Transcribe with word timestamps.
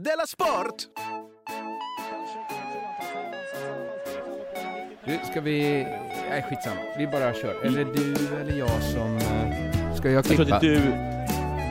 Della 0.00 0.26
Sport! 0.26 0.74
Du, 5.04 5.18
ska 5.30 5.40
vi... 5.40 5.86
Nej, 6.30 6.42
skitsamma. 6.50 6.76
Vi 6.98 7.06
bara 7.06 7.34
kör. 7.34 7.64
Eller 7.64 7.84
du 7.84 8.14
eller 8.40 8.58
jag 8.58 8.82
som... 8.82 9.16
eh, 9.16 9.94
Ska 9.94 10.08
jag 10.08 10.16
Jag 10.16 10.24
tror, 10.24 10.36
klippa? 10.36 10.54
att 10.56 10.60
det 10.60 10.74
är 10.74 10.80
du, 10.80 10.90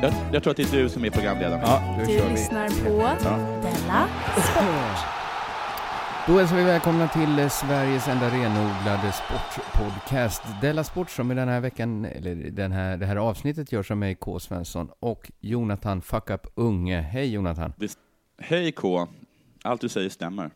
jag, 0.08 0.14
jag 0.34 0.44
tror 0.44 0.52
att 0.52 0.58
det 0.58 0.64
är 0.74 0.78
du 0.84 0.90
som 0.90 1.06
är 1.06 1.10
programledare. 1.10 1.62
Ja, 1.64 1.96
Du 2.00 2.06
kör 2.06 2.26
vi. 2.26 2.32
lyssnar 2.32 2.68
på 2.70 3.26
Della 3.62 4.08
Sport. 4.36 5.08
Då 6.28 6.38
hälsar 6.38 6.56
vi 6.56 6.64
välkomna 6.64 7.08
till 7.08 7.40
eh, 7.40 7.50
Sveriges 7.50 8.08
enda 8.08 8.30
renodlade 8.30 9.12
sportpodcast 9.12 10.44
Della 10.62 10.84
Sport 10.84 11.10
som 11.10 11.32
i 11.32 11.36
den 11.36 11.48
här 11.48 11.60
veckan, 11.60 12.06
eller 12.06 12.36
den 12.36 12.72
här, 12.72 12.98
det 12.98 13.06
här 13.06 13.16
avsnittet 13.16 13.72
görs 13.72 13.92
av 13.92 13.98
mig, 13.98 14.16
K. 14.16 14.40
Svensson 14.40 14.90
och 15.00 15.32
Jonathan 15.40 16.02
Fuck 16.02 16.30
Up 16.30 16.48
Unge. 16.56 17.02
Hej 17.02 17.34
Jonathan! 17.34 17.74
Hej 18.38 18.72
K, 18.72 19.08
allt 19.64 19.82
du 19.82 19.90
säger 19.90 20.10
stämmer. 20.10 20.52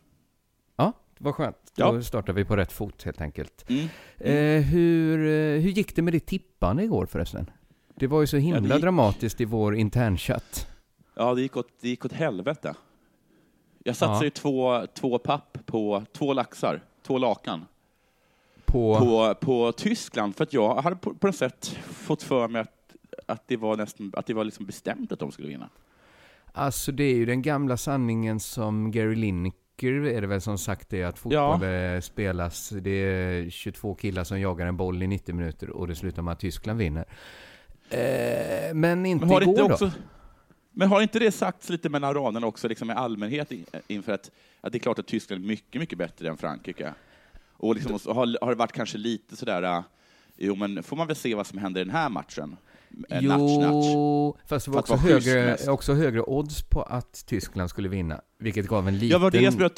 Ja, 0.76 0.92
vad 1.18 1.34
skönt. 1.34 1.56
Ja. 1.76 1.92
Då 1.92 2.02
startar 2.02 2.32
vi 2.32 2.44
på 2.44 2.56
rätt 2.56 2.72
fot 2.72 3.02
helt 3.02 3.20
enkelt. 3.20 3.64
Mm. 3.70 3.88
Eh, 4.18 4.62
hur, 4.62 5.18
eh, 5.18 5.60
hur 5.62 5.70
gick 5.70 5.96
det 5.96 6.02
med 6.02 6.12
ditt 6.12 6.26
tippande 6.26 6.82
igår 6.84 7.06
förresten? 7.06 7.50
Det 7.94 8.06
var 8.06 8.20
ju 8.20 8.26
så 8.26 8.36
himla 8.36 8.68
Ja, 8.68 8.74
gick- 8.74 8.82
dramatiskt 8.82 9.40
i 9.40 9.44
vår 9.44 9.74
internchatt. 9.74 10.66
Ja, 11.14 11.34
det 11.34 11.42
gick 11.42 11.56
åt, 11.56 11.68
det 11.80 11.88
gick 11.88 12.04
åt 12.04 12.12
helvete. 12.12 12.74
Jag 13.84 13.96
satsade 13.96 14.18
Ja. 14.18 14.24
ju 14.24 14.30
två, 14.30 14.86
två 14.94 15.18
papp 15.18 15.58
på 15.66 16.02
två 16.12 16.32
laxar, 16.32 16.82
två 17.02 17.18
lakan, 17.18 17.66
På, 18.64 18.98
på, 18.98 19.34
på 19.34 19.72
Tyskland 19.72 20.36
för 20.36 20.44
att 20.44 20.52
jag 20.52 20.74
hade 20.74 20.96
på, 20.96 21.14
på 21.14 21.26
något 21.26 21.36
sätt 21.36 21.66
fått 21.82 22.22
för 22.22 22.48
mig 22.48 22.60
att, 22.60 22.94
att 23.26 23.48
det 23.48 23.56
var, 23.56 23.76
nästan, 23.76 24.12
att 24.16 24.26
det 24.26 24.34
var 24.34 24.44
liksom 24.44 24.66
bestämt 24.66 25.12
att 25.12 25.18
de 25.18 25.32
skulle 25.32 25.48
vinna. 25.48 25.68
Alltså 26.52 26.92
det 26.92 27.04
är 27.04 27.14
ju 27.14 27.26
den 27.26 27.42
gamla 27.42 27.76
sanningen 27.76 28.40
som 28.40 28.90
Gary 28.90 29.14
Lineker 29.14 29.60
är 30.06 30.20
det 30.20 30.26
väl 30.26 30.40
som 30.40 30.58
sagt 30.58 30.88
det 30.88 31.02
att 31.04 31.18
fotboll 31.18 31.62
eh, 31.62 32.00
spelas, 32.00 32.68
det 32.68 32.90
är 32.90 33.50
22 33.50 33.94
killar 33.94 34.24
som 34.24 34.40
jagar 34.40 34.66
en 34.66 34.76
boll 34.76 35.02
i 35.02 35.06
90 35.06 35.34
minuter 35.34 35.70
och 35.70 35.88
det 35.88 35.94
slutar 35.94 36.22
med 36.22 36.32
att 36.32 36.40
Tyskland 36.40 36.78
vinner. 36.78 37.04
Eh, 37.90 38.74
men 38.74 39.06
inte 39.06 39.26
Men 39.26 39.34
har, 39.34 39.42
igår 39.42 39.50
inte 39.52 39.62
då? 39.68 39.72
också, 39.72 39.90
men 40.72 40.88
har 40.88 41.02
inte 41.02 41.18
det 41.18 41.32
sagts 41.32 41.68
lite 41.68 41.88
mellan 41.88 42.14
raderna 42.14 42.46
också, 42.46 42.68
liksom 42.68 42.90
i 42.90 42.92
allmänhet, 42.94 43.52
in- 43.52 43.64
inför 43.86 44.12
att, 44.12 44.30
att 44.60 44.72
det 44.72 44.78
är 44.78 44.80
klart 44.80 44.98
att 44.98 45.06
Tyskland 45.06 45.44
är 45.44 45.48
mycket, 45.48 45.80
mycket 45.80 45.98
bättre 45.98 46.28
än 46.28 46.36
Frankrike? 46.36 46.94
Och 47.52 47.74
liksom, 47.74 47.98
har, 48.14 48.44
har 48.44 48.50
det 48.50 48.54
varit 48.58 48.72
kanske 48.72 48.98
lite 48.98 49.36
sådär, 49.36 49.62
äh, 49.62 49.80
jo 50.36 50.54
men 50.54 50.82
får 50.82 50.96
man 50.96 51.06
väl 51.06 51.16
se 51.16 51.34
vad 51.34 51.46
som 51.46 51.58
händer 51.58 51.80
i 51.80 51.84
den 51.84 51.92
här 51.94 52.08
matchen? 52.08 52.56
Eh, 53.08 53.22
Natch, 53.22 53.58
natch. 53.60 53.86
Jo, 53.92 54.36
fast 54.46 54.66
det 54.66 54.70
var 54.72 54.80
också 54.80 54.96
högre, 54.96 55.44
mest. 55.44 55.68
också 55.68 55.94
högre 55.94 56.22
odds 56.22 56.62
på 56.62 56.82
att 56.82 57.26
Tyskland 57.26 57.70
skulle 57.70 57.88
vinna, 57.88 58.20
vilket 58.38 58.66
gav 58.66 58.88
en 58.88 58.94
liten... 58.94 59.08
Ja, 59.08 59.18
var 59.18 59.30
det 59.30 59.52
som 59.52 59.60
jag 59.60 59.70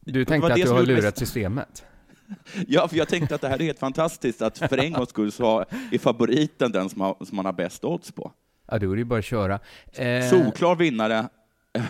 Du 0.00 0.24
tänkte 0.24 0.48
att 0.52 0.56
det 0.58 0.64
du 0.64 0.70
har 0.70 0.82
lurat 0.82 1.18
systemet? 1.18 1.84
ja, 2.66 2.88
för 2.88 2.96
jag 2.96 3.08
tänkte 3.08 3.34
att 3.34 3.40
det 3.40 3.48
här 3.48 3.58
är 3.60 3.64
helt 3.64 3.78
fantastiskt, 3.78 4.42
att 4.42 4.58
för 4.58 4.78
en 4.78 4.92
gångs 4.92 5.08
skull 5.08 5.32
så 5.32 5.64
är 5.92 5.98
favoriten 5.98 6.72
den 6.72 6.88
som, 6.88 7.00
har, 7.00 7.16
som 7.24 7.36
man 7.36 7.44
har 7.44 7.52
bäst 7.52 7.84
odds 7.84 8.12
på. 8.12 8.32
Ja, 8.70 8.78
då 8.78 8.90
är 8.92 8.96
det 8.96 9.00
ju 9.00 9.04
bara 9.04 9.18
att 9.18 9.24
köra. 9.24 9.60
Eh, 9.92 10.28
Solklar 10.30 10.74
vinnare, 10.76 11.28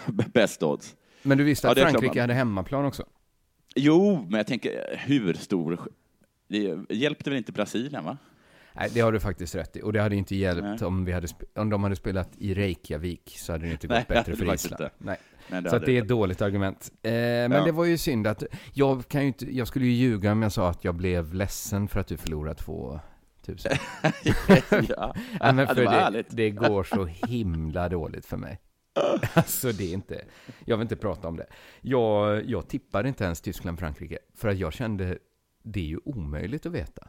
bäst 0.32 0.62
odds. 0.62 0.96
men 1.22 1.38
du 1.38 1.44
visste 1.44 1.66
Ja, 1.66 1.70
att 1.70 1.78
klart 1.78 1.90
Frankrike 1.90 2.14
man- 2.14 2.20
hade 2.20 2.34
hemmaplan 2.34 2.84
också? 2.84 3.04
Jo, 3.74 4.26
men 4.30 4.38
jag 4.38 4.46
tänker, 4.46 5.00
hur 5.06 5.34
stor... 5.34 5.88
Det 6.48 6.78
hjälpte 6.88 7.30
väl 7.30 7.36
inte 7.36 7.52
Brasilien, 7.52 8.04
va? 8.04 8.16
Nej, 8.78 8.90
det 8.94 9.00
har 9.00 9.12
du 9.12 9.20
faktiskt 9.20 9.54
rätt 9.54 9.76
i. 9.76 9.82
Och 9.82 9.92
det 9.92 10.00
hade 10.02 10.16
inte 10.16 10.36
hjälpt 10.36 10.62
Nej. 10.62 10.82
om, 10.82 11.04
vi 11.04 11.12
hade 11.12 11.28
om 11.54 11.70
de 11.70 11.82
hade 11.82 11.96
spelat 11.96 12.28
i 12.38 12.54
Reykjavik 12.54 13.34
så 13.38 13.52
hade 13.52 13.66
det 13.66 13.72
inte 13.72 13.86
gått 13.86 13.94
Nej, 13.96 14.04
det 14.08 14.14
bättre 14.14 14.36
för 14.36 14.44
det 14.44 14.54
Island. 14.54 14.80
inte. 14.82 14.94
Nej. 14.98 15.16
Men 15.50 15.62
Så 15.62 15.68
hade 15.68 15.76
att 15.76 15.86
det 15.86 15.96
är 15.98 16.02
ett 16.02 16.08
dåligt 16.08 16.42
argument. 16.42 16.92
Eh, 17.02 17.10
men 17.12 17.52
Ja. 17.52 17.64
det 17.64 17.72
var 17.72 17.84
ju 17.84 17.98
synd 17.98 18.26
att, 18.26 18.42
jag 18.72 19.08
kan 19.08 19.20
ju 19.20 19.26
inte, 19.26 19.56
jag 19.56 19.68
skulle 19.68 19.86
ju 19.86 19.92
ljuga 19.92 20.32
om 20.32 20.42
jag 20.42 20.52
sa 20.52 20.70
att 20.70 20.84
jag 20.84 20.94
blev 20.94 21.34
ledsen 21.34 21.88
för 21.88 22.00
att 22.00 22.06
du 22.06 22.16
förlorade 22.16 22.54
2000. 22.54 23.72
ja, 24.22 24.82
Ja, 24.88 25.14
men 25.40 25.56
det 25.56 25.66
för 25.66 25.74
var 25.74 25.82
det, 25.84 25.90
härligt. 25.90 26.26
det 26.30 26.50
går 26.50 26.84
så 26.84 27.04
himla 27.04 27.88
dåligt 27.88 28.26
för 28.26 28.36
mig. 28.36 28.60
Alltså 29.34 29.72
det 29.72 29.84
är 29.90 29.94
inte, 29.94 30.24
jag 30.64 30.76
vill 30.76 30.82
inte 30.84 30.96
prata 30.96 31.28
om 31.28 31.36
det. 31.36 31.46
Jag, 31.80 32.44
jag 32.50 32.68
tippade 32.68 33.08
inte 33.08 33.24
ens 33.24 33.40
Tyskland-Frankrike, 33.40 34.18
för 34.36 34.48
att 34.48 34.58
jag 34.58 34.72
kände, 34.72 35.18
det 35.62 35.80
är 35.80 35.84
ju 35.84 35.98
omöjligt 36.04 36.66
att 36.66 36.72
veta. 36.72 37.08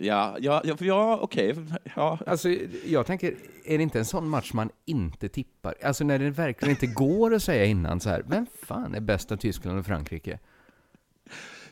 Ja, 0.00 0.36
ja, 0.40 0.62
ja, 0.64 0.76
ja 0.80 1.18
okej. 1.22 1.54
Ja. 1.96 2.18
Alltså, 2.26 2.48
jag 2.86 3.06
tänker, 3.06 3.34
är 3.64 3.78
det 3.78 3.82
inte 3.82 3.98
en 3.98 4.04
sån 4.04 4.28
match 4.28 4.52
man 4.52 4.70
inte 4.84 5.28
tippar? 5.28 5.74
Alltså 5.82 6.04
när 6.04 6.18
det 6.18 6.30
verkligen 6.30 6.70
inte 6.70 6.86
går 6.86 7.34
att 7.34 7.42
säga 7.42 7.64
innan 7.64 8.00
så 8.00 8.08
här, 8.08 8.24
vem 8.26 8.46
fan 8.62 8.94
är 8.94 9.00
bäst 9.00 9.32
av 9.32 9.36
Tyskland 9.36 9.78
och 9.78 9.86
Frankrike? 9.86 10.38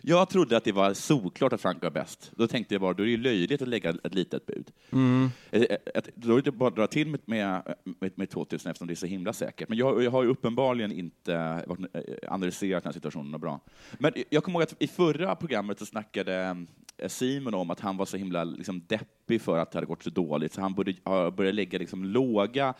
Jag 0.08 0.28
trodde 0.28 0.56
att 0.56 0.64
det 0.64 0.72
var 0.72 0.94
solklart 0.94 1.52
att 1.52 1.60
Frankrike 1.60 1.86
var 1.86 1.90
bäst. 1.90 2.32
Då 2.36 2.46
tänkte 2.46 2.74
jag 2.74 2.80
bara, 2.80 2.92
då 2.94 3.02
är 3.02 3.04
det 3.06 3.10
ju 3.10 3.16
löjligt 3.16 3.62
att 3.62 3.68
lägga 3.68 3.90
ett 3.90 4.14
litet 4.14 4.46
bud. 4.46 4.70
Mm. 4.92 5.30
Eh, 5.50 5.62
eh, 5.62 5.76
att- 5.94 6.08
Då 6.14 6.36
är 6.36 6.42
det 6.42 6.52
bara 6.52 6.68
att 6.68 6.76
dra 6.76 6.86
till 6.86 7.08
med, 7.08 7.20
med, 7.24 7.74
med, 8.00 8.10
med 8.14 8.30
2000 8.30 8.70
eftersom 8.70 8.86
det 8.86 8.92
är 8.92 8.94
så 8.94 9.06
himla 9.06 9.32
säkert. 9.32 9.68
Men 9.68 9.78
jag, 9.78 10.02
jag 10.02 10.10
har 10.10 10.22
ju 10.22 10.28
uppenbarligen 10.28 10.92
inte 10.92 11.34
eh, 11.34 12.32
analyserat 12.32 12.82
den 12.82 12.88
här 12.90 12.94
situationen 12.94 13.40
bra. 13.40 13.60
Men 13.98 14.12
jag 14.30 14.44
kommer 14.44 14.58
ihåg 14.58 14.62
att 14.62 14.82
i 14.82 14.86
förra 14.88 15.34
programmet 15.36 15.78
så 15.78 15.86
snackade 15.86 16.66
Simon 17.06 17.54
om 17.54 17.70
att 17.70 17.80
han 17.80 17.96
var 17.96 18.06
så 18.06 18.16
himla 18.16 18.44
liksom, 18.44 18.82
deppig 18.86 19.42
för 19.42 19.58
att 19.58 19.70
det 19.72 19.76
hade 19.76 19.86
gått 19.86 20.02
så 20.02 20.10
dåligt, 20.10 20.52
så 20.52 20.60
han 20.60 20.74
började, 20.74 20.98
ja, 21.04 21.30
började 21.30 21.56
lägga 21.56 21.78
liksom, 21.78 22.04
låga, 22.04 22.74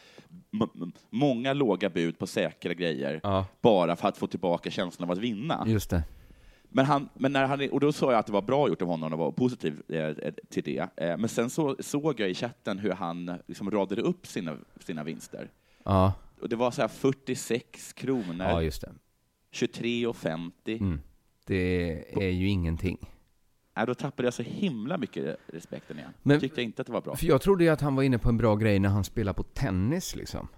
många 1.10 1.52
låga 1.52 1.90
bud 1.90 2.18
på 2.18 2.26
säkra 2.26 2.74
grejer, 2.74 3.20
Ja, 3.22 3.46
bara 3.60 3.96
för 3.96 4.08
att 4.08 4.18
få 4.18 4.26
tillbaka 4.26 4.70
känslan 4.70 5.08
av 5.10 5.12
att 5.12 5.22
vinna. 5.22 5.64
just 5.66 5.90
det. 5.90 6.02
Men 6.76 6.84
han, 6.84 7.08
men 7.14 7.32
när 7.32 7.46
han, 7.46 7.70
och 7.70 7.80
då 7.80 7.92
sa 7.92 8.12
jag 8.12 8.18
att 8.18 8.26
det 8.26 8.32
var 8.32 8.42
bra 8.42 8.68
gjort 8.68 8.82
av 8.82 8.88
honom 8.88 9.12
och 9.12 9.18
var 9.18 9.32
positiv 9.32 9.82
eh, 9.88 10.32
till 10.48 10.62
det. 10.62 10.88
Eh, 10.96 11.16
men 11.16 11.28
sen 11.28 11.50
så, 11.50 11.76
såg 11.80 12.20
jag 12.20 12.30
i 12.30 12.34
chatten 12.34 12.78
hur 12.78 12.90
han 12.90 13.38
liksom 13.46 13.70
radade 13.70 14.02
upp 14.02 14.26
sina, 14.26 14.56
sina 14.80 15.04
vinster. 15.04 15.50
Ja, 15.84 16.12
Och 16.40 16.48
det 16.48 16.56
var 16.56 16.70
så 16.70 16.80
här 16.80 16.88
46 16.88 17.92
kronor, 17.92 18.46
ja 18.46 18.62
just 18.62 18.80
det. 18.80 18.92
23,50. 19.52 20.50
Mm. 20.66 21.00
Det 21.46 22.04
är 22.24 22.30
ju 22.30 22.48
ingenting. 22.48 23.10
Äh, 23.76 23.86
då 23.86 23.94
tappade 23.94 24.26
jag 24.26 24.34
så 24.34 24.42
himla 24.42 24.98
mycket 24.98 25.36
respekten 25.46 25.98
igen. 25.98 26.10
Men- 26.22 26.40
tyckte 26.40 26.60
jag 26.60 26.64
inte 26.64 26.82
att 26.82 26.86
det 26.86 26.92
var 26.92 27.00
bra. 27.00 27.16
För 27.16 27.26
jag 27.26 27.40
trodde 27.40 27.64
ju 27.64 27.70
att 27.70 27.80
han 27.80 27.96
var 27.96 28.02
inne 28.02 28.18
på 28.18 28.28
en 28.28 28.36
bra 28.36 28.56
grej 28.56 28.78
när 28.78 28.88
han 28.88 29.04
spelar 29.04 29.32
på 29.32 29.42
tennis 29.42 30.16
liksom. 30.16 30.48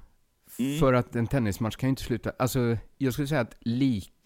Mm. 0.59 0.79
För 0.79 0.93
att 0.93 1.17
en 1.17 1.27
tennismatch 1.27 1.77
kan 1.77 1.89
ju 1.89 1.91
inte 1.91 2.03
sluta, 2.03 2.33
alltså 2.39 2.77
jag 2.99 3.13
skulle 3.13 3.29
säga 3.29 3.41
att 3.41 3.57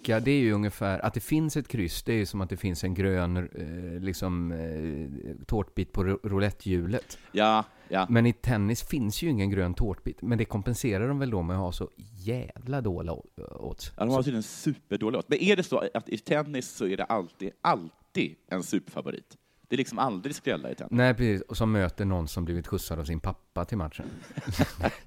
lika, 0.02 0.20
det 0.20 0.30
är 0.30 0.40
ju 0.40 0.52
ungefär, 0.52 0.98
att 0.98 1.14
det 1.14 1.20
finns 1.20 1.56
ett 1.56 1.68
kryss, 1.68 2.02
det 2.02 2.12
är 2.12 2.16
ju 2.16 2.26
som 2.26 2.40
att 2.40 2.50
det 2.50 2.56
finns 2.56 2.84
en 2.84 2.94
grön 2.94 3.36
eh, 3.36 4.00
liksom 4.00 4.52
eh, 4.52 5.44
tårtbit 5.46 5.92
på 5.92 6.04
ro- 6.04 6.18
roulettehjulet. 6.22 7.18
Ja, 7.32 7.64
ja. 7.88 8.06
Men 8.08 8.26
i 8.26 8.32
tennis 8.32 8.82
finns 8.82 9.22
ju 9.22 9.28
ingen 9.28 9.50
grön 9.50 9.74
tårtbit, 9.74 10.22
men 10.22 10.38
det 10.38 10.44
kompenserar 10.44 11.08
de 11.08 11.18
väl 11.18 11.30
då 11.30 11.42
med 11.42 11.56
att 11.56 11.62
ha 11.62 11.72
så 11.72 11.90
jävla 12.16 12.80
dåliga 12.80 13.14
odds. 13.38 13.92
ja 13.96 14.04
de 14.04 14.10
har 14.14 14.22
tydligen 14.22 14.42
superdålig 14.42 15.16
låt. 15.16 15.28
Men 15.28 15.38
är 15.38 15.56
det 15.56 15.62
så 15.62 15.88
att 15.94 16.08
i 16.08 16.18
tennis 16.18 16.70
så 16.70 16.86
är 16.86 16.96
det 16.96 17.04
alltid, 17.04 17.50
alltid 17.60 18.34
en 18.48 18.62
superfavorit? 18.62 19.36
Det 19.68 19.76
är 19.76 19.78
liksom 19.78 19.98
aldrig 19.98 20.34
skrälla 20.34 20.70
i 20.70 20.74
tennis. 20.74 20.90
Nej, 20.92 21.14
precis. 21.14 21.42
Och 21.42 21.56
som 21.56 21.72
möter 21.72 22.04
någon 22.04 22.28
som 22.28 22.44
blivit 22.44 22.66
skjutsad 22.66 22.98
av 22.98 23.04
sin 23.04 23.20
pappa 23.20 23.64
till 23.64 23.78
matchen. 23.78 24.06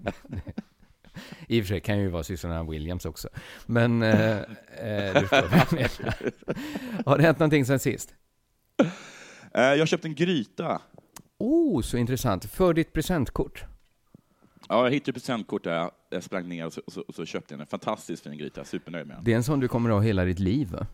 I 1.47 1.61
och 1.61 1.65
för 1.65 1.67
sig 1.67 1.79
kan 1.81 1.99
ju 1.99 2.07
vara 2.07 2.23
systrarna 2.23 2.63
Williams 2.63 3.05
också. 3.05 3.29
Men 3.65 4.01
eh, 4.01 4.37
eh, 4.37 5.13
du 5.13 5.19
förstår 5.27 5.41
vad 5.49 5.59
jag 5.59 5.73
menar. 5.73 6.15
Har 7.05 7.17
det 7.17 7.23
hänt 7.23 7.39
någonting 7.39 7.65
sen 7.65 7.79
sist? 7.79 8.13
Eh, 9.53 9.63
jag 9.63 9.87
köpte 9.87 10.07
en 10.07 10.15
gryta. 10.15 10.81
Oh, 11.37 11.81
så 11.81 11.97
intressant. 11.97 12.45
För 12.45 12.73
ditt 12.73 12.93
presentkort. 12.93 13.63
Ja, 14.69 14.83
jag 14.83 14.91
hittade 14.91 15.13
presentkort 15.13 15.63
där 15.63 15.75
jag- 15.75 15.91
jag 16.09 16.23
sprang 16.23 16.49
ner 16.49 16.65
och 16.65 16.73
så, 16.73 16.81
och 16.85 16.93
så, 16.93 17.01
och 17.01 17.15
så 17.15 17.25
köpte 17.25 17.53
jag 17.53 17.61
en 17.61 17.67
fantastiskt 17.67 18.23
fin 18.23 18.37
gryta. 18.37 18.63
Supernöjd 18.65 19.07
med 19.07 19.15
den. 19.17 19.23
Det 19.23 19.31
är 19.31 19.35
en 19.35 19.43
sån 19.43 19.59
du 19.59 19.67
kommer 19.67 19.89
att 19.89 19.95
ha 19.95 20.01
hela 20.01 20.25
ditt 20.25 20.39
liv, 20.39 20.67
va? 20.71 20.87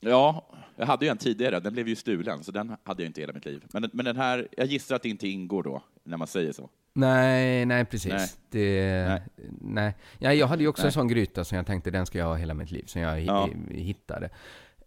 Ja, 0.00 0.46
jag 0.76 0.86
hade 0.86 1.04
ju 1.04 1.10
en 1.10 1.16
tidigare, 1.18 1.60
den 1.60 1.72
blev 1.72 1.88
ju 1.88 1.96
stulen, 1.96 2.44
så 2.44 2.52
den 2.52 2.76
hade 2.84 3.02
jag 3.02 3.08
inte 3.08 3.20
hela 3.20 3.32
mitt 3.32 3.44
liv. 3.44 3.64
Men, 3.72 3.90
men 3.92 4.04
den 4.04 4.16
här, 4.16 4.48
jag 4.56 4.66
gissar 4.66 4.96
att 4.96 5.02
det 5.02 5.08
inte 5.08 5.28
ingår 5.28 5.62
då, 5.62 5.82
när 6.04 6.16
man 6.16 6.26
säger 6.28 6.52
så. 6.52 6.70
Nej, 6.94 7.66
nej 7.66 7.84
precis. 7.84 8.12
Nej. 8.12 8.28
Det, 8.50 9.06
nej. 9.08 9.22
Nej. 9.60 9.94
Ja, 10.18 10.32
jag 10.32 10.46
hade 10.46 10.62
ju 10.62 10.68
också 10.68 10.82
Nej. 10.82 10.88
en 10.88 10.92
sån 10.92 11.08
gryta 11.08 11.44
som 11.44 11.56
jag 11.56 11.66
tänkte 11.66 11.90
den 11.90 12.06
ska 12.06 12.18
jag 12.18 12.26
ha 12.26 12.34
hela 12.34 12.54
mitt 12.54 12.70
liv, 12.70 12.84
som 12.86 13.00
jag 13.02 13.20
Ja. 13.20 13.48
hittade. 13.70 14.30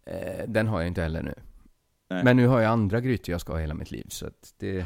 Eh, 0.06 0.44
den 0.48 0.68
har 0.68 0.80
jag 0.80 0.88
inte 0.88 1.02
heller 1.02 1.22
nu. 1.24 1.34
Nej. 2.10 2.24
Men 2.24 2.38
nu 2.38 2.48
har 2.48 2.60
jag 2.62 2.72
andra 2.72 3.02
grytor 3.02 3.32
jag 3.32 3.42
ska 3.42 3.54
ha 3.54 3.60
hela 3.60 3.74
mitt 3.74 3.92
liv, 3.92 4.06
så 4.10 4.30
det, 4.58 4.86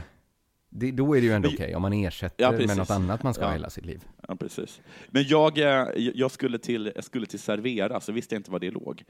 det, 0.69 0.91
då 0.91 1.17
är 1.17 1.21
det 1.21 1.27
ju 1.27 1.33
ändå 1.33 1.49
okej 1.49 1.75
om 1.75 1.81
man 1.81 1.93
ersätter 1.93 2.43
Ja, 2.43 2.51
med 2.51 2.77
något 2.77 2.89
annat 2.89 3.23
man 3.23 3.33
ska 3.33 3.43
ha 3.43 3.49
Ja. 3.51 3.53
hela 3.53 3.69
sitt 3.69 3.85
liv. 3.85 4.03
Ja, 4.27 4.35
precis. 4.35 4.81
Men 5.09 5.23
jag, 5.27 5.57
eh, 5.57 5.87
jag, 5.95 6.31
skulle 6.31 6.57
till, 6.59 6.91
jag 6.95 7.03
skulle 7.03 7.25
till 7.25 7.39
Servera, 7.39 7.99
så 7.99 8.11
visste 8.11 8.35
jag 8.35 8.39
inte 8.39 8.51
var 8.51 8.59
det 8.59 8.71
låg. 8.71 9.03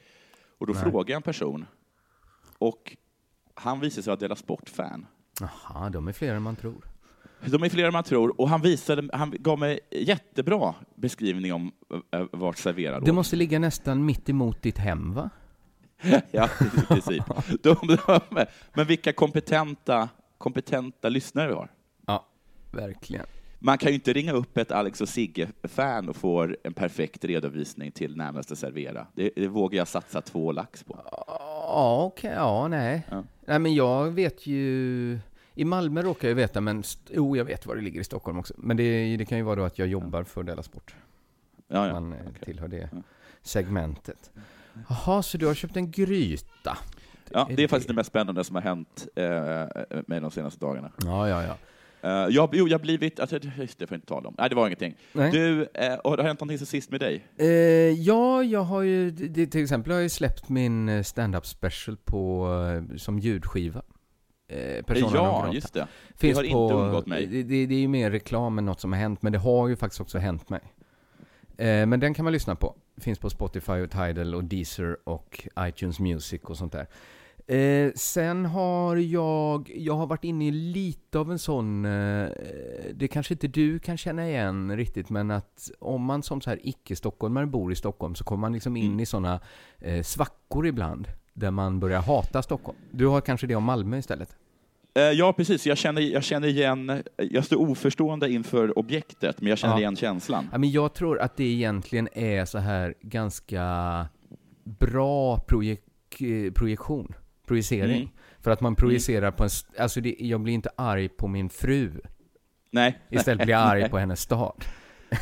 Och 0.58 0.68
då 0.68 0.74
Nej. 0.74 0.82
frågade 0.84 1.12
jag 1.12 1.16
en 1.18 1.22
person, 1.22 1.66
och 2.58 2.98
han 3.54 3.80
visade 3.80 4.04
sig 4.04 4.12
vara 4.12 4.20
Della 4.20 4.36
Sport-fan. 4.36 5.06
Jaha, 5.40 5.90
de 5.90 6.08
är 6.08 6.12
fler 6.14 6.36
än 6.36 6.42
man 6.42 6.56
tror. 6.56 6.86
De 7.46 7.64
är 7.64 7.70
fler 7.70 7.84
än 7.84 7.94
man 7.94 8.04
tror, 8.04 8.42
och 8.42 8.50
han, 8.50 8.62
visade, 8.62 9.10
han 9.14 9.34
gav 9.40 9.60
mig 9.60 9.80
jättebra 9.92 10.76
beskrivning 10.96 11.54
om 11.54 11.72
äh, 12.12 12.26
vart 12.32 12.58
servera 12.58 13.00
Det 13.00 13.12
måste 13.12 13.36
ligga 13.36 13.60
nästan 13.60 14.06
mitt 14.06 14.30
emot 14.30 14.62
ditt 14.62 14.78
hem, 14.78 15.14
va? 15.14 15.30
ja, 16.32 16.50
i 16.62 16.86
princip. 16.88 17.24
De, 17.62 17.76
de, 17.88 18.46
men 18.74 18.88
vilka 18.88 19.14
kompetenta, 19.14 20.10
kompetenta 20.38 21.10
lyssnare 21.10 21.48
vi 21.48 21.54
har. 21.54 21.72
Ja, 22.08 22.26
verkligen. 22.72 23.26
Man 23.62 23.78
kan 23.78 23.90
ju 23.90 23.96
inte 23.96 24.14
ringa 24.14 24.34
upp 24.34 24.58
ett 24.58 24.72
Alex 24.72 25.02
och 25.02 25.10
Sigge-fan 25.10 26.10
och 26.10 26.16
få 26.16 26.54
en 26.64 26.74
perfekt 26.74 27.26
redovisning 27.26 27.92
till 27.92 28.18
närmaste 28.18 28.56
servera. 28.56 29.08
Det, 29.16 29.32
det 29.36 29.48
vågar 29.48 29.78
jag 29.78 29.88
satsa 29.88 30.22
två 30.22 30.52
lax 30.52 30.84
på. 30.84 31.00
Ja, 31.12 32.04
okej, 32.06 32.30
okay, 32.30 32.40
ja, 32.40 32.68
nej. 32.68 33.02
Ja. 33.10 33.24
Nej, 33.46 33.60
men 33.60 33.76
jag 33.76 34.12
vet 34.12 34.48
ju... 34.48 35.20
I 35.60 35.66
Malmö 35.66 36.02
råkar 36.02 36.28
jag 36.28 36.36
veta, 36.36 36.62
men 36.62 36.84
jo, 37.10 37.38
jag 37.38 37.46
vet 37.46 37.66
var 37.66 37.76
det 37.76 37.82
ligger 37.82 38.02
i 38.02 38.04
Stockholm 38.04 38.40
också. 38.40 38.54
Men 38.58 38.78
det, 38.78 39.18
det 39.18 39.26
kan 39.26 39.38
ju 39.38 39.44
vara 39.44 39.56
då 39.56 39.64
att 39.64 39.80
jag 39.80 39.88
jobbar 39.88 40.24
för 40.24 40.44
Della 40.44 40.64
Sport. 40.64 40.96
Ja, 41.68 41.88
ja. 41.88 41.94
Man 41.94 42.14
okay. 42.14 42.44
tillhör 42.46 42.68
det 42.68 42.90
segmentet. 43.42 44.32
Jaha, 44.90 45.24
så 45.24 45.38
du 45.38 45.48
har 45.48 45.54
köpt 45.54 45.76
en 45.76 45.92
gryta? 45.92 46.78
Ja, 47.32 47.46
det 47.48 47.54
är, 47.54 47.58
det 47.58 47.68
faktiskt 47.68 47.88
det 47.88 47.94
mest 47.94 48.10
spännande 48.10 48.44
som 48.44 48.56
har 48.56 48.64
hänt 48.64 49.08
eh, 49.16 49.26
med 50.08 50.22
de 50.22 50.32
senaste 50.32 50.60
dagarna. 50.60 50.92
Ja, 51.06 51.30
ja, 51.30 51.44
ja. 51.44 51.58
Uh, 52.04 52.36
jag, 52.36 52.50
jo, 52.54 52.68
jag 52.68 52.78
har 52.78 52.84
blivit... 52.84 53.20
Alltså, 53.20 53.40
det 53.40 53.52
får 53.52 53.78
jag 53.78 53.98
inte 53.98 54.08
tala 54.08 54.28
om. 54.28 54.36
Nej, 54.38 54.50
det 54.50 54.56
var 54.56 54.68
ingenting. 54.68 54.96
Nej. 55.14 55.32
Du, 55.32 55.60
uh, 55.60 55.66
har 56.04 56.18
det 56.18 56.24
hänt 56.24 56.40
någonting 56.40 56.58
sen 56.58 56.68
sist 56.68 56.92
med 56.92 57.00
dig? 57.00 57.26
Uh, 57.42 57.48
ja, 58.00 58.44
jag 58.44 58.64
har 58.64 58.82
ju... 58.82 59.12
Det, 59.12 59.48
till 59.48 59.64
exempel 59.64 59.94
har 59.94 60.00
jag 60.00 60.12
släppt 60.12 60.50
min 60.50 61.04
stand-up 61.04 61.46
special 61.46 61.98
på, 61.98 62.48
som 62.98 63.20
ljudskiva. 63.20 63.82
Persona 64.86 65.16
ja, 65.16 65.54
just 65.54 65.74
det. 65.74 65.88
Finns 66.16 66.40
det 66.40 66.48
har 66.48 66.54
på, 66.54 66.64
inte 66.64 66.74
undgått 66.76 67.08
mig. 67.08 67.28
Det, 67.28 67.44
det, 67.44 67.76
är 67.76 67.80
ju 67.80 67.88
mer 67.88 68.12
reklam 68.12 68.58
än 68.58 68.66
något 68.66 68.80
som 68.80 68.92
har 68.92 69.00
hänt, 69.00 69.22
men 69.22 69.32
det 69.32 69.40
har 69.40 69.68
ju 69.68 69.76
faktiskt 69.76 70.02
också 70.02 70.18
hänt 70.18 70.50
mig. 70.50 70.62
men 71.58 72.00
den 72.00 72.14
kan 72.14 72.24
man 72.24 72.34
lyssna 72.34 72.56
på. 72.56 72.76
Finns 72.98 73.20
på 73.20 73.30
Spotify 73.30 73.72
och 73.74 73.92
Tidal 73.92 74.36
och 74.36 74.44
Deezer 74.44 74.98
och 75.04 75.48
iTunes 75.60 76.00
Music 76.00 76.42
och 76.44 76.58
sånt 76.58 76.72
där. 76.72 76.88
Eh, 77.50 77.92
sen 77.96 78.46
har 78.46 78.96
jag, 78.96 79.72
jag 79.76 79.96
har 79.96 80.08
varit 80.08 80.24
inne 80.24 80.48
i 80.48 80.52
lite 80.52 81.20
av 81.20 81.32
en 81.32 81.40
sån, 81.40 81.86
eh, 81.86 82.30
det 82.94 83.08
kanske 83.12 83.34
inte 83.34 83.48
du 83.48 83.80
kan 83.80 83.98
känna 83.98 84.30
igen 84.30 84.78
riktigt, 84.78 85.10
men 85.10 85.32
att 85.32 85.72
om 85.80 86.04
man 86.04 86.24
som 86.24 86.42
så 86.42 86.50
här 86.50 86.60
icke-stockholmare 86.64 87.46
bor 87.46 87.72
i 87.72 87.76
Stockholm 87.76 88.16
så 88.16 88.24
kommer 88.24 88.42
man 88.42 88.54
liksom 88.54 88.78
in 88.78 88.86
mm. 88.86 89.00
i 89.00 89.06
såna 89.06 89.40
eh, 89.80 90.04
svackor 90.04 90.68
ibland, 90.68 91.08
där 91.40 91.52
man 91.52 91.80
börjar 91.80 92.02
hata 92.02 92.42
Stockholm. 92.42 92.78
Du 92.92 93.08
har 93.08 93.22
kanske 93.22 93.48
det 93.48 93.56
om 93.56 93.64
Malmö 93.64 93.98
istället? 93.98 94.36
Eh, 94.96 95.04
ja, 95.04 95.34
precis. 95.34 95.68
Jag 95.68 95.78
känner, 95.78 96.02
jag 96.02 96.24
känner 96.24 96.48
igen, 96.48 97.04
jag 97.18 97.46
står 97.46 97.58
oförstående 97.58 98.32
inför 98.32 98.80
objektet, 98.80 99.42
men 99.42 99.50
jag 99.50 99.58
känner 99.58 99.74
ja. 99.74 99.80
igen 99.80 99.96
känslan. 99.96 100.50
Ja, 100.52 100.58
men 100.58 100.72
jag 100.72 100.94
tror 100.94 101.20
att 101.20 101.38
det 101.38 101.44
egentligen 101.44 102.10
är 102.14 102.46
så 102.46 102.58
här 102.58 102.94
ganska 103.02 104.08
bra 104.64 105.40
projek 105.40 105.84
projektion 106.56 107.14
projicering. 107.50 108.02
Mm. 108.02 108.10
För 108.42 108.52
att 108.52 108.62
man 108.62 108.76
projicerar 108.76 109.28
mm. 109.28 109.34
på 109.34 109.44
en... 109.44 109.50
Alltså, 109.80 110.02
det, 110.02 110.16
jag 110.20 110.42
blir 110.42 110.54
inte 110.54 110.70
arg 110.76 111.10
på 111.10 111.28
min 111.28 111.50
fru. 111.50 111.92
Nej. 112.72 113.00
Istället 113.10 113.46
blir 113.46 113.56
jag 113.56 113.68
arg 113.68 113.90
på 113.90 113.98
hennes 113.98 114.22
stad. 114.22 114.64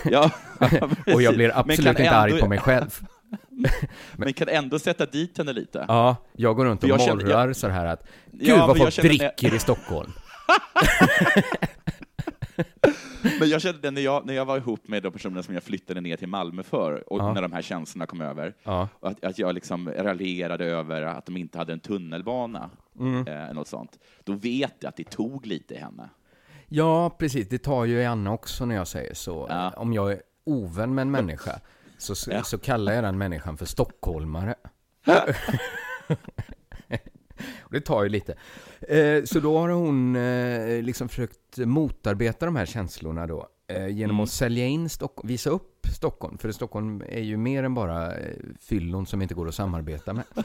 Ja, 0.06 0.31
Och 1.14 1.22
jag 1.22 1.36
blir 1.36 1.52
absolut 1.58 1.90
inte 1.90 2.04
ändå... 2.04 2.19
arg 2.19 2.40
på 2.40 2.48
mig 2.48 2.60
själv. 2.60 3.00
Men, 4.18 4.33
kan 4.33 4.50
ändå 4.50 4.80
sätta 4.80 5.06
dit 5.06 5.38
henne 5.38 5.54
lite? 5.54 5.86
Ja, 5.88 6.15
jag 6.33 6.56
går 6.56 6.65
runt 6.65 6.83
och 6.83 6.89
morrar 6.89 7.00
känner, 7.00 7.30
jag... 7.30 7.56
så 7.56 7.68
här 7.68 7.86
att 7.86 8.07
Gud 8.31 8.50
ja, 8.50 8.68
vad 8.68 8.77
folk 8.77 9.01
dricker 9.01 9.50
när... 9.50 9.56
i 9.56 9.59
Stockholm. 9.59 10.12
Men 13.39 13.50
jag 13.50 13.62
kände 13.62 13.80
det 13.81 13.92
när 13.92 14.01
jag, 14.01 14.25
när 14.25 14.33
jag 14.33 14.45
var 14.45 14.57
ihop 14.57 14.88
med 14.88 15.04
de 15.04 15.12
personerna 15.12 15.44
som 15.44 15.54
jag 15.54 15.63
flyttade 15.63 16.01
ner 16.01 16.18
till 16.18 16.27
Malmö 16.27 16.63
för, 16.63 17.13
och 17.13 17.19
ja. 17.19 17.33
när 17.33 17.42
de 17.42 17.51
här 17.51 17.62
känslorna 17.62 18.06
kom 18.06 18.21
över, 18.21 18.54
ja. 18.63 18.89
att, 19.00 19.25
att 19.25 19.39
jag 19.39 19.56
liksom 19.56 19.89
raljerade 19.89 20.65
över 20.65 21.01
att 21.01 21.25
de 21.25 21.38
inte 21.38 21.57
hade 21.57 21.74
en 21.74 21.80
tunnelbana, 21.80 22.69
mm. 23.00 23.27
eh, 23.27 23.54
något 23.54 23.68
sånt. 23.68 24.00
Då 24.24 24.33
vet 24.33 24.74
jag 24.80 24.89
att 24.89 24.95
det 24.95 25.09
tog 25.09 25.45
lite 25.45 25.74
i 25.74 25.77
henne. 25.77 26.09
Ja, 26.68 27.09
precis. 27.09 27.50
Det 27.50 27.57
tar 27.57 27.86
ju 27.86 28.01
i 28.01 28.06
Anna 28.06 28.33
också 28.33 28.65
när 28.65 28.75
jag 28.75 28.88
säger 28.88 29.13
så. 29.13 29.45
Ja. 29.50 29.74
Om 29.77 29.94
jag 29.94 30.12
är 30.12 30.21
ovän 30.44 30.95
med 30.95 31.01
en 31.01 31.12
människa, 31.12 31.59
så, 31.98 32.16
så 32.44 32.58
kallar 32.58 32.94
jag 32.94 33.04
den 33.04 33.18
människan 33.18 33.58
för 33.58 33.66
stockholmare. 33.66 34.56
Det 37.72 37.82
tar 37.82 38.04
ju 38.04 38.10
lite. 38.10 38.36
Eh, 38.82 39.24
så 39.24 39.40
då 39.40 39.58
har 39.58 39.70
hon 39.70 40.16
eh, 40.16 40.82
liksom 40.82 41.10
försökt 41.10 41.58
motarbeta 41.58 42.46
de 42.46 42.56
här 42.56 42.66
känslorna 42.66 43.28
då. 43.28 43.48
Eh, 43.68 43.88
genom 43.88 44.16
mm. 44.16 44.24
att 44.24 44.30
sälja 44.30 44.66
in 44.66 44.90
Stockholm, 44.90 45.28
visa 45.28 45.50
upp 45.50 45.88
Stockholm. 45.96 46.38
För 46.38 46.52
Stockholm 46.52 47.04
är 47.10 47.22
ju 47.22 47.38
mer 47.38 47.64
än 47.64 47.74
bara 47.74 48.14
fyllon 48.60 49.06
som 49.06 49.22
inte 49.22 49.34
går 49.34 49.48
att 49.48 49.56
samarbeta 49.56 50.14
med. 50.14 50.24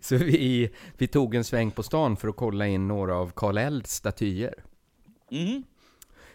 så 0.00 0.16
vi, 0.16 0.70
vi 0.96 1.06
tog 1.06 1.34
en 1.34 1.44
sväng 1.44 1.70
på 1.70 1.82
stan 1.82 2.16
för 2.16 2.28
att 2.28 2.36
kolla 2.36 2.66
in 2.66 2.88
några 2.88 3.16
av 3.16 3.32
Karl 3.34 3.58
Elds 3.58 3.94
statyer. 3.94 4.54
Mm. 5.30 5.62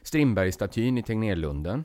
Strindbergsstatyn 0.01 0.97
i 0.97 1.04
Tegnérlunden. 1.04 1.83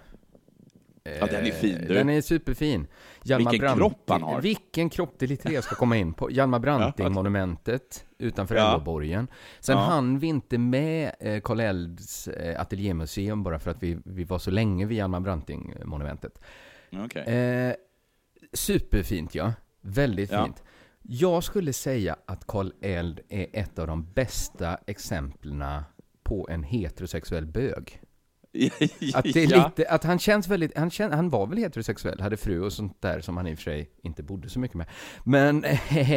Ja, 1.21 1.27
den 1.27 1.47
är 1.47 1.51
fin 1.51 1.79
du. 1.89 1.95
Den 1.95 2.09
är 2.09 2.21
superfin. 2.21 2.87
Hjalmar 3.23 3.51
Vilken 3.51 3.67
Branting, 3.67 3.91
kropp 3.91 4.11
han 4.11 4.23
har. 4.23 4.41
Vilken 4.41 4.91
kropp, 4.91 5.15
det 5.19 5.27
är 5.27 5.29
lite 5.29 5.49
det 5.49 5.55
jag 5.55 5.65
ska 5.65 5.75
komma 5.75 5.97
in 5.97 6.15
på. 6.15 6.31
Hjalmar 6.31 6.59
Branting-monumentet 6.67 8.05
utanför 8.19 8.55
ja. 8.55 8.75
Älvborgen. 8.75 9.29
Sen 9.61 9.77
ja. 9.77 9.85
hann 9.85 10.19
vi 10.19 10.27
inte 10.27 10.59
med 10.59 11.13
eh, 11.21 11.41
Karl 11.41 11.61
Elds 11.61 12.29
eh, 12.29 12.61
ateljémuseum 12.61 13.43
bara 13.43 13.59
för 13.59 13.71
att 13.71 13.83
vi, 13.83 13.99
vi 14.05 14.25
var 14.25 14.39
så 14.39 14.51
länge 14.51 14.87
vid 14.87 14.99
Hjalmar 14.99 15.21
Branting-monumentet. 15.21 16.41
Okay. 17.05 17.23
Eh, 17.23 17.75
superfint 18.53 19.35
ja. 19.35 19.53
Väldigt 19.81 20.33
ja. 20.33 20.45
fint. 20.45 20.63
Jag 21.03 21.45
skulle 21.45 21.73
säga 21.73 22.17
att 22.27 22.47
Karl 22.47 22.71
Eld 22.81 23.21
är 23.29 23.47
ett 23.53 23.79
av 23.79 23.87
de 23.87 24.13
bästa 24.13 24.79
exemplen 24.87 25.83
på 26.23 26.49
en 26.51 26.63
heterosexuell 26.63 27.47
bög. 27.47 28.01
Att, 29.15 29.25
det 29.25 29.43
är 29.43 29.51
ja. 29.51 29.67
lite, 29.67 29.91
att 29.91 30.05
han 30.05 30.19
känns 30.19 30.49
väldigt, 30.49 30.79
han, 30.79 30.91
känn, 30.91 31.13
han 31.13 31.31
var 31.31 31.47
väl 31.47 31.59
heterosexuell, 31.59 32.21
hade 32.21 32.37
fru 32.37 32.61
och 32.61 32.73
sånt 32.73 33.03
där 33.03 33.21
som 33.21 33.37
han 33.37 33.47
i 33.47 33.55
och 33.55 33.59
för 33.59 33.63
sig 33.63 33.91
inte 34.03 34.23
bodde 34.23 34.49
så 34.49 34.59
mycket 34.59 34.77
med. 34.77 34.87
Men 35.25 35.65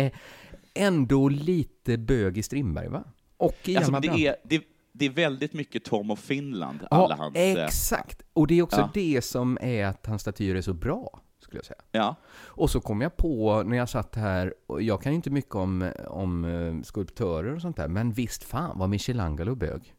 ändå 0.74 1.30
lite 1.30 1.98
bög 1.98 2.38
i 2.38 2.44
Strindberg 2.44 2.88
va? 2.88 3.04
Och 3.38 3.56
i 3.64 3.78
alltså, 3.78 3.92
det, 3.92 4.08
är, 4.08 4.36
det, 4.44 4.62
det, 4.92 5.06
är 5.06 5.10
väldigt 5.10 5.54
mycket 5.54 5.86
Tom 5.86 6.12
och 6.12 6.20
Finland, 6.20 6.80
alla 6.92 7.16
ja, 7.16 7.24
hans... 7.24 7.36
Eh, 7.36 7.66
exakt! 7.66 8.22
Och 8.34 8.48
det 8.48 8.60
är 8.60 8.62
också 8.62 8.80
ja. 8.80 8.90
det 8.94 9.22
som 9.22 9.58
är 9.62 9.86
att 9.86 10.06
hans 10.06 10.22
statyer 10.22 10.56
är 10.56 10.62
så 10.62 10.74
bra, 10.74 11.22
skulle 11.40 11.58
jag 11.58 11.66
säga. 11.66 11.82
Ja. 11.92 12.16
Och 12.36 12.70
så 12.70 12.82
kom 12.82 13.02
jag 13.02 13.18
på 13.18 13.64
när 13.64 13.78
jag 13.78 13.90
satt 13.90 14.16
här, 14.16 14.54
och 14.68 14.82
jag 14.82 15.02
kan 15.02 15.12
ju 15.12 15.16
inte 15.16 15.30
mycket 15.30 15.56
om, 15.56 15.92
om 16.08 16.46
eh, 16.46 16.84
skulptörer 16.84 17.56
och 17.56 17.62
sånt 17.62 17.78
där, 17.78 17.88
men 17.88 18.12
visst 18.12 18.44
fan 18.44 18.80
var 18.80 18.88
Michelangelo 18.88 19.56
bög. 19.56 19.96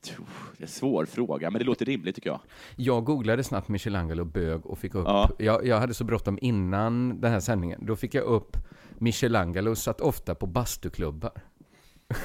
Det 0.00 0.10
är 0.58 0.62
en 0.62 0.68
svår 0.68 1.06
fråga, 1.06 1.50
men 1.50 1.58
det 1.58 1.64
låter 1.64 1.84
rimligt 1.84 2.14
tycker 2.14 2.30
jag. 2.30 2.40
Jag 2.76 3.04
googlade 3.04 3.44
snabbt 3.44 3.68
Michelangelo 3.68 4.24
bög 4.24 4.66
och 4.66 4.78
fick 4.78 4.94
upp, 4.94 5.06
ja. 5.06 5.30
jag, 5.38 5.66
jag 5.66 5.80
hade 5.80 5.94
så 5.94 6.04
bråttom 6.04 6.38
innan 6.42 7.20
den 7.20 7.32
här 7.32 7.40
sändningen, 7.40 7.86
då 7.86 7.96
fick 7.96 8.14
jag 8.14 8.24
upp 8.24 8.56
Michelangelo 8.98 9.74
satt 9.74 10.00
ofta 10.00 10.34
på 10.34 10.46
bastuklubbar. 10.46 11.32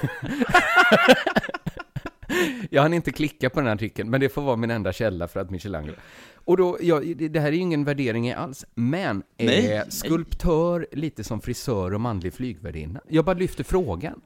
jag 2.70 2.82
hann 2.82 2.94
inte 2.94 3.12
klicka 3.12 3.50
på 3.50 3.60
den 3.60 3.68
här 3.68 3.76
artikeln, 3.76 4.10
men 4.10 4.22
det 4.22 4.30
får 4.30 4.42
vara 4.42 4.56
min 4.56 4.72
enda 4.72 4.94
källa 4.94 5.28
för 5.28 5.40
att 5.40 5.50
Michelangelo. 5.50 5.96
Och 6.46 6.58
då, 6.58 6.78
ja, 6.82 7.02
det 7.16 7.40
här 7.40 7.48
är 7.48 7.52
ju 7.52 7.60
ingen 7.60 7.84
värdering 7.84 8.32
alls, 8.32 8.66
men 8.74 9.24
nej, 9.38 9.72
är 9.72 9.90
skulptör 9.90 10.80
nej. 10.80 11.02
lite 11.02 11.24
som 11.24 11.42
frisör 11.42 11.94
och 11.94 12.02
manlig 12.02 12.34
flygvärdinna? 12.34 13.02
Jag 13.08 13.26
bara 13.26 13.38
lyfter 13.38 13.64
frågan. 13.64 14.22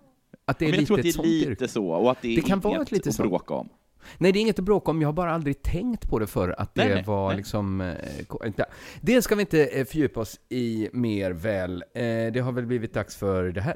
Att 0.48 0.60
det 0.60 0.66
är 0.66 0.68
men 0.68 0.74
jag 0.74 0.80
lite 0.80 0.88
tror 0.88 1.00
att 1.00 1.26
det 1.26 1.46
är 1.46 1.50
lite 1.50 1.68
så, 1.68 1.88
och 1.88 2.12
att 2.12 2.22
det, 2.22 2.28
är 2.28 2.36
det 2.36 2.42
kan 2.42 2.60
vara 2.60 2.82
ett 2.82 2.92
lite 2.92 3.10
att 3.10 3.18
bråka 3.18 3.54
om. 3.54 3.70
Nej, 4.18 4.32
det 4.32 4.40
är 4.40 4.42
inget 4.42 4.60
att 4.60 4.66
bråka 4.66 4.92
om. 4.92 5.02
Jag 5.02 5.08
har 5.08 5.14
bara 5.14 5.34
aldrig 5.34 5.62
tänkt 5.62 6.10
på 6.10 6.20
det 6.20 6.28
för 6.28 6.62
att 6.62 6.76
det 6.76 6.88
nej, 6.88 7.04
var 7.04 7.28
nej. 7.28 7.38
liksom... 7.38 7.82
Eh, 7.82 8.66
det 9.02 9.22
ska 9.22 9.36
vi 9.36 9.42
inte 9.42 9.66
eh, 9.66 9.86
fördjupa 9.86 10.20
oss 10.20 10.40
i 10.50 10.90
mer 10.94 11.32
väl. 11.32 11.84
Eh, 11.94 12.04
det 12.34 12.42
har 12.44 12.52
väl 12.52 12.66
blivit 12.66 12.94
dags 12.94 13.16
för 13.16 13.44
det 13.44 13.62
här. 13.62 13.76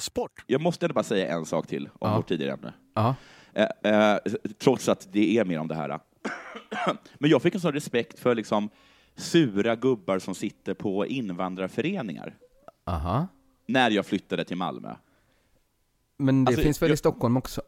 Sport. 0.00 0.44
Jag 0.46 0.60
måste 0.60 0.86
ändå 0.86 0.94
bara 0.94 1.04
säga 1.04 1.34
en 1.34 1.46
sak 1.46 1.66
till 1.66 1.86
om 1.86 2.10
ja. 2.10 2.16
vårt 2.16 2.28
tidigare 2.28 2.52
ämne. 2.52 2.72
Ja. 2.94 3.14
Eh, 3.54 4.12
eh, 4.12 4.18
trots 4.58 4.88
att 4.88 5.08
det 5.12 5.38
är 5.38 5.44
mer 5.44 5.58
om 5.58 5.68
det 5.68 5.74
här. 5.74 5.88
Men 7.18 7.30
jag 7.30 7.42
fick 7.42 7.54
en 7.54 7.60
sån 7.60 7.72
respekt 7.72 8.18
för 8.18 8.34
liksom 8.34 8.70
sura 9.18 9.76
gubbar 9.76 10.18
som 10.18 10.34
sitter 10.34 10.74
på 10.74 11.06
invandrarföreningar. 11.06 12.34
Aha. 12.84 13.26
När 13.66 13.90
jag 13.90 14.06
flyttade 14.06 14.44
till 14.44 14.56
Malmö. 14.56 14.94
Men 16.16 16.44
det 16.44 16.48
alltså, 16.48 16.62
finns 16.62 16.82
väl 16.82 16.88
jag, 16.88 16.94
i 16.94 16.96
Stockholm 16.96 17.36
också? 17.36 17.62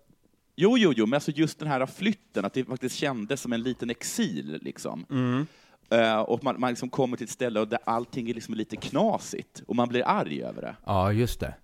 Jo, 0.57 0.79
jo, 0.79 0.93
jo, 0.97 1.07
men 1.07 1.15
alltså 1.15 1.31
just 1.31 1.59
den 1.59 1.69
här 1.69 1.87
flytten, 1.87 2.45
att 2.45 2.53
det 2.53 2.65
faktiskt 2.65 2.97
kändes 2.97 3.41
som 3.41 3.53
en 3.53 3.63
liten 3.63 3.91
exil. 3.91 4.59
Liksom. 4.63 5.07
Mm. 5.11 5.47
Uh, 5.95 6.21
och 6.21 6.45
man, 6.45 6.61
man 6.61 6.71
liksom 6.71 6.89
kommer 6.89 7.17
till 7.17 7.25
ett 7.25 7.31
ställe 7.31 7.65
där 7.65 7.79
allting 7.85 8.31
är 8.31 8.35
liksom 8.35 8.55
lite 8.55 8.77
knasigt 8.77 9.63
och 9.67 9.77
man 9.77 9.89
blir 9.89 10.03
arg 10.07 10.43
över 10.43 10.63
det. 10.63 10.77
Ja, 10.87 11.13
just 11.13 11.41
det. 11.41 11.55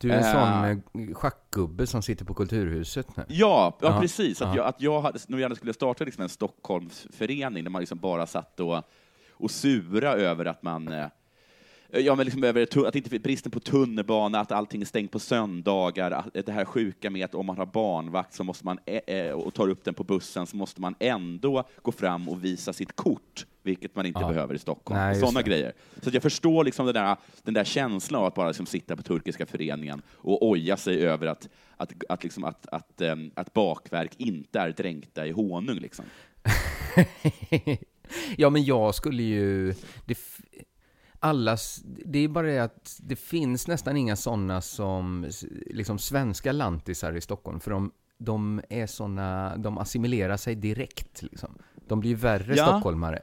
Du 0.00 0.12
är 0.12 0.16
en 0.16 0.24
sån 0.24 1.02
uh, 1.02 1.14
schackgubbe 1.14 1.86
som 1.86 2.02
sitter 2.02 2.24
på 2.24 2.34
Kulturhuset 2.34 3.16
nu. 3.16 3.24
Ja, 3.28 3.78
ja, 3.80 3.88
ja. 3.88 4.00
precis. 4.00 4.42
Att 4.42 4.48
uh. 4.48 4.56
jag, 4.56 4.66
att 4.66 4.80
jag 4.80 5.00
hade, 5.00 5.18
nu 5.28 5.40
gärna 5.40 5.54
skulle 5.54 5.72
starta 5.72 6.04
liksom 6.04 6.22
en 6.22 6.28
Stockholmsförening 6.28 7.64
där 7.64 7.70
man 7.70 7.80
liksom 7.80 7.98
bara 7.98 8.26
satt 8.26 8.60
och, 8.60 8.82
och 9.32 9.50
sura 9.50 10.12
över 10.12 10.44
att 10.44 10.62
man 10.62 10.92
Ja, 11.92 12.14
men 12.14 12.24
liksom 12.24 12.44
över 12.44 12.86
att 12.86 12.96
inte 12.96 13.18
bristen 13.18 13.52
på 13.52 13.60
tunnelbana, 13.60 14.40
att 14.40 14.52
allting 14.52 14.80
är 14.80 14.86
stängt 14.86 15.12
på 15.12 15.18
söndagar, 15.18 16.24
det 16.32 16.52
här 16.52 16.64
sjuka 16.64 17.10
med 17.10 17.24
att 17.24 17.34
om 17.34 17.46
man 17.46 17.58
har 17.58 17.66
barnvakt 17.66 18.34
så 18.34 18.44
måste 18.44 18.64
man, 18.64 18.78
och 19.34 19.54
tar 19.54 19.68
upp 19.68 19.84
den 19.84 19.94
på 19.94 20.04
bussen 20.04 20.46
så 20.46 20.56
måste 20.56 20.80
man 20.80 20.94
ändå 21.00 21.64
gå 21.82 21.92
fram 21.92 22.28
och 22.28 22.44
visa 22.44 22.72
sitt 22.72 22.96
kort, 22.96 23.46
vilket 23.62 23.96
man 23.96 24.06
inte 24.06 24.20
ja. 24.20 24.28
behöver 24.28 24.54
i 24.54 24.58
Stockholm. 24.58 25.00
Nej, 25.00 25.14
Sådana 25.14 25.42
grejer. 25.42 25.72
Så 26.02 26.10
jag 26.12 26.22
förstår 26.22 26.64
liksom 26.64 26.86
den, 26.86 26.94
där, 26.94 27.16
den 27.42 27.54
där 27.54 27.64
känslan 27.64 28.20
av 28.20 28.26
att 28.26 28.34
bara 28.34 28.48
liksom 28.48 28.66
sitta 28.66 28.96
på 28.96 29.02
turkiska 29.02 29.46
föreningen 29.46 30.02
och 30.12 30.48
oja 30.48 30.76
sig 30.76 31.06
över 31.06 31.26
att, 31.26 31.48
att, 31.76 31.92
att, 32.08 32.22
liksom 32.22 32.44
att, 32.44 32.66
att, 32.66 33.00
um, 33.00 33.30
att 33.34 33.52
bakverk 33.52 34.12
inte 34.16 34.60
är 34.60 34.70
dränkta 34.70 35.26
i 35.26 35.30
honung. 35.30 35.78
Liksom. 35.78 36.04
ja, 38.36 38.50
men 38.50 38.64
jag 38.64 38.94
skulle 38.94 39.22
ju... 39.22 39.74
Det, 40.04 40.18
allas, 41.20 41.82
det 41.84 42.18
är 42.18 42.28
bara 42.28 42.46
det 42.46 42.58
att 42.58 43.00
det 43.02 43.16
finns 43.16 43.68
nästan 43.68 43.96
inga 43.96 44.16
sådana 44.16 44.60
som 44.60 45.26
liksom 45.66 45.98
svenska 45.98 46.52
lantisar 46.52 47.16
i 47.16 47.20
Stockholm, 47.20 47.60
för 47.60 47.70
de, 47.70 47.92
de 48.18 48.60
är 48.68 48.86
sådana, 48.86 49.56
de 49.56 49.78
assimilerar 49.78 50.36
sig 50.36 50.54
direkt 50.54 51.22
liksom. 51.22 51.58
De 51.88 52.00
blir 52.00 52.14
värre 52.14 52.56
ja. 52.56 52.66
stockholmare. 52.66 53.22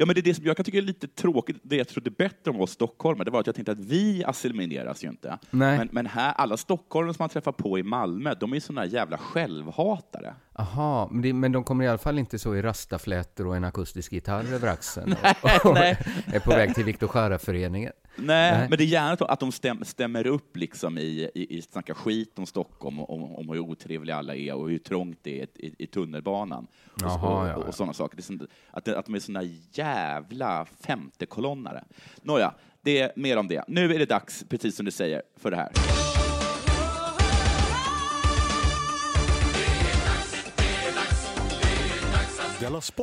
Ja, 0.00 0.06
men 0.06 0.14
det 0.14 0.20
är 0.20 0.22
det 0.22 0.34
som 0.34 0.44
jag 0.44 0.56
kan 0.56 0.64
tycka 0.64 0.78
är 0.78 0.82
lite 0.82 1.08
tråkigt, 1.08 1.56
det 1.62 1.76
jag 1.76 1.88
trodde 1.88 2.10
bättre 2.10 2.50
om 2.50 2.60
oss 2.60 2.70
stockholmare, 2.70 3.24
det 3.24 3.30
var 3.30 3.40
att 3.40 3.46
jag 3.46 3.54
tänkte 3.54 3.72
att 3.72 3.80
vi 3.80 4.24
assimileras 4.24 5.04
ju 5.04 5.08
inte. 5.08 5.38
Nej. 5.50 5.78
Men, 5.78 5.88
men 5.92 6.06
här, 6.06 6.32
alla 6.32 6.56
stockholmare 6.56 7.14
som 7.14 7.22
man 7.22 7.28
träffar 7.28 7.52
på 7.52 7.78
i 7.78 7.82
Malmö, 7.82 8.34
de 8.40 8.52
är 8.52 8.60
sådana 8.60 8.86
jävla 8.86 9.18
självhatare. 9.18 10.34
Aha, 10.58 11.08
men, 11.10 11.40
men 11.40 11.52
de 11.52 11.64
kommer 11.64 11.84
i 11.84 11.88
alla 11.88 11.98
fall 11.98 12.18
inte 12.18 12.38
så 12.38 12.56
i 12.56 12.62
rastaflätor 12.62 13.46
och 13.46 13.56
en 13.56 13.64
akustisk 13.64 14.12
gitarr 14.12 14.54
över 14.54 14.68
axeln 14.68 15.16
nej, 15.22 15.34
och, 15.42 15.66
och 15.66 15.74
nej. 15.74 15.98
är 16.26 16.40
på 16.40 16.50
väg 16.50 16.74
till 16.74 16.84
Viktor 16.84 17.10
Jara-föreningen. 17.14 17.92
Nej, 18.16 18.52
nej, 18.52 18.68
men 18.68 18.78
det 18.78 18.84
är 18.84 18.86
gärna 18.86 19.12
att 19.12 19.40
de 19.40 19.52
stäm, 19.52 19.84
stämmer 19.84 20.26
upp 20.26 20.56
liksom 20.56 20.98
i, 20.98 21.30
i, 21.34 21.56
i 21.58 21.62
snacka 21.62 21.94
skit 21.94 22.38
om 22.38 22.46
Stockholm, 22.46 23.00
och, 23.00 23.10
om, 23.10 23.34
om 23.34 23.48
hur 23.48 23.58
otrevliga 23.58 24.16
alla 24.16 24.34
är 24.34 24.54
och 24.54 24.70
hur 24.70 24.78
trångt 24.78 25.18
det 25.22 25.40
är 25.40 25.46
i, 25.54 25.74
i 25.78 25.86
tunnelbanan. 25.86 26.66
Jaha, 27.00 27.42
och, 27.42 27.48
ja, 27.48 27.56
och, 27.56 27.64
och 27.64 27.74
sådana 27.74 27.92
saker. 27.92 28.22
Som, 28.22 28.48
att, 28.70 28.88
att 28.88 29.06
de 29.06 29.14
är 29.14 29.20
såna 29.20 29.42
jävla 29.72 30.66
femtekolonnare. 30.80 31.84
Nåja, 32.22 32.54
det 32.80 33.00
är 33.00 33.12
mer 33.16 33.36
om 33.36 33.48
det. 33.48 33.64
Nu 33.68 33.94
är 33.94 33.98
det 33.98 34.06
dags, 34.06 34.44
precis 34.48 34.76
som 34.76 34.84
du 34.84 34.90
säger, 34.90 35.22
för 35.36 35.50
det 35.50 35.56
här. 35.56 36.17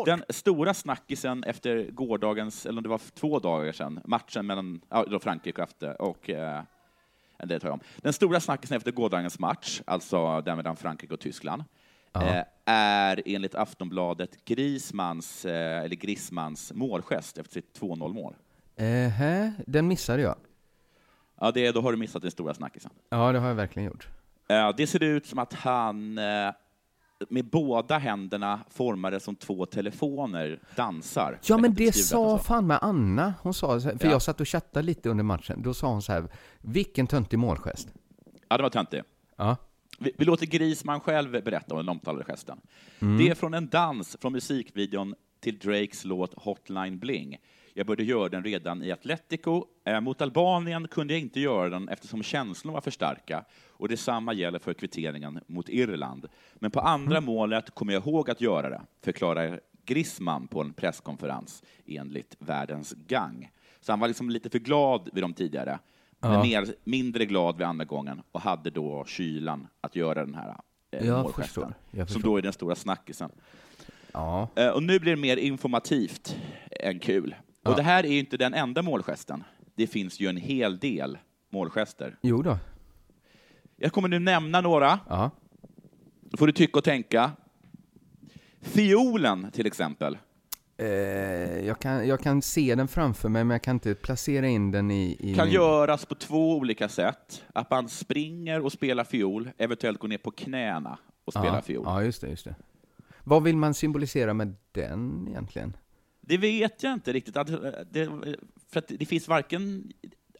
Den 0.05 0.23
stora 0.29 0.73
snackisen 0.73 1.43
efter 1.43 1.91
gårdagens, 1.91 2.65
eller 2.65 2.81
det 2.81 2.89
var 2.89 3.01
två 3.13 3.39
dagar 3.39 3.71
sedan, 3.71 3.99
matchen 4.05 4.45
mellan 4.45 4.81
ja, 4.89 5.19
Frankrike 5.19 5.61
och, 5.61 6.09
och 6.09 6.29
eh, 6.29 6.61
det 7.43 7.59
tar 7.59 7.67
jag 7.67 7.73
om. 7.73 7.79
Den 7.97 8.13
stora 8.13 8.39
snackisen 8.39 8.77
efter 8.77 8.91
gårdagens 8.91 9.39
match, 9.39 9.81
alltså 9.85 10.41
den 10.41 10.57
mellan 10.57 10.75
Frankrike 10.75 11.13
och 11.13 11.19
Tyskland, 11.19 11.63
eh, 12.13 12.43
är 12.65 13.21
enligt 13.25 13.55
Aftonbladet 13.55 14.45
Grismans, 14.45 15.45
eh, 15.45 15.83
eller 15.83 15.95
Grismans 15.95 16.73
målgest 16.73 17.37
efter 17.37 17.53
sitt 17.53 17.79
2-0-mål. 17.79 18.35
Eh, 18.75 19.49
den 19.67 19.87
missade 19.87 20.21
jag. 20.21 20.35
Ja, 21.39 21.51
det, 21.51 21.71
då 21.71 21.81
har 21.81 21.91
du 21.91 21.97
missat 21.97 22.21
den 22.21 22.31
stora 22.31 22.53
snackisen. 22.53 22.91
Ja, 23.09 23.31
det 23.31 23.39
har 23.39 23.47
jag 23.47 23.55
verkligen 23.55 23.87
gjort. 23.87 24.07
Eh, 24.47 24.71
det 24.77 24.87
ser 24.87 25.03
ut 25.03 25.25
som 25.25 25.39
att 25.39 25.53
han 25.53 26.17
eh, 26.17 26.51
med 27.29 27.49
båda 27.49 27.97
händerna 27.97 28.59
formade 28.69 29.19
som 29.19 29.35
två 29.35 29.65
telefoner 29.65 30.59
dansar. 30.75 31.39
Ja, 31.43 31.57
men 31.57 31.73
det 31.73 31.93
sa 31.93 32.37
fan 32.37 32.67
med 32.67 32.79
Anna. 32.81 33.33
Hon 33.41 33.53
sa, 33.53 33.79
för 33.79 33.97
ja. 34.01 34.11
jag 34.11 34.21
satt 34.21 34.41
och 34.41 34.47
chattade 34.47 34.85
lite 34.85 35.09
under 35.09 35.23
matchen. 35.23 35.61
Då 35.61 35.73
sa 35.73 35.87
hon 35.87 36.01
så 36.01 36.11
här, 36.11 36.27
vilken 36.61 37.07
töntig 37.07 37.39
målgest. 37.39 37.87
Ja, 38.49 38.57
det 38.57 38.63
var 38.63 38.69
töntig. 38.69 39.01
Ja. 39.35 39.57
Vi, 39.99 40.11
vi 40.17 40.25
låter 40.25 40.45
Grisman 40.45 40.99
själv 40.99 41.31
berätta 41.31 41.75
om 41.75 41.77
den 41.77 41.89
omtalade 41.89 42.25
gesten. 42.27 42.61
Mm. 42.99 43.17
Det 43.17 43.29
är 43.29 43.35
från 43.35 43.53
en 43.53 43.67
dans 43.67 44.17
från 44.21 44.33
musikvideon 44.33 45.15
till 45.39 45.59
Drakes 45.59 46.05
låt 46.05 46.33
Hotline 46.33 46.99
Bling. 46.99 47.37
Jag 47.77 47.87
började 47.87 48.03
göra 48.03 48.29
den 48.29 48.43
redan 48.43 48.83
i 48.83 48.91
Atletico. 48.91 49.65
Eh, 49.85 50.01
mot 50.01 50.21
Albanien 50.21 50.87
kunde 50.87 51.13
jag 51.13 51.21
inte 51.21 51.39
göra 51.39 51.69
den 51.69 51.89
eftersom 51.89 52.23
känslorna 52.23 52.73
var 52.73 52.81
för 52.81 52.91
starka 52.91 53.45
och 53.69 53.87
detsamma 53.87 54.33
gäller 54.33 54.59
för 54.59 54.73
kvitteringen 54.73 55.39
mot 55.47 55.69
Irland. 55.69 56.27
Men 56.55 56.71
på 56.71 56.79
andra 56.79 57.17
mm. 57.17 57.25
målet 57.25 57.75
kommer 57.75 57.93
jag 57.93 58.07
ihåg 58.07 58.29
att 58.29 58.41
göra 58.41 58.69
det, 58.69 58.81
förklarar 59.01 59.59
Grisman 59.85 60.47
på 60.47 60.61
en 60.61 60.73
presskonferens 60.73 61.63
enligt 61.85 62.35
Världens 62.39 62.93
Gang. 63.07 63.51
Så 63.81 63.91
han 63.91 63.99
var 63.99 64.07
liksom 64.07 64.29
lite 64.29 64.49
för 64.49 64.59
glad 64.59 65.09
vid 65.13 65.23
de 65.23 65.33
tidigare, 65.33 65.79
ja. 66.19 66.29
men 66.29 66.41
mer, 66.41 66.67
mindre 66.83 67.25
glad 67.25 67.57
vid 67.57 67.67
andra 67.67 67.85
gången 67.85 68.21
och 68.31 68.41
hade 68.41 68.69
då 68.69 69.05
kylan 69.07 69.67
att 69.81 69.95
göra 69.95 70.25
den 70.25 70.35
här 70.35 70.57
eh, 70.91 71.07
jag 71.07 71.23
målgesten, 71.23 71.73
som 72.07 72.21
då 72.21 72.37
är 72.37 72.41
den 72.41 72.53
stora 72.53 72.75
snackisen. 72.75 73.31
Ja. 74.11 74.47
Eh, 74.55 74.69
och 74.69 74.83
nu 74.83 74.99
blir 74.99 75.15
det 75.15 75.21
mer 75.21 75.37
informativt 75.37 76.37
än 76.71 76.99
kul. 76.99 77.35
Ja. 77.65 77.71
Och 77.71 77.77
det 77.77 77.83
här 77.83 78.03
är 78.03 78.07
ju 78.07 78.19
inte 78.19 78.37
den 78.37 78.53
enda 78.53 78.81
målgesten. 78.81 79.43
Det 79.75 79.87
finns 79.87 80.19
ju 80.19 80.27
en 80.27 80.37
hel 80.37 80.77
del 80.77 81.17
målgester. 81.49 82.17
Jo 82.21 82.41
då. 82.41 82.57
Jag 83.77 83.93
kommer 83.93 84.07
nu 84.07 84.19
nämna 84.19 84.61
några. 84.61 84.99
Ja. 85.09 85.31
Då 86.21 86.37
får 86.37 86.47
du 86.47 86.53
tycka 86.53 86.79
och 86.79 86.83
tänka. 86.83 87.31
Fiolen, 88.61 89.51
till 89.51 89.65
exempel. 89.65 90.17
Eh, 90.77 90.87
jag, 91.65 91.79
kan, 91.79 92.07
jag 92.07 92.19
kan 92.19 92.41
se 92.41 92.75
den 92.75 92.87
framför 92.87 93.29
mig, 93.29 93.43
men 93.43 93.55
jag 93.55 93.61
kan 93.61 93.75
inte 93.75 93.95
placera 93.95 94.47
in 94.47 94.71
den 94.71 94.91
i... 94.91 95.17
i 95.19 95.35
kan 95.35 95.45
min... 95.45 95.55
göras 95.55 96.05
på 96.05 96.15
två 96.15 96.55
olika 96.57 96.89
sätt. 96.89 97.43
Att 97.53 97.69
man 97.69 97.89
springer 97.89 98.61
och 98.61 98.71
spelar 98.71 99.03
fiol, 99.03 99.49
eventuellt 99.57 99.99
går 99.99 100.07
ner 100.07 100.17
på 100.17 100.31
knäna 100.31 100.97
och 101.25 101.33
spelar 101.33 101.55
ja, 101.55 101.61
fiol. 101.61 101.83
Ja, 101.85 102.03
just 102.03 102.21
det, 102.21 102.29
just 102.29 102.45
det. 102.45 102.55
Vad 103.23 103.43
vill 103.43 103.57
man 103.57 103.73
symbolisera 103.73 104.33
med 104.33 104.55
den 104.71 105.27
egentligen? 105.29 105.77
Det 106.27 106.37
vet 106.37 106.83
jag 106.83 106.93
inte 106.93 107.13
riktigt. 107.13 107.33
Det, 107.91 108.09
för 108.71 108.79
att 108.79 108.87
det 108.87 109.05
finns 109.05 109.27
varken 109.27 109.91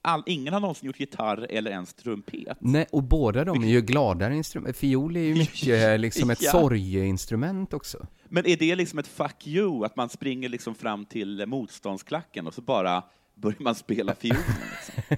all, 0.05 0.23
ingen 0.25 0.53
har 0.53 0.59
någonsin 0.59 0.87
gjort 0.87 0.99
gitarr 0.99 1.47
eller 1.49 1.71
ens 1.71 1.93
trumpet. 1.93 2.57
Nej, 2.59 2.87
och 2.91 3.03
båda 3.03 3.43
de 3.43 3.63
är 3.63 3.67
ju 3.67 3.81
gladare 3.81 4.35
instrument. 4.35 4.77
Fiol 4.77 5.15
är 5.15 5.21
ju 5.21 5.35
mycket 5.37 5.99
liksom 5.99 6.29
ett 6.29 6.41
ja. 6.41 6.51
sorgeinstrument 6.51 7.73
också. 7.73 8.07
Men 8.29 8.45
är 8.47 8.57
det 8.57 8.75
liksom 8.75 8.99
ett 8.99 9.07
fuck 9.07 9.47
you, 9.47 9.85
att 9.85 9.95
man 9.95 10.09
springer 10.09 10.49
liksom 10.49 10.75
fram 10.75 11.05
till 11.05 11.45
motståndsklacken 11.45 12.47
och 12.47 12.53
så 12.53 12.61
bara 12.61 13.03
börjar 13.35 13.59
man 13.59 13.75
spela 13.75 14.15
fiol? 14.15 14.37
Liksom? 14.37 15.17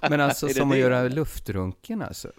Men 0.10 0.20
alltså 0.20 0.48
som 0.54 0.68
det 0.68 0.74
att 0.74 0.80
göra 0.80 1.08
luftrunken 1.08 2.02
alltså? 2.02 2.32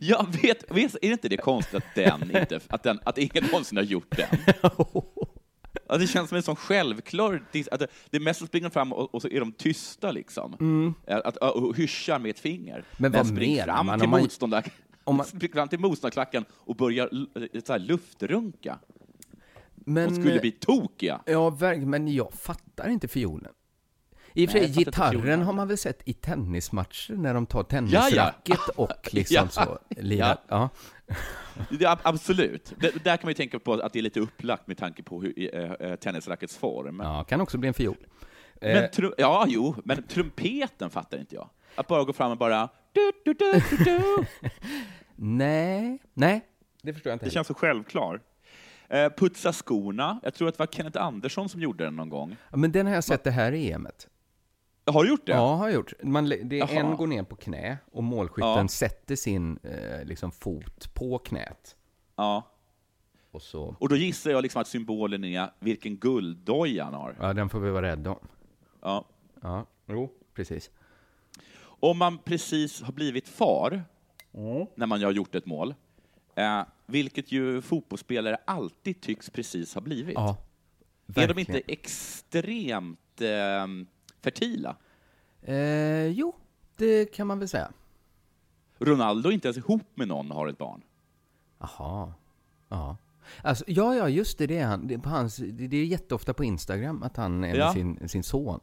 Ja, 0.00 0.26
vet, 0.42 0.70
vet, 0.70 0.94
är 0.94 0.98
det 1.00 1.06
inte 1.06 1.28
det 1.28 1.36
konstigt 1.36 1.74
att 1.74 1.94
den 1.94 2.22
inte, 2.22 2.60
att, 2.68 2.82
den, 2.82 3.00
att 3.04 3.18
ingen 3.18 3.44
någonsin 3.44 3.76
har 3.76 3.84
gjort 3.84 4.16
den? 4.16 4.38
Ja, 5.92 5.98
det 5.98 6.06
känns 6.06 6.28
som 6.28 6.36
en 6.36 6.42
sån 6.42 6.56
självklar... 6.56 7.44
Att 7.70 7.78
det, 8.10 8.16
är 8.16 8.20
mest 8.20 8.42
att 8.42 8.48
springa 8.48 8.70
fram 8.70 8.92
och, 8.92 9.14
och, 9.14 9.22
så 9.22 9.28
är 9.28 9.40
de 9.40 9.52
tysta 9.52 10.12
liksom. 10.12 10.56
Mm. 10.60 10.94
Att, 11.06 11.36
och 11.36 11.76
hyschar 11.76 12.18
med 12.18 12.30
ett 12.30 12.38
finger. 12.38 12.84
Men, 12.96 13.12
vad 13.12 13.32
menar 13.32 13.64
fram 13.64 13.86
man? 13.86 14.00
Till 14.00 14.08
man... 14.08 14.20
Motståndar, 14.20 14.64
om 15.04 15.16
man 15.16 15.26
springer 15.26 15.54
fram 15.54 15.68
till 15.68 15.78
motståndarklacken 15.78 16.44
och 16.52 16.76
börjar 16.76 17.08
så 17.66 17.72
här, 17.72 17.78
luftrunka. 17.78 18.78
Men, 19.74 20.14
de 20.14 20.22
skulle 20.22 20.40
bli 20.40 20.50
tokiga. 20.50 21.20
Ja. 21.26 21.56
Men 21.76 22.14
jag 22.14 22.32
fattar 22.32 22.88
inte 22.88 23.08
fiolen. 23.08 23.52
I 24.34 24.46
och 24.46 24.50
för 24.50 24.58
sig, 24.58 24.68
gitarren 24.68 25.42
har 25.42 25.52
man 25.52 25.68
väl 25.68 25.78
sett 25.78 26.02
i 26.04 26.12
tennismatcher 26.12 27.14
när 27.14 27.34
de 27.34 27.46
tar 27.46 27.62
tennisracket 27.62 28.58
ja, 28.58 28.74
ja. 28.76 28.82
och 28.82 29.08
liksom 29.14 29.48
ja. 29.56 29.64
så 29.64 29.78
lirar. 30.02 30.38
Ja. 30.48 30.68
Det, 31.70 31.98
absolut. 32.02 32.72
Det, 32.78 33.04
där 33.04 33.16
kan 33.16 33.26
man 33.26 33.30
ju 33.30 33.34
tänka 33.34 33.58
på 33.58 33.72
att 33.72 33.92
det 33.92 33.98
är 33.98 34.02
lite 34.02 34.20
upplagt 34.20 34.66
med 34.66 34.78
tanke 34.78 35.02
på 35.02 35.22
hur, 35.22 35.54
äh, 35.82 35.94
tennisrackets 35.94 36.56
form. 36.56 37.00
Ja, 37.04 37.24
kan 37.24 37.40
också 37.40 37.58
bli 37.58 37.68
en 37.68 37.74
fiol. 37.74 37.96
Men 38.60 38.90
tru, 38.90 39.12
ja, 39.18 39.44
jo, 39.48 39.74
men 39.84 40.02
trumpeten 40.02 40.90
fattar 40.90 41.18
inte 41.18 41.34
jag. 41.34 41.48
Att 41.74 41.86
bara 41.86 42.04
gå 42.04 42.12
fram 42.12 42.30
och 42.30 42.38
bara... 42.38 42.68
Du, 42.92 43.12
du, 43.24 43.34
du, 43.34 43.62
du, 43.70 43.84
du. 43.84 44.24
nej, 45.16 45.98
nej, 46.14 46.40
det 46.82 46.92
förstår 46.92 47.10
jag 47.10 47.14
inte. 47.14 47.24
Det 47.24 47.30
känns 47.30 47.46
så 47.46 47.54
självklar. 47.54 48.20
Eh, 48.88 49.08
putsa 49.16 49.52
skorna. 49.52 50.20
Jag 50.22 50.34
tror 50.34 50.48
att 50.48 50.54
det 50.54 50.58
var 50.58 50.66
Kenneth 50.66 51.02
Andersson 51.02 51.48
som 51.48 51.60
gjorde 51.60 51.84
den 51.84 51.96
någon 51.96 52.08
gång. 52.08 52.36
Ja, 52.50 52.56
men 52.56 52.72
den 52.72 52.86
har 52.86 52.94
jag 52.94 53.04
sett 53.04 53.24
det 53.24 53.30
här 53.30 53.52
EMet. 53.52 54.08
Har 54.84 55.04
du 55.04 55.10
gjort 55.10 55.26
det? 55.26 55.32
Ja, 55.32 55.54
har 55.54 55.66
jag 55.68 55.74
gjort. 55.74 55.92
Man, 56.02 56.28
det 56.28 56.60
är 56.60 56.76
en 56.76 56.96
går 56.96 57.06
ner 57.06 57.22
på 57.22 57.36
knä 57.36 57.78
och 57.92 58.04
målskytten 58.04 58.48
ja. 58.48 58.68
sätter 58.68 59.16
sin 59.16 59.58
eh, 59.62 60.04
liksom, 60.04 60.32
fot 60.32 60.94
på 60.94 61.18
knät. 61.18 61.76
Ja. 62.16 62.48
Och, 63.30 63.42
så, 63.42 63.76
Och 63.80 63.88
då 63.88 63.96
gissar 63.96 64.30
jag 64.30 64.42
liksom 64.42 64.60
att 64.60 64.68
symbolen 64.68 65.24
är 65.24 65.52
vilken 65.58 65.96
gulddoja 65.96 66.84
han 66.84 66.94
har. 66.94 67.16
ja, 67.20 67.32
den 67.32 67.48
får 67.48 67.60
vi 67.60 67.70
vara 67.70 67.86
rädda 67.86 68.10
om. 68.10 68.28
Ja. 68.80 69.04
Ja, 69.40 69.66
jo, 69.86 70.10
precis. 70.34 70.70
Om 71.62 71.98
man 71.98 72.18
precis 72.18 72.82
har 72.82 72.92
blivit 72.92 73.28
far, 73.28 73.84
när 74.74 74.86
man 74.86 75.02
har 75.02 75.12
gjort 75.12 75.34
ett 75.34 75.46
mål, 75.46 75.74
eh, 76.34 76.62
vilket 76.86 77.32
ju 77.32 77.62
fotbollsspelare 77.62 78.36
alltid 78.44 79.00
tycks 79.00 79.30
precis 79.30 79.74
ha 79.74 79.80
blivit, 79.80 80.14
Ja, 80.14 80.36
är 81.06 81.12
de 81.14 81.34
verkligen. 81.34 81.56
inte 81.56 81.72
extremt 81.72 83.20
eh, 83.20 83.66
fertila? 84.22 84.76
Eh, 85.42 86.06
jo, 86.06 86.34
det 86.76 87.06
kan 87.14 87.26
man 87.26 87.38
väl 87.38 87.48
säga. 87.48 87.72
Ronaldo 88.78 89.28
är 89.28 89.32
inte 89.32 89.48
ens 89.48 89.56
ihop 89.58 89.86
med 89.94 90.08
någon 90.08 90.30
och 90.30 90.36
har 90.36 90.48
ett 90.48 90.58
barn. 90.58 90.82
Jaha. 91.58 92.12
Ja. 92.68 92.96
Alltså, 93.42 93.64
ja, 93.66 93.94
ja, 93.94 94.08
just 94.08 94.38
det. 94.38 94.46
Det 94.46 94.58
är, 94.58 94.66
han, 94.66 94.86
det, 94.86 94.94
är 94.94 94.98
på 94.98 95.08
hans, 95.08 95.36
det, 95.36 95.66
det 95.66 95.76
är 95.76 95.84
jätteofta 95.84 96.34
på 96.34 96.44
Instagram 96.44 97.02
att 97.02 97.16
han 97.16 97.44
är 97.44 97.48
med 97.48 97.56
Ja. 97.56 97.72
sin, 97.72 98.08
sin 98.08 98.22
son. 98.22 98.60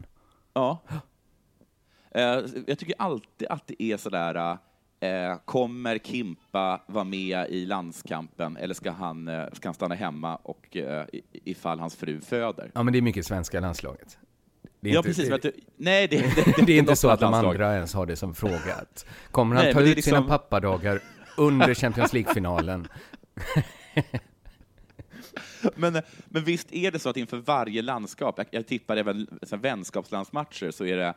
Ja. 0.53 0.79
Eh, 2.11 2.21
jag 2.67 2.79
tycker 2.79 2.95
alltid 2.97 3.47
att 3.47 3.67
det 3.67 3.83
är 3.83 3.97
sådär, 3.97 4.57
eh, 4.99 5.37
kommer 5.45 5.97
Kimpa 5.97 6.81
vara 6.87 7.03
med 7.03 7.49
i 7.49 7.65
landskampen 7.65 8.57
eller 8.57 8.73
ska 8.73 8.91
han, 8.91 9.27
eh, 9.27 9.45
ska 9.53 9.67
han 9.67 9.73
stanna 9.73 9.95
hemma 9.95 10.35
och, 10.35 10.77
eh, 10.77 11.05
ifall 11.31 11.79
hans 11.79 11.95
fru 11.95 12.21
föder? 12.21 12.71
Ja, 12.73 12.83
men 12.83 12.93
det 12.93 12.99
är 12.99 13.01
mycket 13.01 13.25
svenska 13.25 13.59
landslaget. 13.59 14.19
Det 14.81 14.89
är 14.89 14.93
Ja, 14.93 14.99
inte, 14.99 15.09
precis. 15.09 15.29
Det, 15.29 15.37
du, 15.37 15.51
nej, 15.77 16.07
det, 16.07 16.17
det, 16.35 16.65
det 16.65 16.73
är 16.73 16.79
inte 16.79 16.95
så 16.95 17.09
att 17.09 17.19
de 17.19 17.33
andra 17.33 17.75
ens 17.75 17.93
har 17.93 18.05
det 18.05 18.15
som 18.15 18.35
fråga. 18.35 18.85
Kommer 19.31 19.55
han 19.55 19.65
Nej, 19.65 19.73
ta 19.73 19.79
ut 19.81 19.85
det 19.85 19.99
är 19.99 20.01
sina 20.01 20.17
liksom- 20.17 20.27
pappadagar 20.27 20.99
under 21.37 21.73
Champions 21.73 22.13
League-finalen? 22.13 22.87
Men, 25.75 26.01
men 26.25 26.43
visst 26.43 26.67
är 26.73 26.91
det 26.91 26.99
så 26.99 27.09
att 27.09 27.17
inför 27.17 27.37
varje 27.37 27.81
landskap, 27.81 28.35
jag, 28.37 28.47
jag 28.51 28.67
tippar 28.67 28.97
även 28.97 29.27
så 29.43 29.55
här 29.55 29.63
vänskapslandsmatcher, 29.63 30.71
så 30.71 30.85
är 30.85 30.97
det, 30.97 31.03
är 31.03 31.13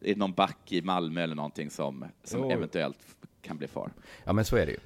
det 0.00 0.16
någon 0.16 0.32
back 0.32 0.72
i 0.72 0.82
Malmö 0.82 1.22
eller 1.22 1.34
någonting 1.34 1.70
som, 1.70 2.04
som 2.24 2.50
eventuellt 2.50 2.98
kan 3.42 3.56
bli 3.58 3.68
far. 3.68 3.90
Ja, 4.24 4.32
men 4.32 4.44
så 4.44 4.56
är 4.56 4.66
det 4.66 4.72
ju. 4.72 4.78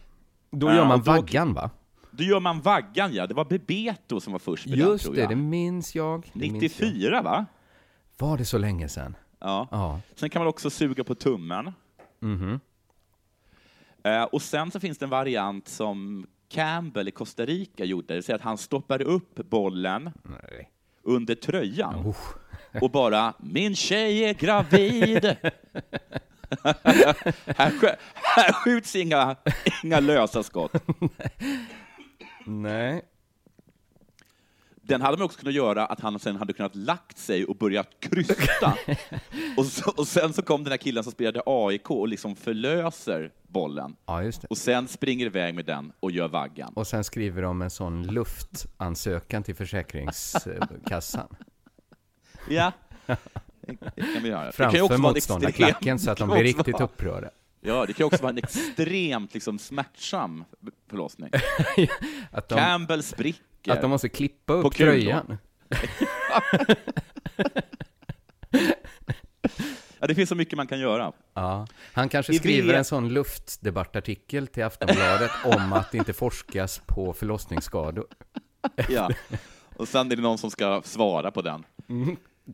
Då 0.50 0.66
gör 0.72 0.84
man 0.84 0.98
då- 0.98 1.04
vaggan, 1.12 1.54
va? 1.54 1.70
Då 2.10 2.24
gör 2.24 2.40
man 2.40 2.60
vaggan, 2.60 3.14
ja. 3.14 3.26
Det 3.26 3.34
var 3.34 3.44
Bebeto 3.44 4.20
som 4.20 4.32
var 4.32 4.40
först 4.40 4.66
med 4.66 4.78
den, 4.78 4.88
Just 4.88 5.04
tror 5.04 5.14
det, 5.14 5.20
jag. 5.20 5.30
det 5.30 5.36
minns 5.36 5.94
jag. 5.94 6.30
Det 6.32 6.40
minns 6.40 6.80
jag. 6.80 6.88
94, 6.88 7.22
va? 7.22 7.46
Var 8.18 8.38
det 8.38 8.44
så 8.44 8.58
länge 8.58 8.88
sedan? 8.88 9.16
Ja. 9.40 9.68
Ja. 9.70 10.00
Sen 10.14 10.30
kan 10.30 10.40
man 10.40 10.48
också 10.48 10.70
suga 10.70 11.04
på 11.04 11.14
tummen. 11.14 11.72
Mhm. 12.20 12.60
Eh, 14.02 14.22
och 14.22 14.42
sen 14.42 14.70
så 14.70 14.80
finns 14.80 14.98
det 14.98 15.04
en 15.06 15.10
variant 15.10 15.68
som 15.68 16.26
Campbell 16.48 17.08
i 17.08 17.10
Costa 17.10 17.44
Rica 17.46 17.84
gjorde, 17.84 18.06
det 18.08 18.14
vill 18.14 18.22
säga 18.22 18.36
att 18.36 18.42
han 18.42 18.58
stoppar 18.58 19.02
upp 19.02 19.34
bollen 19.34 20.10
Nej. 20.22 20.70
under 21.02 21.34
tröjan 21.34 21.94
Oh. 22.06 22.16
och 22.82 22.90
bara 22.90 23.34
”Min 23.38 23.74
tjej 23.76 24.24
är 24.24 24.34
gravid”. 24.34 25.24
här, 27.56 27.70
skj- 27.70 27.96
här 28.14 28.52
skjuts 28.52 28.96
inga, 28.96 29.36
inga 29.84 30.00
lösa 30.00 30.42
skott. 30.42 30.72
Nej. 32.46 33.02
Den 34.86 35.02
hade 35.02 35.16
man 35.16 35.24
också 35.24 35.38
kunnat 35.38 35.54
göra 35.54 35.86
att 35.86 36.00
han 36.00 36.18
sen 36.18 36.36
hade 36.36 36.52
kunnat 36.52 36.74
lagt 36.74 37.18
sig 37.18 37.44
och 37.44 37.56
börjat 37.56 37.88
krysta. 38.00 38.78
och, 39.56 39.66
så, 39.66 39.90
och 39.90 40.06
sen 40.08 40.32
så 40.32 40.42
kom 40.42 40.64
den 40.64 40.70
här 40.70 40.78
killen 40.78 41.04
som 41.04 41.12
spelade 41.12 41.42
AIK 41.46 41.90
och 41.90 42.08
liksom 42.08 42.36
förlöser 42.36 43.32
bollen. 43.48 43.96
Ja. 44.06 44.32
Och 44.50 44.58
sen 44.58 44.88
springer 44.88 45.26
iväg 45.26 45.54
med 45.54 45.64
den 45.64 45.92
och 46.00 46.10
gör 46.10 46.28
vaggan. 46.28 46.72
Och 46.74 46.86
sen 46.86 47.04
skriver 47.04 47.42
de 47.42 47.62
en 47.62 47.70
sån 47.70 48.06
luftansökan 48.06 49.42
till 49.42 49.54
Försäkringskassan. 49.54 51.28
Ja, 52.48 52.72
det 53.66 54.02
kan 54.14 54.22
vi 54.22 54.28
göra. 54.28 54.52
Framför 54.52 54.98
motståndarklacken 54.98 55.98
så 55.98 56.10
att 56.10 56.18
de 56.18 56.30
blir 56.30 56.42
riktigt 56.42 56.80
upprörda. 56.80 57.30
Ja, 57.60 57.86
det 57.86 57.92
kan 57.92 58.06
också 58.06 58.22
vara 58.22 58.30
en 58.30 58.38
extremt 58.38 59.34
liksom, 59.34 59.58
smärtsam 59.58 60.44
förlossning. 60.90 61.30
Att 62.30 62.48
de, 62.48 62.54
Campbell 62.54 63.02
spricker. 63.02 63.55
Att 63.72 63.80
de 63.82 63.90
måste 63.90 64.08
klippa 64.08 64.52
upp 64.52 64.74
tröjan. 64.74 65.38
Ja, 70.00 70.06
det 70.06 70.14
finns 70.14 70.28
så 70.28 70.34
mycket 70.34 70.56
man 70.56 70.66
kan 70.66 70.78
göra. 70.78 71.12
Ja. 71.34 71.66
Han 71.92 72.08
kanske 72.08 72.32
I 72.32 72.38
skriver 72.38 72.72
V- 72.72 72.78
en 72.78 72.84
sån 72.84 73.08
luftdebattartikel 73.08 74.46
till 74.46 74.64
Aftonbladet 74.64 75.30
om 75.44 75.72
att 75.72 75.92
det 75.92 75.98
inte 75.98 76.12
forskas 76.12 76.80
på 76.86 77.12
förlossningsskador. 77.12 78.06
Ja. 78.88 79.10
Och 79.76 79.88
sen 79.88 80.12
är 80.12 80.16
det 80.16 80.22
någon 80.22 80.38
som 80.38 80.50
ska 80.50 80.82
svara 80.84 81.30
på 81.30 81.42
den. 81.42 81.64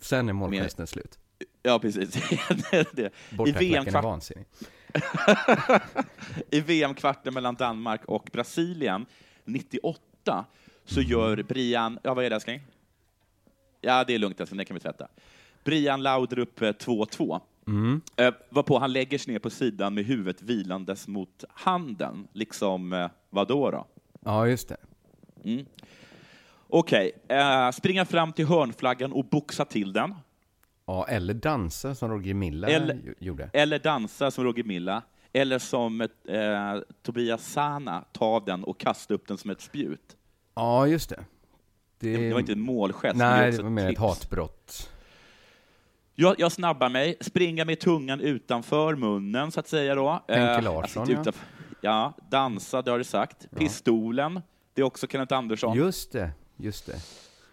Sen 0.01 0.29
är 0.29 0.33
målgesten 0.33 0.87
slut. 0.87 1.19
Ja, 1.63 1.79
precis. 1.79 2.11
det, 2.71 2.87
det. 2.93 3.13
I 3.31 3.35
Bortaklacken 3.37 3.69
är 3.71 3.73
VM-kvart 3.75 4.05
vansinnig. 4.05 4.47
I 6.51 6.61
VM-kvarten 6.61 7.35
mellan 7.35 7.55
Danmark 7.55 8.05
och 8.05 8.29
Brasilien 8.33 9.07
98 9.45 10.45
så 10.85 11.01
gör 11.01 11.43
Brian, 11.43 11.99
ja 12.03 12.15
vad 12.15 12.25
är 12.25 12.31
det 12.31 12.37
älskling? 12.37 12.61
Ja, 13.81 14.05
det 14.05 14.15
är 14.15 14.19
lugnt 14.19 14.41
älskling, 14.41 14.59
det 14.59 14.65
kan 14.65 14.75
vi 14.75 14.81
tvätta. 14.81 15.09
Brian 15.65 16.03
Laudrup 16.03 16.63
eh, 16.63 16.69
2-2. 16.69 17.41
Mm. 17.67 18.01
Eh, 18.17 18.35
varpå 18.49 18.79
han 18.79 18.93
lägger 18.93 19.19
sig 19.19 19.33
ner 19.33 19.39
på 19.39 19.51
sidan 19.51 19.95
med 19.95 20.05
huvudet 20.05 20.43
vilandes 20.43 21.09
mot 21.09 21.45
handen, 21.49 22.29
liksom 22.33 22.93
eh, 22.93 23.11
vadå 23.31 23.71
då? 23.71 23.87
Ja, 24.21 24.47
just 24.47 24.69
det. 24.69 24.77
Mm. 25.45 25.67
Okej, 26.69 27.13
eh, 27.29 27.71
springa 27.71 28.05
fram 28.05 28.33
till 28.33 28.47
hörnflaggan 28.47 29.13
och 29.13 29.25
boxa 29.25 29.65
till 29.65 29.93
den. 29.93 30.15
Ja, 30.87 31.07
eller 31.09 31.35
dansa 31.35 31.95
som 31.95 32.11
Roger 32.11 32.35
Milla 32.35 32.69
Eller- 32.69 33.15
gjorde. 33.19 33.51
Eller 33.53 33.79
dansa 33.79 34.31
som 34.31 34.45
Roger 34.45 34.65
Milla. 34.65 35.03
Eller 35.33 35.59
som 35.59 36.01
eh, 36.01 36.09
Tobias 37.03 37.53
Sana, 37.53 38.05
ta 38.13 38.41
den 38.41 38.65
och 38.65 38.79
kasta 38.79 39.15
upp 39.15 39.29
den 39.29 39.39
som 39.39 39.51
ett 39.51 39.61
spjut. 39.61 40.17
Ja, 40.55 40.87
just 40.87 41.09
det. 41.11 41.25
Det, 41.99 42.17
Det 42.17 42.33
var 42.33 42.41
inte 42.41 42.53
en 42.53 42.61
målgest. 42.61 43.17
Nej, 43.17 43.49
också 43.49 43.57
det 43.59 43.63
var 43.63 43.71
mer 43.71 43.91
ett 43.91 43.99
hatbrott. 43.99 44.91
Jag, 46.15 46.35
jag 46.41 46.53
snabbar 46.53 46.89
mig, 46.89 47.17
springa 47.21 47.65
med 47.65 47.81
tungan 47.81 48.21
utanför 48.21 48.95
munnen, 48.97 49.51
så 49.53 49.61
att 49.61 49.69
säga. 49.69 49.95
Då. 49.95 50.25
Henke 50.29 50.43
Eh, 50.55 50.63
Larsson, 50.63 51.07
ja. 51.11 51.21
utanför, 51.21 51.45
ja. 51.81 52.13
dansa, 52.31 52.83
det 52.83 52.91
har 52.91 52.99
du 52.99 53.05
sagt. 53.05 53.51
Pistolen, 53.57 54.41
det 54.75 54.81
är 54.81 54.85
också 54.85 55.07
Kenneth 55.07 55.35
Andersson. 55.35 55.77
Just 55.77 56.13
det, 56.13 56.31
just 56.57 56.87
det. 56.87 56.97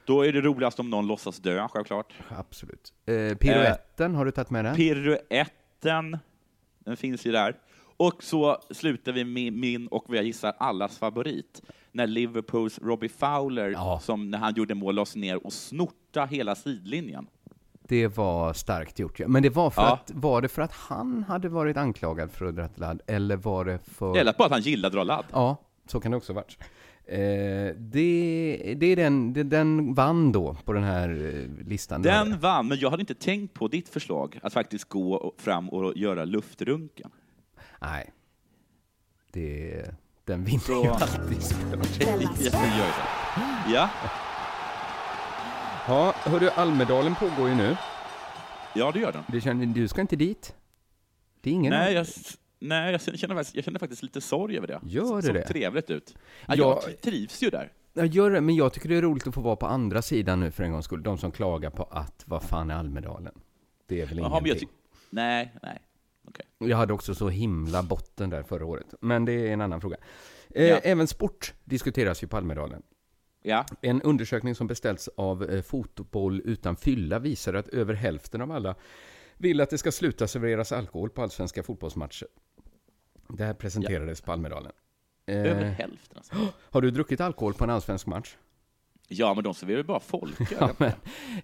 Då 0.06 0.26
är 0.26 0.34
det 0.34 0.42
roligast 0.42 0.80
om 0.80 0.90
någon 0.90 1.08
låtsas 1.08 1.38
dö, 1.38 1.68
självklart. 1.68 2.14
Absolut. 2.30 2.94
Eh, 3.06 3.36
piruetten, 3.38 4.16
har 4.16 4.26
du 4.26 4.32
tagit 4.32 4.50
med 4.50 4.66
den? 4.66 4.76
Piruetten, 4.76 6.18
den 6.80 6.98
finns 6.98 7.26
ju 7.26 7.32
där. 7.32 7.56
Och 7.98 8.24
så 8.24 8.62
slutar 8.72 9.12
vi 9.12 9.24
med 9.26 9.54
min 9.54 9.88
och 9.88 10.04
vad 10.08 10.18
jag 10.18 10.26
gissar 10.26 10.54
allas 10.60 10.98
favorit. 10.98 11.62
När 12.00 12.08
Liverpools 12.08 12.80
Robbie 12.80 13.10
Fowler, 13.10 13.70
Ja. 13.70 14.00
som 14.04 14.30
när 14.32 14.38
han 14.38 14.54
gjorde 14.54 14.76
mål, 14.76 14.96
lades 14.96 15.16
ner 15.16 15.46
och 15.46 15.54
snorta 15.54 16.26
hela 16.26 16.56
sidlinjen. 16.56 17.28
Det 17.88 18.08
var 18.08 18.54
starkt 18.54 19.00
gjort. 19.00 19.20
ja. 19.20 19.28
Men 19.28 19.44
det 19.44 19.50
var 19.50 19.70
för 19.70 19.82
Ja. 19.82 19.94
att, 19.94 20.12
var 20.16 20.42
det 20.42 20.48
för 20.48 20.62
att 20.62 20.72
han 20.72 21.24
hade 21.24 21.50
varit 21.50 21.78
anklagad 21.78 22.32
för 22.32 22.46
att 22.46 22.56
dra 22.56 22.70
ladd, 22.76 23.02
eller 23.08 23.36
var 23.36 23.66
det 23.66 23.80
för... 23.80 24.24
Lät 24.24 24.38
bara 24.38 24.46
att 24.46 24.52
han 24.52 24.62
gillade 24.62 24.88
att 24.88 24.94
dra 24.94 25.04
ladd. 25.04 25.26
Ja, 25.32 25.58
så 25.88 26.00
kan 26.00 26.12
det 26.12 26.18
också 26.18 26.34
ha 26.34 26.42
varit. 26.42 26.58
Eh, 27.06 27.76
det, 27.78 28.76
det 28.78 28.86
är 28.86 28.96
den, 28.96 29.34
det, 29.34 29.44
den 29.44 29.94
vann 29.94 30.32
då 30.32 30.54
på 30.66 30.74
den 30.74 30.84
här 30.84 31.10
eh, 31.10 31.68
listan. 31.68 32.02
Den 32.02 32.40
vann, 32.40 32.68
men 32.68 32.78
jag 32.80 32.90
hade 32.90 33.02
inte 33.02 33.16
tänkt 33.16 33.54
på 33.54 33.68
ditt 33.68 33.90
förslag, 33.90 34.40
att 34.44 34.54
faktiskt 34.54 34.90
gå 34.90 35.34
fram 35.38 35.70
och 35.70 35.98
göra 35.98 36.26
luftrunken. 36.26 37.12
Nej. 37.82 38.10
Det, 39.32 39.86
den 40.30 40.44
vinner 40.44 40.60
Så- 40.60 40.84
ju 40.84 40.90
alltid. 40.90 41.38
Della 41.72 41.84
Jag 41.84 42.26
Sport. 42.26 42.54
gör 42.78 42.92
så. 42.92 43.02
Ja, 43.74 43.90
Ja, 45.88 46.14
hörru, 46.24 46.50
Almedalen 46.50 47.16
pågår 47.16 47.50
ju 47.50 47.56
nu. 47.56 47.78
ja, 48.76 48.92
det 48.92 49.00
gör 49.00 49.12
den. 49.12 49.24
Det 49.28 49.42
känner, 49.42 49.66
du 49.66 49.88
ska 49.88 50.02
inte 50.02 50.16
dit? 50.16 50.56
Det 51.42 51.50
är 51.50 51.54
ingen... 51.54 51.70
Nej, 51.74 51.94
jag, 51.94 52.08
nej 52.60 52.92
jag, 52.92 53.02
känner, 53.02 53.36
faktiskt- 53.36 53.56
jag 53.56 53.66
känner 53.66 53.80
faktiskt 53.80 54.04
lite 54.04 54.22
sorg 54.22 54.58
över 54.58 54.68
det. 54.68 54.80
Gör 54.84 55.22
det 55.22 55.34
det 55.34 55.40
såg 55.42 55.48
trevligt 55.48 55.90
ut. 55.90 56.16
Ja, 56.48 56.56
Ja. 56.58 56.82
Jag 56.86 57.02
trivs 57.02 57.44
ju 57.44 57.50
där. 57.50 57.72
Jag 57.94 58.06
gör 58.06 58.32
det, 58.32 58.42
men 58.42 58.56
jag 58.56 58.74
tycker 58.74 58.90
det 58.90 58.96
är 58.96 59.02
roligt 59.02 59.28
att 59.28 59.34
få 59.34 59.42
vara 59.42 59.56
på 59.56 59.66
andra 59.68 60.02
sidan 60.02 60.40
nu 60.40 60.52
för 60.52 60.64
en 60.64 60.72
gångs 60.72 60.86
skull. 60.86 61.04
De 61.04 61.18
som 61.18 61.32
klagar 61.32 61.70
på 61.70 61.84
att, 61.84 62.24
vad 62.26 62.44
fan 62.44 62.72
är 62.72 62.76
Almedalen? 62.76 63.34
Det 63.88 64.02
är 64.02 64.06
väl 64.06 64.18
jag 64.18 64.28
ingenting. 64.42 64.60
ty- 64.60 64.74
nej, 65.10 65.54
nej. 65.64 65.82
Okej. 66.30 66.46
Jag 66.58 66.78
hade 66.78 66.94
också 66.94 67.16
så 67.16 67.30
himla 67.30 67.84
botten 67.84 68.30
där 68.30 68.44
förra 68.44 68.66
året. 68.66 68.94
Men 69.02 69.26
det 69.26 69.32
är 69.34 69.54
en 69.54 69.62
annan 69.62 69.82
fråga. 69.82 69.98
Eh, 70.50 70.68
Ja. 70.68 70.78
Även 70.78 71.08
sport 71.08 71.54
diskuteras 71.64 72.24
ju 72.24 72.28
på 72.28 72.38
Almedalen. 72.38 72.84
Ja. 73.42 73.66
En 73.82 74.02
undersökning 74.02 74.56
som 74.56 74.68
beställts 74.68 75.10
av 75.18 75.44
eh, 75.50 75.62
Fotboll 75.62 76.42
utan 76.46 76.76
fylla 76.76 77.20
visar 77.20 77.54
att 77.54 77.68
över 77.68 77.94
hälften 77.94 78.42
av 78.42 78.52
alla 78.52 78.76
vill 79.38 79.62
att 79.62 79.70
det 79.70 79.78
ska 79.78 79.92
sluta 79.92 80.28
serveras 80.28 80.72
alkohol 80.72 81.10
på 81.10 81.22
allsvenska 81.22 81.64
fotbollsmatcher. 81.64 82.28
Det 83.30 83.44
här 83.44 83.54
presenterades 83.54 84.22
på 84.22 84.32
Almedalen. 84.32 84.72
Över 85.26 85.64
hälften 85.64 86.18
alltså. 86.18 86.36
Har 86.70 86.82
du 86.82 86.92
druckit 86.92 87.22
alkohol 87.22 87.54
på 87.54 87.64
en 87.64 87.70
allsvensk 87.70 88.06
match? 88.08 88.38
Ja, 89.12 89.34
men 89.34 89.44
de 89.44 89.54
serverar 89.54 89.78
ju 89.78 89.84
bara 89.84 90.00
folköl. 90.00 90.48
Ja, 90.60 90.70
men, 90.78 90.92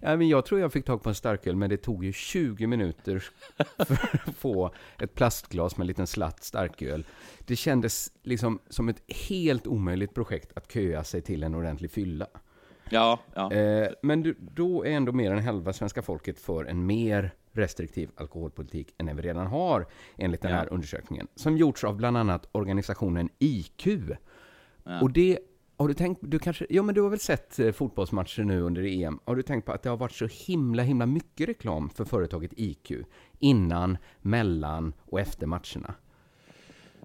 ja, 0.02 0.16
men 0.16 0.28
jag 0.28 0.46
tror 0.46 0.60
jag 0.60 0.72
fick 0.72 0.84
tag 0.84 1.02
på 1.02 1.08
en 1.08 1.14
starköl, 1.14 1.56
men 1.56 1.70
det 1.70 1.76
tog 1.76 2.04
ju 2.04 2.12
20 2.12 2.66
minuter 2.66 3.18
för 3.86 4.20
att 4.26 4.36
få 4.36 4.70
ett 4.98 5.14
plastglas 5.14 5.76
med 5.76 5.82
en 5.84 5.86
liten 5.88 6.06
slatt 6.06 6.42
starköl. 6.44 7.04
Det 7.46 7.56
kändes 7.56 8.12
liksom 8.22 8.58
som 8.68 8.88
ett 8.88 9.02
helt 9.28 9.66
omöjligt 9.66 10.14
projekt 10.14 10.52
att 10.56 10.72
köa 10.72 11.04
sig 11.04 11.20
till 11.22 11.42
en 11.42 11.54
ordentlig 11.54 11.90
fylla. 11.90 12.26
Ja, 12.90 13.18
ja. 13.34 13.52
Eh, 13.52 13.88
men 14.02 14.22
du, 14.22 14.36
då 14.40 14.84
är 14.86 14.90
ändå 14.90 15.12
mer 15.12 15.30
än 15.32 15.42
halva 15.44 15.72
svenska 15.72 16.02
folket 16.02 16.38
för 16.38 16.64
en 16.64 16.86
mer 16.86 17.34
restriktiv 17.52 18.10
alkoholpolitik 18.16 18.94
än 18.98 19.16
vi 19.16 19.22
redan 19.22 19.46
har, 19.46 19.86
enligt 20.16 20.42
den 20.42 20.50
Ja. 20.50 20.56
här 20.56 20.72
undersökningen, 20.72 21.26
som 21.34 21.56
gjorts 21.56 21.84
av 21.84 21.96
bland 21.96 22.16
annat 22.16 22.48
organisationen 22.52 23.28
IQ. 23.38 23.86
Ja. 24.84 25.00
Och 25.00 25.10
det, 25.12 25.38
har 25.76 25.88
du 25.88 25.94
tänkt, 25.94 26.20
du 26.22 26.38
kanske, 26.38 26.66
ja 26.70 26.82
men 26.82 26.94
du 26.94 27.00
har 27.00 27.10
väl 27.10 27.18
sett 27.18 27.58
eh, 27.58 27.72
fotbollsmatcher 27.72 28.42
nu 28.44 28.60
under 28.60 28.82
EM, 28.82 29.20
har 29.24 29.36
du 29.36 29.42
tänkt 29.42 29.64
på 29.64 29.72
att 29.72 29.82
det 29.82 29.88
har 29.88 29.96
varit 29.96 30.12
så 30.12 30.28
himla, 30.46 30.82
himla 30.82 31.06
mycket 31.06 31.48
reklam 31.48 31.90
för 31.90 32.04
företaget 32.04 32.52
IQ 32.56 32.92
innan, 33.38 33.98
mellan 34.20 34.92
och 35.04 35.20
efter 35.20 35.46
matcherna? 35.46 35.94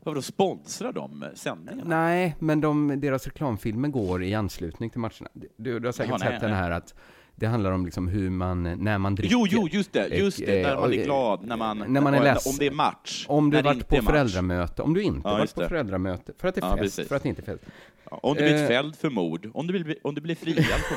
Vadå, 0.03 0.21
sponsrar 0.21 0.93
de 0.93 1.25
sändningarna? 1.33 1.83
Nej, 1.85 2.35
men 2.39 2.61
de, 2.61 2.99
deras 2.99 3.25
reklamfilmer 3.25 3.89
går 3.89 4.23
i 4.23 4.33
anslutning 4.33 4.89
till 4.89 4.99
matcherna. 4.99 5.29
Du, 5.33 5.79
du 5.79 5.87
har 5.87 5.91
säkert 5.91 6.09
Jaha, 6.09 6.17
nej, 6.17 6.31
sett 6.31 6.41
den 6.41 6.49
nej. 6.49 6.59
här 6.59 6.71
att 6.71 6.95
det 7.41 7.47
handlar 7.47 7.71
om 7.71 7.85
liksom 7.85 8.07
hur 8.07 8.29
man, 8.29 8.63
när 8.63 8.97
man 8.97 9.15
dricker. 9.15 9.33
Jo, 9.35 9.47
jo, 9.49 9.67
just 9.71 9.93
det, 9.93 10.07
just 10.07 10.37
det, 10.37 10.61
Eh, 10.61 10.67
när 10.67 10.75
man 10.75 10.93
är 10.93 10.99
och- 10.99 11.03
glad, 11.05 11.43
när 11.47 11.57
man, 11.57 11.83
när 11.87 12.01
man 12.01 12.13
är 12.13 12.23
ledsen. 12.23 12.51
om 12.51 12.57
det 12.59 12.65
är 12.67 12.71
match. 12.71 13.25
Om 13.29 13.49
du 13.49 13.61
varit 13.61 13.87
på 13.87 13.95
föräldramöte, 14.01 14.81
om 14.81 14.93
du 14.93 15.01
inte 15.01 15.21
Ja, 15.23 15.31
varit 15.37 15.55
på 15.55 15.61
det. 15.61 15.69
föräldramöte, 15.69 16.33
för 16.39 16.47
att 16.47 16.55
det 16.55 16.61
är 16.61 16.65
Ja, 16.65 16.69
fest, 16.77 16.81
precis. 16.81 17.07
för 17.07 17.15
att 17.15 17.23
det 17.23 17.29
inte 17.29 17.41
är 17.41 17.45
fest. 17.45 17.63
Ja, 18.11 18.19
om 18.23 18.35
du 18.35 18.43
blir 18.43 18.61
Eh. 18.61 18.67
fälld 18.67 18.95
för 18.95 19.09
mord, 19.09 19.49
om 19.53 19.67
du 19.67 19.83
blir, 19.83 19.95
om 20.03 20.15
du 20.15 20.21
blir 20.21 20.35
friad 20.35 20.65
för 20.65 20.95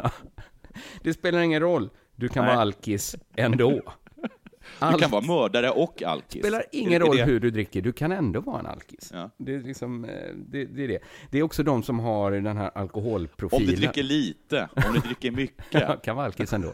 mord. 0.00 0.10
Det 1.02 1.12
spelar 1.12 1.38
ingen 1.40 1.60
roll, 1.60 1.90
du 2.16 2.28
kan 2.28 2.44
Nej. 2.44 2.52
vara 2.54 2.62
alkis 2.62 3.16
ändå. 3.36 3.80
Du 4.92 4.98
kan 4.98 5.10
vara 5.10 5.22
mördare 5.26 5.70
och 5.70 6.02
alkis. 6.02 6.42
spelar 6.42 6.64
ingen 6.72 7.00
roll 7.00 7.16
det- 7.16 7.24
hur 7.24 7.40
du 7.40 7.50
dricker, 7.50 7.82
du 7.82 7.92
kan 7.92 8.12
ändå 8.12 8.40
vara 8.40 8.60
en 8.60 8.66
alkis. 8.66 9.10
Ja. 9.14 9.30
Det, 9.36 9.54
är 9.54 9.60
liksom, 9.60 10.04
eh, 10.04 10.10
det, 10.36 10.64
det 10.64 10.84
är 10.84 10.88
det. 10.88 10.98
Det 11.30 11.38
är 11.38 11.42
också 11.42 11.62
de 11.62 11.82
som 11.82 11.98
har 11.98 12.30
den 12.32 12.56
här 12.56 12.70
Om 12.74 12.82
alkoholprofilen. 12.82 13.66
du 13.66 13.76
dricker 13.76 14.02
lite, 14.02 14.68
om 14.74 14.92
du 14.94 15.00
dricker 15.00 15.30
mycket. 15.30 16.02
kan 16.02 16.16
vara 16.16 16.26
alkis 16.26 16.52
ändå. 16.52 16.72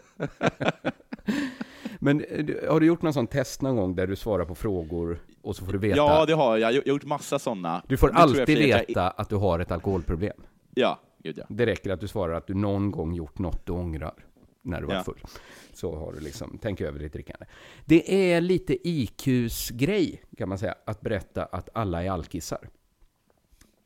Men 1.99 2.21
eh, 2.23 2.71
har 2.71 2.79
du 2.79 2.85
gjort 2.85 3.01
någon 3.01 3.13
sån 3.13 3.27
test 3.27 3.61
någon 3.61 3.75
gång 3.75 3.95
där 3.95 4.07
du 4.07 4.15
svarar 4.15 4.45
på 4.45 4.55
frågor 4.55 5.19
och 5.41 5.55
så 5.55 5.65
får 5.65 5.71
du 5.71 5.77
veta? 5.77 5.97
Ja, 5.97 6.25
det 6.25 6.33
har 6.33 6.57
jag. 6.57 6.73
Jag 6.73 6.81
har 6.81 6.87
gjort 6.87 7.03
massa 7.03 7.39
sådana. 7.39 7.83
Du 7.87 7.97
får 7.97 8.11
alltid 8.11 8.57
veta 8.57 9.09
att 9.09 9.29
du 9.29 9.35
har 9.35 9.59
ett 9.59 9.71
alkoholproblem. 9.71 10.37
Ja, 10.75 10.99
gud 11.23 11.37
ja. 11.37 11.43
Det 11.49 11.65
räcker 11.65 11.89
att 11.91 11.99
du 11.99 12.07
svarar 12.07 12.33
att 12.33 12.47
du 12.47 12.53
någon 12.53 12.91
gång 12.91 13.13
gjort 13.13 13.39
något 13.39 13.65
du 13.65 13.71
ångrar 13.71 14.13
när 14.61 14.81
du 14.81 14.87
var 14.87 14.93
Ja. 14.95 15.03
full. 15.03 15.19
Så 15.75 15.95
har 15.95 16.13
du 16.13 16.19
liksom, 16.19 16.59
tänk 16.61 16.81
över 16.81 16.99
ditt 16.99 17.13
drickande. 17.13 17.45
Det 17.85 18.31
är 18.33 18.41
lite 18.41 18.89
IQs 18.89 19.69
grej, 19.69 20.23
kan 20.37 20.49
man 20.49 20.57
säga, 20.57 20.75
att 20.85 21.01
berätta 21.01 21.45
att 21.45 21.69
alla 21.73 22.03
är 22.03 22.09
alkisar. 22.09 22.69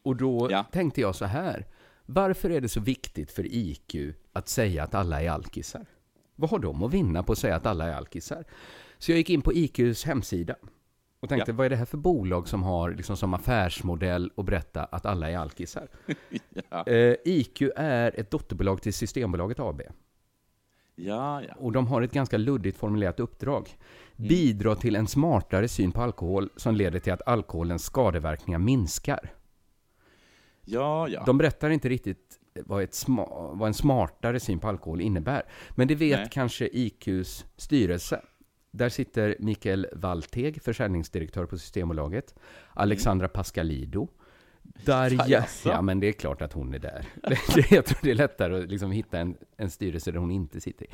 Och 0.04 0.16
då 0.16 0.48
Ja. 0.52 0.66
tänkte 0.72 1.02
jag 1.02 1.16
så 1.16 1.26
här, 1.26 1.66
varför 2.06 2.50
är 2.50 2.62
det 2.62 2.70
så 2.70 2.80
viktigt 2.80 3.32
för 3.32 3.46
IQ 3.46 3.96
att 4.34 4.50
säga 4.50 4.84
att 4.84 4.96
alla 4.96 5.22
är 5.22 5.30
alkisar? 5.30 5.86
Vad 6.36 6.50
har 6.50 6.60
de 6.60 6.84
att 6.84 6.94
vinna 6.94 7.24
på 7.24 7.32
att 7.32 7.38
säga 7.38 7.56
att 7.56 7.66
alla 7.66 7.86
är 7.86 7.94
alkisar? 7.94 8.46
Så 8.98 9.12
jag 9.12 9.18
gick 9.18 9.30
in 9.30 9.42
på 9.42 9.54
IQs 9.54 10.04
hemsida 10.06 10.56
och 11.20 11.30
tänkte, 11.30 11.52
Ja. 11.52 11.56
vad 11.56 11.66
är 11.66 11.70
det 11.70 11.76
här 11.76 11.86
för 11.86 11.98
bolag 11.98 12.48
som 12.48 12.64
har 12.64 12.92
liksom 12.92 13.18
som 13.18 13.34
affärsmodell 13.34 14.32
att 14.38 14.46
berätta 14.46 14.84
att 14.84 15.06
alla 15.06 15.30
är 15.32 15.38
alkisar? 15.38 15.88
Ja, 16.70 16.84
Eh, 16.88 17.16
IQ 17.26 17.62
är 17.76 18.20
ett 18.20 18.32
dotterbolag 18.32 18.82
till 18.82 18.94
Systembolaget 18.94 19.60
AB. 19.60 19.82
Ja. 20.98 21.42
ja. 21.42 21.54
Och 21.58 21.72
de 21.72 21.88
har 21.88 22.02
ett 22.02 22.12
ganska 22.12 22.38
luddigt 22.38 22.78
formulerat 22.78 23.20
uppdrag. 23.20 23.78
Bidra 24.16 24.76
till 24.76 24.96
en 24.96 25.08
smartare 25.08 25.68
syn 25.68 25.92
på 25.92 26.02
alkohol 26.02 26.50
som 26.56 26.76
leder 26.76 27.00
till 27.00 27.14
att 27.14 27.28
alkoholens 27.28 27.84
skadeverkningar 27.84 28.60
minskar. 28.60 29.34
ja, 30.66 31.08
ja. 31.08 31.24
De 31.26 31.38
berättar 31.38 31.70
inte 31.70 31.90
riktigt 31.90 32.40
vad, 32.66 32.84
ett 32.84 32.92
sma- 32.92 33.58
vad 33.58 33.68
en 33.68 33.74
smartare 33.74 34.40
syn 34.40 34.60
på 34.60 34.68
alkohol 34.68 35.02
innebär. 35.02 35.44
Men 35.76 35.88
det 35.88 35.96
vet 35.96 36.20
Nej. 36.20 36.30
kanske 36.32 36.70
IQs 36.74 37.46
styrelse. 37.58 38.22
Där 38.72 38.90
sitter 38.90 39.36
Mikael 39.40 39.88
Valteg, 39.94 40.62
försäljningsdirektör 40.64 41.46
på 41.46 41.58
Systembolaget. 41.58 42.36
Alexandra 42.74 43.28
Pascalido. 43.28 44.08
Darja, 44.86 45.46
ja 45.66 45.82
men 45.82 46.00
det 46.00 46.08
är 46.08 46.12
klart 46.12 46.42
att 46.42 46.54
hon 46.54 46.74
är 46.74 46.80
där. 46.80 47.06
Jag 47.70 47.86
tror 47.86 48.00
det 48.02 48.12
är 48.12 48.16
lättare 48.16 48.64
att 48.64 48.70
liksom 48.70 48.92
hitta 48.92 49.20
en, 49.20 49.38
en 49.58 49.70
styrelse 49.70 50.12
där 50.12 50.20
hon 50.20 50.32
inte 50.32 50.62
sitter. 50.62 50.86
i. 50.86 50.90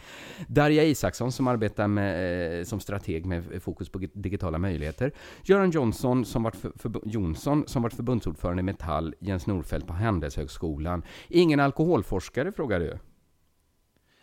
Darja 0.48 0.84
Isaksson 0.84 1.32
som 1.32 1.48
arbetar 1.48 1.88
med, 1.88 2.60
eh, 2.60 2.64
som 2.64 2.80
strateg 2.80 3.26
med 3.26 3.64
fokus 3.64 3.90
på 3.90 4.00
digitala 4.14 4.58
möjligheter. 4.58 5.12
Göran 5.44 5.72
Johnson 5.72 6.26
som 6.26 6.44
varit, 6.44 6.56
för, 6.56 6.72
för, 6.76 6.92
Jonsson 7.06 7.64
som 7.68 7.82
varit 7.82 7.94
förbundsordförande 7.94 8.60
i 8.60 8.64
Metall. 8.64 9.16
Jens 9.20 9.48
Norfeldt 9.48 9.88
på 9.88 9.94
Handelshögskolan. 9.94 11.04
Ingen 11.28 11.60
alkoholforskare 11.60 12.52
frågar 12.52 12.80
du? 12.80 12.98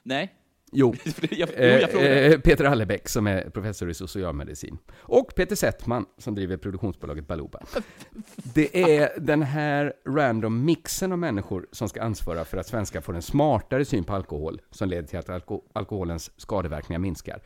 Nej. 0.03 0.40
Jo, 0.73 0.95
jag, 1.31 1.49
Eh, 1.55 1.67
jag 1.67 1.91
frågar. 1.91 2.31
eh, 2.33 2.39
Peter 2.39 2.65
Allebäck 2.65 3.09
som 3.09 3.27
är 3.27 3.51
professor 3.51 3.91
i 3.91 3.95
socialmedicin. 3.95 4.79
Och 4.99 5.33
Peter 5.37 5.57
Settman 5.57 6.07
som 6.19 6.35
driver 6.35 6.57
produktionsbolaget 6.57 7.27
Baluba. 7.27 7.61
Det 8.37 8.95
är 8.99 9.21
den 9.21 9.43
här 9.43 9.93
random 10.09 10.65
mixen 10.65 11.13
av 11.13 11.19
människor 11.19 11.67
som 11.73 11.89
ska 11.89 12.03
ansvara 12.03 12.45
för 12.45 12.57
att 12.57 12.67
svenskar 12.67 13.01
får 13.01 13.15
en 13.17 13.23
smartare 13.23 13.85
syn 13.85 14.05
på 14.05 14.13
alkohol 14.15 14.61
som 14.71 14.89
leder 14.89 15.09
till 15.09 15.19
att 15.19 15.29
alko 15.29 15.63
alkoholens 15.73 16.31
skadeverkningar 16.37 16.99
minskar. 17.01 17.41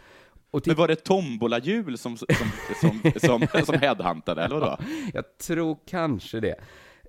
Och 0.51 0.63
Men 0.67 0.77
var 0.77 0.89
det 0.89 0.97
tombolahjul 0.97 1.99
som, 1.99 2.17
som, 2.17 2.27
som, 2.81 3.01
som, 3.21 3.65
som 3.65 3.75
headhuntade, 3.81 4.43
eller 4.43 4.55
vadå? 4.61 4.79
jag 5.15 5.39
tror 5.39 5.77
kanske 5.87 6.41
det. 6.41 6.55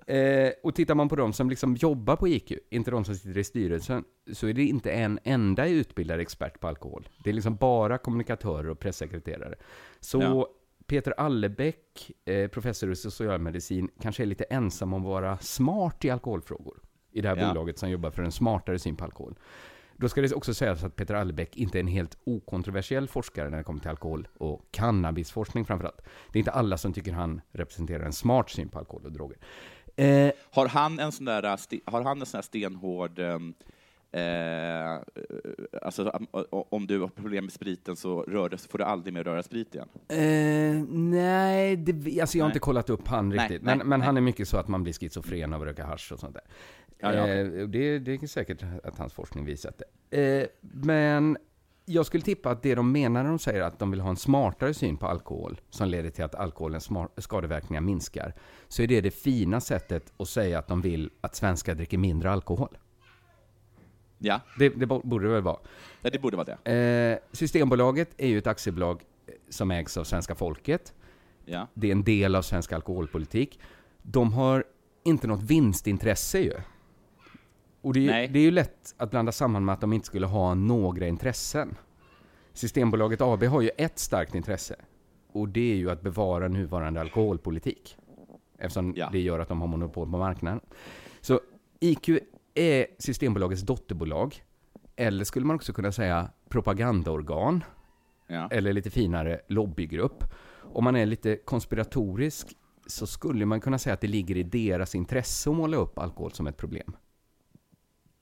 Eh, 0.06 0.52
och 0.62 0.74
tittar 0.74 0.94
man 0.94 1.08
på 1.08 1.16
de 1.16 1.32
som 1.32 1.50
liksom 1.50 1.74
jobbar 1.74 2.16
på 2.16 2.28
IQ, 2.28 2.52
inte 2.70 2.90
de 2.90 3.04
som 3.04 3.14
sitter 3.14 3.38
i 3.38 3.44
styrelsen, 3.44 4.04
så 4.32 4.48
är 4.48 4.52
det 4.52 4.64
inte 4.64 4.92
en 4.92 5.18
enda 5.24 5.66
utbildad 5.68 6.20
expert 6.20 6.60
på 6.60 6.68
alkohol. 6.68 7.08
Det 7.24 7.30
är 7.30 7.34
liksom 7.34 7.56
bara 7.56 7.98
kommunikatörer 7.98 8.68
och 8.70 8.78
pressekreterare. 8.78 9.54
Så 10.00 10.22
Ja. 10.22 10.48
Peter 10.86 11.14
Allebäck, 11.20 12.10
eh, 12.24 12.48
professor 12.48 12.92
i 12.92 12.96
socialmedicin, 12.96 13.88
kanske 14.00 14.22
är 14.22 14.26
lite 14.26 14.44
ensam 14.44 14.92
om 14.92 15.00
att 15.02 15.06
vara 15.08 15.38
smart 15.38 16.04
i 16.04 16.10
alkoholfrågor. 16.10 16.80
I 17.12 17.20
det 17.20 17.28
här 17.28 17.36
Ja. 17.36 17.48
bolaget 17.48 17.78
som 17.78 17.90
jobbar 17.90 18.10
för 18.10 18.22
en 18.22 18.32
smartare 18.32 18.78
syn 18.78 18.96
på 18.96 19.04
alkohol. 19.04 19.34
Då 19.96 20.08
ska 20.08 20.20
det 20.20 20.32
också 20.32 20.54
sägas 20.54 20.84
att 20.84 20.96
Peter 20.96 21.14
Allebäck 21.14 21.56
inte 21.56 21.78
är 21.78 21.80
en 21.80 21.86
helt 21.86 22.18
okontroversiell 22.24 23.08
forskare 23.08 23.50
när 23.50 23.58
det 23.58 23.64
kommer 23.64 23.80
till 23.80 23.90
alkohol 23.90 24.28
och 24.38 24.62
cannabisforskning 24.70 25.64
framförallt. 25.64 26.00
Det 26.32 26.36
är 26.36 26.40
inte 26.40 26.50
alla 26.50 26.78
som 26.78 26.92
tycker 26.92 27.12
han 27.12 27.40
representerar 27.52 28.04
en 28.04 28.12
smart 28.12 28.50
syn 28.50 28.68
på 28.68 28.78
alkohol 28.78 29.04
och 29.04 29.12
droger. 29.12 29.38
Eh, 29.96 30.30
Har 30.50 30.68
han 30.68 30.98
en 30.98 31.12
sån 31.12 31.24
där, 31.26 31.42
ste- 31.42 31.80
har 31.86 32.02
han 32.02 32.20
en 32.20 32.26
sån 32.26 32.38
där 32.38 32.42
stenhård, 32.42 33.18
ehm, 33.18 33.54
eh, 34.12 35.00
alltså 35.82 36.12
om- 36.50 36.86
du 36.86 37.00
har 37.00 37.08
problem 37.08 37.44
med 37.44 37.52
spriten 37.52 37.96
så, 37.96 38.22
rör 38.22 38.48
det, 38.48 38.58
så 38.58 38.68
får 38.68 38.78
du 38.78 38.84
aldrig 38.84 39.14
mer 39.14 39.24
röra 39.24 39.42
sprit 39.42 39.74
igen? 39.74 39.88
Eh, 40.08 40.84
nej, 40.98 41.76
det, 41.76 42.20
alltså 42.20 42.38
jag 42.38 42.44
har 42.44 42.48
Nej. 42.48 42.52
inte 42.52 42.58
kollat 42.58 42.90
upp 42.90 43.08
han 43.08 43.28
Nej, 43.28 43.38
riktigt. 43.38 43.62
nej, 43.62 43.76
men 43.76 43.88
men 43.88 44.02
han 44.02 44.16
är 44.16 44.20
mycket 44.20 44.48
så 44.48 44.56
att 44.56 44.68
man 44.68 44.82
blir 44.82 44.92
schizofren 44.92 45.52
av 45.52 45.60
att 45.62 45.66
röka 45.68 45.84
hasch 45.86 46.12
och 46.12 46.18
sånt 46.20 46.34
där. 46.34 46.44
Ja, 46.98 47.14
ja, 47.14 47.26
eh, 47.28 47.46
det, 47.68 47.98
det 47.98 48.14
är 48.22 48.26
säkert 48.26 48.62
att 48.84 48.98
hans 48.98 49.12
forskning 49.14 49.44
visat 49.44 49.82
det. 50.10 50.40
Eh, 50.42 50.46
men 50.60 51.36
jag 51.88 52.06
skulle 52.06 52.22
tippa 52.22 52.50
att 52.50 52.62
det 52.62 52.74
de 52.74 52.92
menar 52.92 53.22
när 53.22 53.30
de 53.30 53.38
säger 53.38 53.62
att 53.62 53.78
de 53.78 53.90
vill 53.90 54.00
ha 54.00 54.10
en 54.10 54.16
smartare 54.16 54.74
syn 54.74 54.96
på 54.96 55.06
alkohol 55.06 55.60
som 55.70 55.88
leder 55.88 56.10
till 56.10 56.24
att 56.24 56.34
alkoholens 56.34 56.88
skadeverkningar 57.18 57.80
minskar, 57.80 58.34
så 58.68 58.82
är 58.82 58.86
det 58.86 59.00
det 59.00 59.10
fina 59.10 59.60
sättet 59.60 60.12
att 60.16 60.28
säga 60.28 60.58
att 60.58 60.68
de 60.68 60.80
vill 60.80 61.10
att 61.20 61.34
svenskar 61.34 61.74
dricker 61.74 61.98
mindre 61.98 62.30
alkohol. 62.30 62.78
Ja, 64.18 64.40
Det, 64.58 64.68
det 64.68 64.86
bo- 64.86 65.00
borde 65.04 65.26
det 65.26 65.32
väl 65.32 65.42
vara. 65.42 65.58
ja, 66.02 66.10
det 66.10 66.18
borde 66.18 66.36
vara 66.36 66.56
det. 66.64 66.72
Eh, 66.72 67.18
Systembolaget 67.36 68.10
är 68.16 68.28
ju 68.28 68.38
ett 68.38 68.46
aktiebolag 68.46 69.02
eh, 69.26 69.32
som 69.48 69.70
ägs 69.70 69.96
av 69.96 70.04
svenska 70.04 70.34
folket. 70.34 70.94
Ja. 71.44 71.66
Det 71.74 71.88
är 71.88 71.92
en 71.92 72.04
del 72.04 72.34
av 72.34 72.42
svensk 72.42 72.72
alkoholpolitik. 72.72 73.60
De 74.02 74.32
har 74.32 74.64
inte 75.04 75.26
något 75.26 75.42
vinstintresse 75.42 76.38
ju. 76.40 76.54
Och 77.86 77.92
det 77.92 78.00
är, 78.00 78.10
Nej. 78.10 78.26
ju, 78.26 78.32
det 78.32 78.38
är 78.38 78.42
ju 78.42 78.50
lätt 78.50 78.94
att 78.96 79.10
blanda 79.10 79.32
samman 79.32 79.64
med 79.64 79.72
att 79.72 79.80
de 79.80 79.92
inte 79.92 80.06
skulle 80.06 80.26
ha 80.26 80.54
några 80.54 81.06
intressen. 81.06 81.76
Systembolaget 82.52 83.20
AB 83.20 83.42
har 83.44 83.60
ju 83.60 83.70
ett 83.78 83.98
starkt 83.98 84.34
intresse. 84.34 84.76
Och 85.32 85.48
det 85.48 85.72
är 85.72 85.76
ju 85.76 85.90
att 85.90 86.02
bevara 86.02 86.48
nuvarande 86.48 87.00
alkoholpolitik. 87.00 87.96
Eftersom 88.58 88.94
Ja. 88.96 89.08
det 89.12 89.20
gör 89.20 89.38
att 89.38 89.48
de 89.48 89.60
har 89.60 89.68
monopol 89.68 90.10
på 90.10 90.18
marknaden. 90.18 90.60
Så 91.20 91.40
IQ 91.80 92.08
är 92.54 92.86
Systembolagets 92.98 93.62
dotterbolag. 93.62 94.42
Eller 94.96 95.24
skulle 95.24 95.46
man 95.46 95.56
också 95.56 95.72
kunna 95.72 95.92
säga 95.92 96.30
propagandaorgan 96.48 97.64
Ja. 98.26 98.48
eller 98.50 98.72
lite 98.72 98.90
finare 98.90 99.40
lobbygrupp. 99.48 100.24
Om 100.74 100.84
man 100.84 100.96
är 100.96 101.06
lite 101.06 101.36
konspiratorisk 101.36 102.56
så 102.86 103.06
skulle 103.06 103.46
man 103.46 103.60
kunna 103.60 103.78
säga 103.78 103.94
att 103.94 104.00
det 104.00 104.06
ligger 104.06 104.36
i 104.36 104.42
deras 104.42 104.94
intresse 104.94 105.50
att 105.50 105.56
måla 105.56 105.76
upp 105.76 105.98
alkohol 105.98 106.32
som 106.32 106.46
ett 106.46 106.56
problem. 106.56 106.92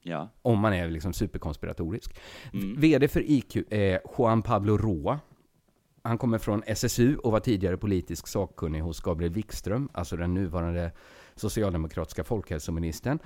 Ja. 0.07 0.29
Om 0.43 0.59
man 0.59 0.73
är 0.73 0.89
liksom 0.89 1.13
superkonspiratorisk. 1.13 2.17
Mm. 2.53 2.81
VD 2.81 3.09
för 3.09 3.31
IQ 3.31 3.57
är 3.71 4.01
Juan 4.19 4.43
Pablo 4.43 4.77
Roa. 4.77 5.21
Han 6.03 6.19
kommer 6.19 6.39
från 6.39 6.63
SSU 6.67 7.17
och 7.17 7.33
var 7.33 7.41
tidigare 7.41 7.77
politisk 7.77 8.27
sakkunnig 8.27 8.81
hos 8.81 9.01
Gabriel 9.01 9.33
Wikström, 9.33 9.89
alltså 9.93 10.17
den 10.17 10.35
nuvarande 10.35 10.93
socialdemokratiska 11.35 12.25
folkhälsoministern. 12.25 13.19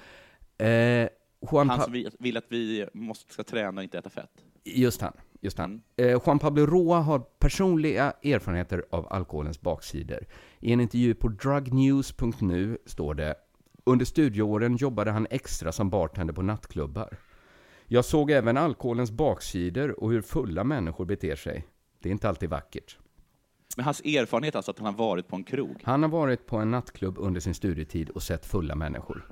Eh, 0.58 1.08
Juan 1.52 1.70
han 1.70 1.80
som 1.80 1.92
vill, 1.92 2.10
vill 2.18 2.36
att 2.36 2.46
vi 2.48 2.86
måste, 2.94 3.32
ska 3.32 3.44
träna 3.44 3.80
och 3.80 3.82
inte 3.82 3.98
äta 3.98 4.10
fett? 4.10 4.30
Just 4.64 5.00
han. 5.00 5.12
Just 5.40 5.58
han. 5.58 5.70
Mm. 5.96 6.14
Eh, 6.14 6.20
Juan 6.26 6.38
Pablo 6.38 6.66
Roa 6.66 6.98
har 6.98 7.18
personliga 7.18 8.12
erfarenheter 8.22 8.84
av 8.90 9.12
alkoholens 9.12 9.60
baksidor. 9.60 10.26
I 10.60 10.72
en 10.72 10.80
intervju 10.80 11.14
på 11.14 11.28
drugnews.nu 11.28 12.78
står 12.86 13.14
det 13.14 13.34
under 13.88 14.04
studieåren 14.04 14.76
jobbade 14.76 15.10
han 15.10 15.26
extra 15.30 15.72
som 15.72 15.90
bartender 15.90 16.34
på 16.34 16.42
nattklubbar. 16.42 17.16
Jag 17.86 18.04
såg 18.04 18.30
även 18.30 18.56
alkoholens 18.56 19.10
baksidor 19.10 20.00
och 20.00 20.10
hur 20.10 20.22
fulla 20.22 20.64
människor 20.64 21.04
beter 21.04 21.36
sig. 21.36 21.66
Det 22.02 22.08
är 22.08 22.12
inte 22.12 22.28
alltid 22.28 22.50
vackert. 22.50 22.98
Men 23.76 23.84
hans 23.84 24.00
erfarenhet 24.00 24.56
alltså 24.56 24.70
att 24.70 24.78
han 24.78 24.86
har 24.86 24.92
varit 24.92 25.28
på 25.28 25.36
en 25.36 25.44
krog? 25.44 25.80
Han 25.84 26.02
har 26.02 26.10
varit 26.10 26.46
på 26.46 26.56
en 26.56 26.70
nattklubb 26.70 27.18
under 27.18 27.40
sin 27.40 27.54
studietid 27.54 28.10
och 28.10 28.22
sett 28.22 28.46
fulla 28.46 28.74
människor. 28.74 29.26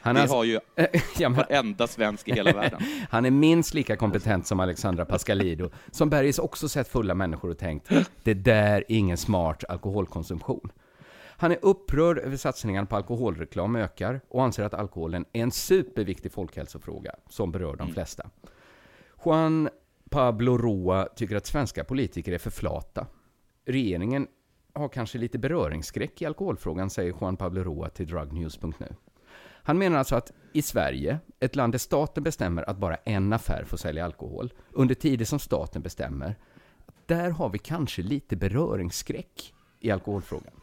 Han 0.00 0.14
det 0.14 0.20
har, 0.20 0.28
har 0.28 0.44
ju 0.44 0.60
ja, 1.18 1.28
men, 1.28 1.32
varenda 1.32 1.86
svensk 1.86 2.28
i 2.28 2.32
hela 2.32 2.52
världen. 2.52 2.80
han 3.10 3.24
är 3.24 3.30
minst 3.30 3.74
lika 3.74 3.96
kompetent 3.96 4.46
som 4.46 4.60
Alexandra 4.60 5.04
Pascalido, 5.04 5.70
som 5.90 6.10
Bergis 6.10 6.38
också 6.38 6.68
sett 6.68 6.88
fulla 6.88 7.14
människor 7.14 7.50
och 7.50 7.58
tänkt, 7.58 7.90
det 8.22 8.34
där 8.34 8.76
är 8.76 8.84
ingen 8.88 9.16
smart 9.16 9.64
alkoholkonsumtion. 9.68 10.70
Han 11.36 11.52
är 11.52 11.58
upprörd 11.62 12.18
över 12.18 12.36
satsningen 12.36 12.86
på 12.86 12.96
alkoholreklam 12.96 13.76
ökar 13.76 14.20
och 14.28 14.44
anser 14.44 14.64
att 14.64 14.74
alkoholen 14.74 15.24
är 15.32 15.42
en 15.42 15.50
superviktig 15.50 16.32
folkhälsofråga 16.32 17.14
som 17.28 17.52
berör 17.52 17.76
de 17.76 17.82
mm. 17.82 17.94
flesta. 17.94 18.30
Juan 19.24 19.68
Pablo 20.10 20.58
Roa 20.58 21.08
tycker 21.16 21.36
att 21.36 21.46
svenska 21.46 21.84
politiker 21.84 22.32
är 22.32 22.38
för 22.38 22.50
flata. 22.50 23.06
Regeringen 23.66 24.26
har 24.72 24.88
kanske 24.88 25.18
lite 25.18 25.38
beröringsskräck 25.38 26.22
i 26.22 26.26
alkoholfrågan, 26.26 26.90
säger 26.90 27.14
Juan 27.20 27.36
Pablo 27.36 27.62
Roa 27.62 27.88
till 27.88 28.06
drugnews.nu. 28.06 28.96
Han 29.66 29.78
menar 29.78 29.98
alltså 29.98 30.16
att 30.16 30.32
i 30.52 30.62
Sverige, 30.62 31.18
ett 31.40 31.56
land 31.56 31.72
där 31.72 31.78
staten 31.78 32.22
bestämmer 32.22 32.70
att 32.70 32.78
bara 32.78 32.96
en 32.96 33.32
affär 33.32 33.64
får 33.64 33.76
sälja 33.76 34.04
alkohol, 34.04 34.52
under 34.70 34.94
tider 34.94 35.24
som 35.24 35.38
staten 35.38 35.82
bestämmer, 35.82 36.36
där 37.06 37.30
har 37.30 37.48
vi 37.48 37.58
kanske 37.58 38.02
lite 38.02 38.36
beröringsskräck 38.36 39.54
i 39.80 39.90
alkoholfrågan. 39.90 40.54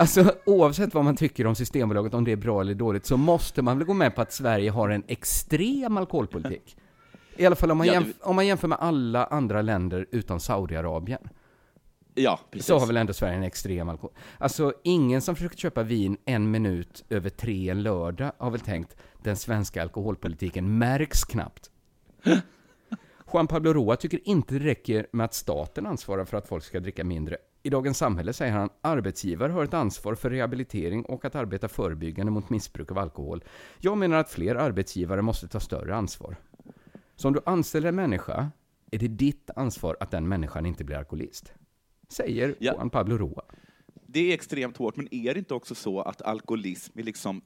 Alltså 0.00 0.34
oavsett 0.44 0.94
vad 0.94 1.04
man 1.04 1.16
tycker 1.16 1.46
om 1.46 1.54
Systembolaget, 1.54 2.14
om 2.14 2.24
det 2.24 2.32
är 2.32 2.36
bra 2.36 2.60
eller 2.60 2.74
dåligt, 2.74 3.06
så 3.06 3.16
måste 3.16 3.62
man 3.62 3.78
väl 3.78 3.86
gå 3.86 3.94
med 3.94 4.14
på 4.14 4.22
att 4.22 4.32
Sverige 4.32 4.70
har 4.70 4.88
en 4.88 5.02
extrem 5.06 5.96
alkoholpolitik. 5.96 6.76
I 7.36 7.46
alla 7.46 7.56
fall 7.56 7.70
om 7.70 7.78
man, 7.78 7.86
ja, 7.86 7.92
jämf 7.92 8.14
om 8.20 8.36
man 8.36 8.46
jämför 8.46 8.68
med 8.68 8.78
alla 8.80 9.24
andra 9.24 9.62
länder 9.62 10.06
utom 10.10 10.40
Saudiarabien. 10.40 11.28
Ja, 12.14 12.40
precis. 12.50 12.66
Så 12.66 12.78
har 12.78 12.86
väl 12.86 12.96
ändå 12.96 13.12
Sverige 13.12 13.34
en 13.34 13.42
extrem 13.42 13.88
alkohol. 13.88 14.12
Alltså, 14.38 14.72
ingen 14.84 15.20
som 15.20 15.34
försöker 15.36 15.56
köpa 15.56 15.82
vin 15.82 16.16
en 16.24 16.50
minut 16.50 17.04
över 17.10 17.30
tre 17.30 17.70
en 17.70 17.82
lördag 17.82 18.32
har 18.38 18.50
väl 18.50 18.60
tänkt 18.60 18.96
den 19.22 19.36
svenska 19.36 19.82
alkoholpolitiken 19.82 20.78
märks 20.78 21.24
knappt. 21.24 21.70
Juan 23.32 23.46
Pablo 23.46 23.72
Roa 23.72 23.96
tycker 23.96 24.28
inte 24.28 24.54
det 24.54 24.64
räcker 24.64 25.06
med 25.12 25.24
att 25.24 25.34
staten 25.34 25.86
ansvarar 25.86 26.24
för 26.24 26.36
att 26.36 26.48
folk 26.48 26.64
ska 26.64 26.80
dricka 26.80 27.04
mindre. 27.04 27.36
I 27.62 27.70
Dagens 27.70 27.98
Samhälle 27.98 28.32
säger 28.32 28.52
han 28.52 28.68
arbetsgivare 28.80 29.52
har 29.52 29.64
ett 29.64 29.74
ansvar 29.74 30.14
för 30.14 30.30
rehabilitering 30.30 31.04
och 31.04 31.24
att 31.24 31.34
arbeta 31.34 31.68
förebyggande 31.68 32.32
mot 32.32 32.50
missbruk 32.50 32.90
av 32.90 32.98
alkohol. 32.98 33.44
Jag 33.78 33.98
menar 33.98 34.18
att 34.18 34.30
fler 34.30 34.54
arbetsgivare 34.54 35.22
måste 35.22 35.48
ta 35.48 35.60
större 35.60 35.94
ansvar. 35.94 36.36
Så 37.16 37.28
om 37.28 37.34
du 37.34 37.40
anställer 37.46 37.88
en 37.88 37.94
människa 37.94 38.50
är 38.90 38.98
det 38.98 39.08
ditt 39.08 39.50
ansvar 39.56 39.96
att 40.00 40.10
den 40.10 40.28
människan 40.28 40.66
inte 40.66 40.84
blir 40.84 40.96
alkoholist. 40.96 41.52
Säger 42.08 42.54
ja. 42.58 42.72
Juan 42.72 42.90
Pablo 42.90 43.18
Roa. 43.18 43.42
Det 44.06 44.30
är 44.30 44.34
extremt 44.34 44.76
hårt, 44.76 44.96
men 44.96 45.14
är 45.14 45.34
det 45.34 45.38
inte 45.38 45.54
också 45.54 45.74
så 45.74 46.00
att 46.00 46.22
alkoholism 46.22 46.98
är 46.98 47.02
liksom 47.02 47.42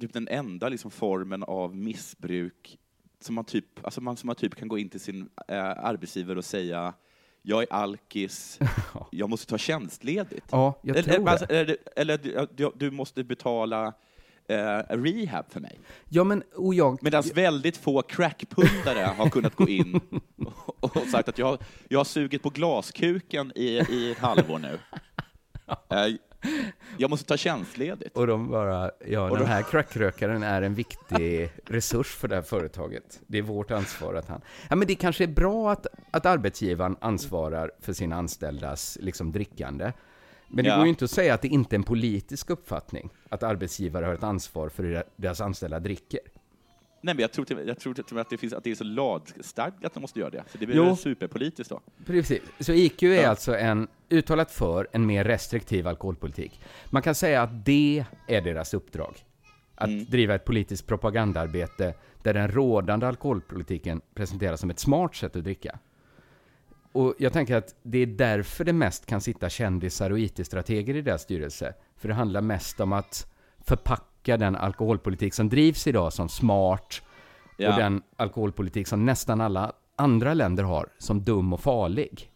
typ 0.00 0.12
den 0.12 0.28
enda 0.28 0.68
liksom 0.68 0.90
formen 0.90 1.42
av 1.42 1.76
missbruk 1.76 2.78
som 3.20 3.34
man, 3.34 3.44
typ, 3.44 3.84
alltså 3.84 4.00
man, 4.00 4.16
som 4.16 4.26
man 4.26 4.36
typ 4.36 4.54
kan 4.54 4.68
gå 4.68 4.78
in 4.78 4.88
till 4.88 5.00
sin 5.00 5.28
äh, 5.48 5.56
arbetsgivare 5.58 6.38
och 6.38 6.44
säga 6.44 6.94
jag 7.42 7.62
är 7.62 7.72
alkis, 7.72 8.58
jag 9.10 9.30
måste 9.30 9.46
ta 9.46 9.58
tjänstledigt. 9.58 10.46
Ja, 10.50 10.78
jag 10.82 10.96
eller, 10.96 11.14
tror 11.14 11.46
det. 11.46 11.54
Eller, 11.54 11.76
eller 11.96 12.46
du, 12.56 12.72
du 12.74 12.90
måste 12.90 13.24
betala 13.24 13.94
eh, 14.48 14.78
rehab 14.88 15.44
för 15.48 15.60
mig. 15.60 15.80
Ja, 16.08 16.24
men, 16.24 16.42
och 16.54 16.74
jag... 16.74 17.02
Medan 17.02 17.22
väldigt 17.34 17.76
få 17.76 18.02
crackpundare 18.02 19.04
har 19.16 19.30
kunnat 19.30 19.54
gå 19.54 19.68
in 19.68 20.00
och, 20.46 20.96
och 20.96 21.06
sagt 21.10 21.28
att 21.28 21.38
jag, 21.38 21.58
jag 21.88 21.98
har 21.98 22.04
sugit 22.04 22.42
på 22.42 22.50
glaskuken 22.50 23.52
i, 23.54 23.66
i 23.66 24.12
ett 24.12 24.18
halvår 24.18 24.58
nu. 24.58 24.78
Jag 26.98 27.10
måste 27.10 27.26
ta 27.26 27.36
tjänstledigt. 27.36 28.16
Och 28.16 28.26
de 28.26 28.50
bara, 28.50 28.90
ja, 29.06 29.30
och 29.30 29.38
den 29.38 29.46
här 29.46 29.62
crackrökaren 29.62 30.42
är 30.42 30.62
en 30.62 30.74
viktig 30.74 31.50
resurs 31.66 32.06
för 32.06 32.28
det 32.28 32.34
här 32.34 32.42
företaget. 32.42 33.20
Det 33.26 33.38
är 33.38 33.42
vårt 33.42 33.70
ansvar 33.70 34.14
att 34.14 34.28
han... 34.28 34.40
Ja, 34.70 34.76
men 34.76 34.88
det 34.88 34.94
kanske 34.94 35.24
är 35.24 35.28
bra 35.28 35.72
att, 35.72 35.86
att 36.10 36.26
arbetsgivaren 36.26 36.96
ansvarar 37.00 37.70
för 37.80 37.92
sina 37.92 38.16
anställdas 38.16 38.98
liksom, 39.00 39.32
drickande. 39.32 39.92
Men 40.48 40.64
det 40.64 40.70
ja. 40.70 40.76
går 40.76 40.84
ju 40.84 40.90
inte 40.90 41.04
att 41.04 41.10
säga 41.10 41.34
att 41.34 41.42
det 41.42 41.48
inte 41.48 41.74
är 41.74 41.78
en 41.78 41.84
politisk 41.84 42.50
uppfattning 42.50 43.10
att 43.28 43.42
arbetsgivare 43.42 44.06
har 44.06 44.14
ett 44.14 44.22
ansvar 44.22 44.68
för 44.68 44.82
hur 44.82 45.02
deras 45.16 45.40
anställda 45.40 45.80
dricker. 45.80 46.20
Nej, 47.04 47.14
men 47.14 47.20
jag 47.22 47.32
tror, 47.32 47.44
till, 47.44 47.58
jag 47.66 47.78
tror 47.78 47.94
till 47.94 48.18
att, 48.18 48.30
det 48.30 48.36
finns, 48.36 48.52
att 48.52 48.64
det 48.64 48.70
är 48.70 48.74
så 48.74 48.84
lagstadgat 48.84 49.84
att 49.84 49.94
de 49.94 50.00
måste 50.00 50.20
göra 50.20 50.30
det. 50.30 50.44
Så 50.52 50.58
det 50.58 50.66
blir 50.66 50.76
jo. 50.76 50.96
superpolitiskt 50.96 51.70
då. 51.70 51.80
Precis. 52.06 52.40
Så 52.60 52.72
IQ 52.72 53.02
är 53.02 53.22
ja. 53.22 53.28
alltså 53.28 53.56
en 53.56 53.88
uttalat 54.08 54.50
för 54.50 54.88
en 54.92 55.06
mer 55.06 55.24
restriktiv 55.24 55.88
alkoholpolitik. 55.88 56.60
Man 56.90 57.02
kan 57.02 57.14
säga 57.14 57.42
att 57.42 57.64
det 57.64 58.04
är 58.26 58.40
deras 58.40 58.74
uppdrag. 58.74 59.14
Att 59.74 59.88
mm. 59.88 60.04
driva 60.04 60.34
ett 60.34 60.44
politiskt 60.44 60.86
propagandaarbete 60.86 61.94
där 62.22 62.34
den 62.34 62.48
rådande 62.48 63.06
alkoholpolitiken 63.06 64.00
presenteras 64.14 64.60
som 64.60 64.70
ett 64.70 64.78
smart 64.78 65.14
sätt 65.14 65.36
att 65.36 65.44
dricka. 65.44 65.78
Och 66.92 67.14
jag 67.18 67.32
tänker 67.32 67.56
att 67.56 67.74
det 67.82 67.98
är 67.98 68.06
därför 68.06 68.64
det 68.64 68.72
mest 68.72 69.06
kan 69.06 69.20
sitta 69.20 69.48
kändisar 69.48 70.10
och 70.10 70.18
IT-strateger 70.18 70.96
i 70.96 71.02
deras 71.02 71.22
styrelse. 71.22 71.74
För 71.96 72.08
det 72.08 72.14
handlar 72.14 72.40
mest 72.40 72.80
om 72.80 72.92
att 72.92 73.26
förpacka 73.60 74.11
den 74.24 74.56
alkoholpolitik 74.56 75.34
som 75.34 75.48
drivs 75.48 75.86
idag 75.86 76.12
som 76.12 76.28
smart 76.28 77.02
ja. 77.56 77.70
och 77.70 77.80
den 77.80 78.02
alkoholpolitik 78.16 78.88
som 78.88 79.06
nästan 79.06 79.40
alla 79.40 79.72
andra 79.96 80.34
länder 80.34 80.64
har 80.64 80.88
som 80.98 81.24
dum 81.24 81.52
och 81.52 81.60
farlig. 81.60 82.30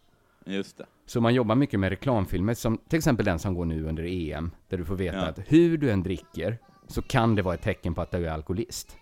Just 0.45 0.77
det. 0.77 0.85
Så 1.05 1.21
man 1.21 1.33
jobbar 1.33 1.55
mycket 1.55 1.79
med 1.79 1.89
reklamfilmer, 1.89 2.53
som 2.53 2.77
till 2.77 2.97
exempel 2.97 3.25
den 3.25 3.39
som 3.39 3.53
går 3.53 3.65
nu 3.65 3.85
under 3.85 4.03
EM, 4.03 4.51
där 4.69 4.77
du 4.77 4.85
får 4.85 4.95
veta 4.95 5.17
ja. 5.17 5.25
att 5.25 5.39
hur 5.47 5.77
du 5.77 5.91
än 5.91 6.03
dricker 6.03 6.57
så 6.87 7.01
kan 7.01 7.35
det 7.35 7.41
vara 7.41 7.55
ett 7.55 7.61
tecken 7.61 7.93
på 7.93 8.01
att 8.01 8.11
du 8.11 8.27
är 8.27 8.31
alkoholist. 8.31 8.97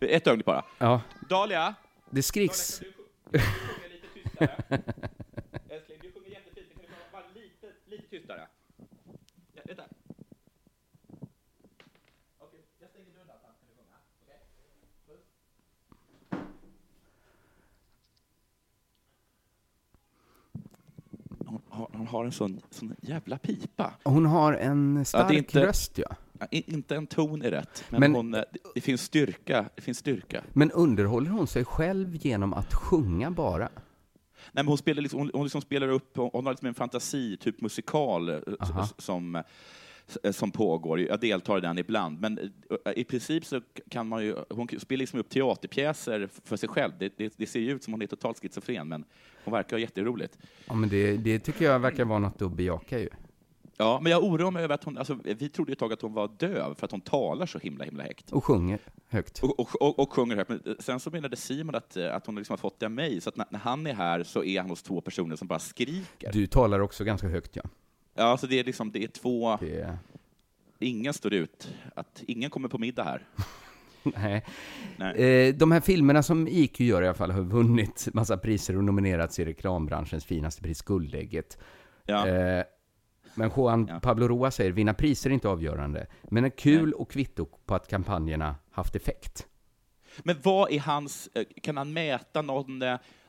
Ett 0.00 0.26
ögonblick 0.26 0.46
bara. 0.46 0.64
Ja. 0.78 1.00
Dahlia? 1.28 1.74
Det 2.10 2.22
skriks. 2.22 2.80
Dahlia, 2.80 2.94
Älskling, 5.68 5.98
du 6.02 6.12
sjunger 6.12 6.30
jättefint. 6.30 6.68
Kan 6.74 6.82
du 6.82 7.12
vara 7.12 7.22
lite, 7.34 7.72
lite 7.86 8.08
tystare? 8.08 8.48
Ja, 9.52 9.62
vänta. 9.64 9.84
Okej, 12.38 12.60
jag 12.78 12.90
stänger 12.90 13.12
dörren 13.12 13.26
där, 13.26 13.38
kan 13.42 13.52
du 13.60 13.74
sjunga? 13.76 13.98
Okej? 14.22 14.40
Hon, 21.68 21.86
hon 21.92 22.03
har 22.14 22.24
en 22.24 22.32
sån, 22.32 22.60
sån 22.70 22.94
jävla 23.00 23.38
pipa. 23.38 23.92
Hon 24.04 24.26
har 24.26 24.52
en 24.52 25.04
stark 25.04 25.30
ja, 25.30 25.34
inte, 25.34 25.66
röst, 25.66 25.98
ja. 25.98 26.16
Inte 26.50 26.96
en 26.96 27.06
ton 27.06 27.42
är 27.42 27.50
rätt, 27.50 27.84
men, 27.90 28.00
men 28.00 28.14
hon, 28.14 28.30
det, 28.74 28.80
finns 28.80 29.02
styrka, 29.02 29.68
det 29.74 29.82
finns 29.82 29.98
styrka. 29.98 30.42
Men 30.52 30.70
underhåller 30.70 31.30
hon 31.30 31.46
sig 31.46 31.64
själv 31.64 32.16
genom 32.16 32.54
att 32.54 32.74
sjunga 32.74 33.30
bara? 33.30 33.68
Nej, 34.52 34.64
men 34.64 34.66
hon, 34.66 34.78
spelar 34.78 35.02
liksom, 35.02 35.20
hon, 35.20 35.30
hon 35.34 35.42
liksom 35.44 35.60
spelar 35.60 35.88
upp, 35.88 36.16
hon 36.16 36.46
har 36.46 36.52
liksom 36.52 36.68
en 36.68 36.74
fantasi, 36.74 37.36
typ 37.36 37.60
musikal, 37.60 38.28
eh, 38.28 38.38
som, 38.98 39.36
eh, 39.36 39.42
som 40.30 40.50
pågår. 40.50 41.00
Jag 41.00 41.20
deltar 41.20 41.58
i 41.58 41.60
den 41.60 41.78
ibland, 41.78 42.20
men 42.20 42.38
eh, 42.38 42.92
i 42.96 43.04
princip 43.04 43.44
så 43.44 43.60
kan 43.88 44.08
man 44.08 44.24
ju, 44.24 44.36
hon 44.50 44.68
spelar 44.78 44.98
liksom 44.98 45.20
upp 45.20 45.28
teaterpjäser 45.28 46.28
för 46.44 46.56
sig 46.56 46.68
själv. 46.68 46.92
Det, 46.98 47.18
det, 47.18 47.34
det 47.36 47.46
ser 47.46 47.60
ju 47.60 47.72
ut 47.72 47.84
som 47.84 47.92
hon 47.92 48.02
är 48.02 48.06
totalt 48.06 48.40
schizofren, 48.40 48.88
men 48.88 49.04
hon 49.44 49.52
verkar 49.52 49.76
ha 49.76 49.80
jätteroligt. 49.80 50.38
Ja, 50.66 50.74
men 50.74 50.88
det, 50.88 51.16
det 51.16 51.38
tycker 51.38 51.64
jag 51.64 51.78
verkar 51.78 52.04
vara 52.04 52.18
något 52.18 52.42
att 52.42 52.52
bejaka 52.52 52.98
ju. 52.98 53.08
Ja, 53.76 54.00
men 54.02 54.12
jag 54.12 54.24
oroar 54.24 54.50
mig 54.50 54.64
över 54.64 54.74
att 54.74 54.84
hon, 54.84 54.98
alltså, 54.98 55.18
vi 55.24 55.48
trodde 55.48 55.72
ett 55.72 55.78
tag 55.78 55.92
att 55.92 56.02
hon 56.02 56.12
var 56.12 56.30
döv 56.38 56.74
för 56.74 56.84
att 56.84 56.90
hon 56.90 57.00
talar 57.00 57.46
så 57.46 57.58
himla, 57.58 57.84
himla 57.84 58.04
högt. 58.04 58.32
Och 58.32 58.44
sjunger 58.44 58.78
högt. 59.08 59.42
Och, 59.42 59.60
och, 59.60 59.82
och, 59.82 59.98
och 59.98 60.12
sjunger 60.12 60.36
högt. 60.36 60.48
Men 60.48 60.76
sen 60.78 61.00
så 61.00 61.10
menade 61.10 61.36
Simon 61.36 61.74
att, 61.74 61.96
att 61.96 62.26
hon 62.26 62.36
liksom 62.36 62.52
har 62.52 62.58
fått 62.58 62.80
det 62.80 62.86
av 62.86 62.92
mig, 62.92 63.20
så 63.20 63.28
att 63.28 63.36
när, 63.36 63.46
när, 63.50 63.58
han 63.58 63.86
är 63.86 63.94
här 63.94 64.22
så 64.22 64.44
är 64.44 64.60
han 64.60 64.70
hos 64.70 64.82
två 64.82 65.00
personer 65.00 65.36
som 65.36 65.48
bara 65.48 65.58
skriker. 65.58 66.32
Du 66.32 66.46
talar 66.46 66.80
också 66.80 67.04
ganska 67.04 67.28
högt, 67.28 67.56
ja. 67.56 67.62
Ja, 68.14 68.36
så 68.36 68.46
det 68.46 68.58
är 68.58 68.64
liksom, 68.64 68.92
det 68.92 69.04
är 69.04 69.08
två... 69.08 69.56
Det... 69.56 69.98
Ingen 70.78 71.14
står 71.14 71.34
ut. 71.34 71.68
Att 71.94 72.22
ingen 72.26 72.50
kommer 72.50 72.68
på 72.68 72.78
middag 72.78 73.04
här. 73.04 73.22
Nej. 74.02 74.44
Nej. 74.96 75.48
Eh, 75.48 75.54
de 75.54 75.72
här 75.72 75.80
filmerna 75.80 76.22
som 76.22 76.48
IQ 76.48 76.80
gör 76.80 77.02
i 77.02 77.06
alla 77.06 77.14
fall 77.14 77.30
har 77.30 77.42
vunnit 77.42 78.08
massa 78.12 78.36
priser 78.36 78.76
och 78.76 78.84
nominerats 78.84 79.38
i 79.38 79.44
reklambranschens 79.44 80.24
finaste 80.24 80.62
pris, 80.62 80.82
Guldägget. 80.82 81.58
Ja. 82.06 82.28
Eh, 82.28 82.64
men 83.34 83.50
Juan 83.56 83.86
ja. 83.90 84.00
Pablo 84.00 84.28
Roa 84.28 84.50
säger, 84.50 84.72
vinna 84.72 84.94
priser 84.94 85.30
är 85.30 85.34
inte 85.34 85.48
avgörande, 85.48 86.06
men 86.22 86.44
är 86.44 86.48
kul 86.48 86.84
Nej. 86.84 86.94
och 86.94 87.10
kvitto 87.10 87.46
på 87.66 87.74
att 87.74 87.88
kampanjerna 87.88 88.56
haft 88.70 88.96
effekt. 88.96 89.46
Men 90.22 90.36
vad 90.42 90.72
är 90.72 90.80
hans, 90.80 91.28
eh, 91.34 91.44
kan 91.62 91.76
han 91.76 91.92
mäta 91.92 92.42
någon, 92.42 92.82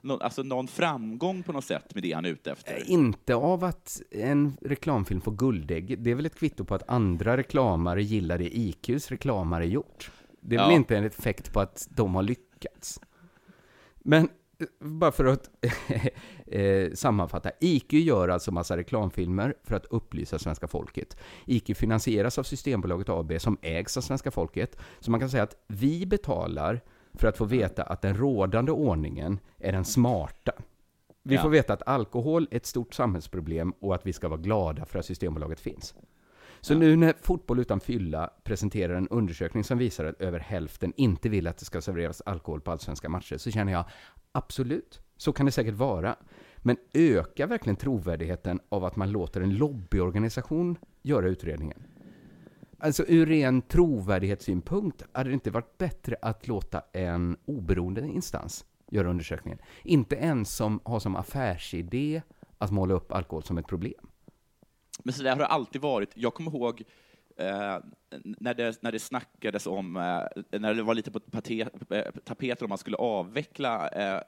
någon, 0.05 0.21
alltså 0.21 0.43
någon 0.43 0.67
framgång 0.67 1.43
på 1.43 1.51
något 1.51 1.65
sätt 1.65 1.93
med 1.93 2.03
det 2.03 2.11
han 2.13 2.25
är 2.25 2.29
ute 2.29 2.51
efter? 2.51 2.89
Inte 2.89 3.35
av 3.35 3.63
att 3.63 4.01
en 4.11 4.57
reklamfilm 4.61 5.21
får 5.21 5.31
guldägg. 5.31 6.03
Det 6.03 6.11
är 6.11 6.15
väl 6.15 6.25
ett 6.25 6.39
kvitto 6.39 6.65
på 6.65 6.75
att 6.75 6.89
andra 6.89 7.37
reklamare 7.37 8.03
gillar 8.03 8.37
det 8.37 8.57
IQs 8.57 9.09
reklamare 9.11 9.67
gjort. 9.67 10.11
Det 10.41 10.55
är 10.55 10.59
ja. 10.59 10.67
väl 10.67 10.75
inte 10.75 10.97
en 10.97 11.03
effekt 11.03 11.53
på 11.53 11.59
att 11.59 11.87
de 11.89 12.15
har 12.15 12.23
lyckats. 12.23 13.01
Men 13.97 14.29
bara 14.79 15.11
för 15.11 15.25
att 15.25 15.49
eh, 16.47 16.91
sammanfatta. 16.93 17.51
IQ 17.59 17.93
gör 17.93 18.29
alltså 18.29 18.51
massa 18.51 18.77
reklamfilmer 18.77 19.55
för 19.63 19.75
att 19.75 19.85
upplysa 19.85 20.39
svenska 20.39 20.67
folket. 20.67 21.17
IQ 21.45 21.77
finansieras 21.77 22.37
av 22.37 22.43
Systembolaget 22.43 23.09
AB 23.09 23.33
som 23.39 23.57
ägs 23.61 23.97
av 23.97 24.01
svenska 24.01 24.31
folket. 24.31 24.77
Så 24.99 25.11
man 25.11 25.19
kan 25.19 25.29
säga 25.29 25.43
att 25.43 25.63
vi 25.67 26.05
betalar 26.05 26.81
för 27.15 27.27
att 27.27 27.37
få 27.37 27.45
veta 27.45 27.83
att 27.83 28.01
den 28.01 28.17
rådande 28.17 28.71
ordningen 28.71 29.39
är 29.59 29.71
den 29.71 29.85
smarta. 29.85 30.51
Vi 31.23 31.35
ja. 31.35 31.41
får 31.41 31.49
veta 31.49 31.73
att 31.73 31.87
alkohol 31.87 32.47
är 32.51 32.57
ett 32.57 32.65
stort 32.65 32.93
samhällsproblem 32.93 33.73
och 33.79 33.95
att 33.95 34.05
vi 34.05 34.13
ska 34.13 34.27
vara 34.27 34.39
glada 34.39 34.85
för 34.85 34.99
att 34.99 35.05
Systembolaget 35.05 35.59
finns. 35.59 35.95
Så 36.61 36.73
ja. 36.73 36.77
nu 36.77 36.95
när 36.95 37.13
Fotboll 37.21 37.59
utan 37.59 37.79
fylla 37.79 38.29
presenterar 38.43 38.93
en 38.93 39.07
undersökning 39.07 39.63
som 39.63 39.77
visar 39.77 40.05
att 40.05 40.21
över 40.21 40.39
hälften 40.39 40.93
inte 40.95 41.29
vill 41.29 41.47
att 41.47 41.57
det 41.57 41.65
ska 41.65 41.81
serveras 41.81 42.21
alkohol 42.25 42.61
på 42.61 42.71
allsvenska 42.71 43.09
matcher, 43.09 43.37
så 43.37 43.51
känner 43.51 43.71
jag 43.71 43.85
absolut, 44.31 45.01
så 45.17 45.33
kan 45.33 45.45
det 45.45 45.51
säkert 45.51 45.75
vara. 45.75 46.15
Men 46.57 46.77
ökar 46.93 47.47
verkligen 47.47 47.75
trovärdigheten 47.75 48.59
av 48.69 48.85
att 48.85 48.95
man 48.95 49.11
låter 49.11 49.41
en 49.41 49.55
lobbyorganisation 49.57 50.77
göra 51.01 51.27
utredningen? 51.27 51.83
Alltså 52.77 53.05
ur 53.07 53.25
ren 53.25 53.61
trovärdighetssynpunkt 53.61 55.03
hade 55.11 55.29
det 55.29 55.33
inte 55.33 55.51
varit 55.51 55.77
bättre 55.77 56.15
att 56.21 56.47
låta 56.47 56.81
en 56.93 57.37
oberoende 57.45 58.01
instans 58.01 58.65
göra 58.91 59.09
undersökningen. 59.09 59.59
Inte 59.83 60.15
en 60.15 60.45
som 60.45 60.79
har 60.83 60.99
som 60.99 61.15
affärsidé 61.15 62.21
att 62.57 62.71
måla 62.71 62.93
upp 62.93 63.11
alkohol 63.11 63.43
som 63.43 63.57
ett 63.57 63.67
problem. 63.67 64.07
Men 65.03 65.13
så 65.13 65.23
där 65.23 65.31
har 65.31 65.37
det 65.37 65.45
alltid 65.45 65.81
varit. 65.81 66.09
Jag 66.13 66.33
kommer 66.33 66.51
ihåg 66.51 66.83
eh, 67.35 67.77
när, 68.23 68.53
det, 68.53 68.81
när 68.83 68.91
det 68.91 68.99
snackades 68.99 69.67
om, 69.67 69.97
eh, 69.97 70.59
när 70.59 70.73
det 70.73 70.83
var 70.83 70.93
lite 70.93 71.11
på 71.11 71.19
tapeten 72.23 72.65
om 72.65 72.69
man 72.69 72.77
skulle 72.77 72.97
avveckla 72.97 73.87
eh, 73.89 74.21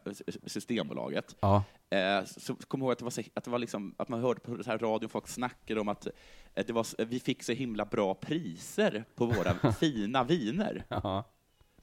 Systembolaget, 0.45 1.35
ja. 1.39 1.63
Eh, 1.89 2.23
så 2.25 2.55
kommer 2.55 2.85
jag 2.85 2.87
ihåg 2.87 2.91
att 2.91 2.99
det 2.99 3.05
var, 3.05 3.25
att, 3.33 3.43
det 3.43 3.51
var 3.51 3.59
liksom, 3.59 3.95
att 3.97 4.09
man 4.09 4.21
hörde 4.21 4.39
på 4.39 4.63
så 4.63 4.69
här 4.69 4.77
radio, 4.77 5.07
folk 5.07 5.27
snackade 5.27 5.81
om 5.81 5.87
att 5.87 6.07
eh, 6.55 6.65
det 6.65 6.73
var, 6.73 7.05
vi 7.05 7.19
fick 7.19 7.43
så 7.43 7.51
himla 7.51 7.85
bra 7.85 8.13
priser 8.13 9.03
på 9.15 9.25
våra 9.25 9.71
fina 9.79 10.23
viner. 10.23 10.83
Ja. 10.87 11.23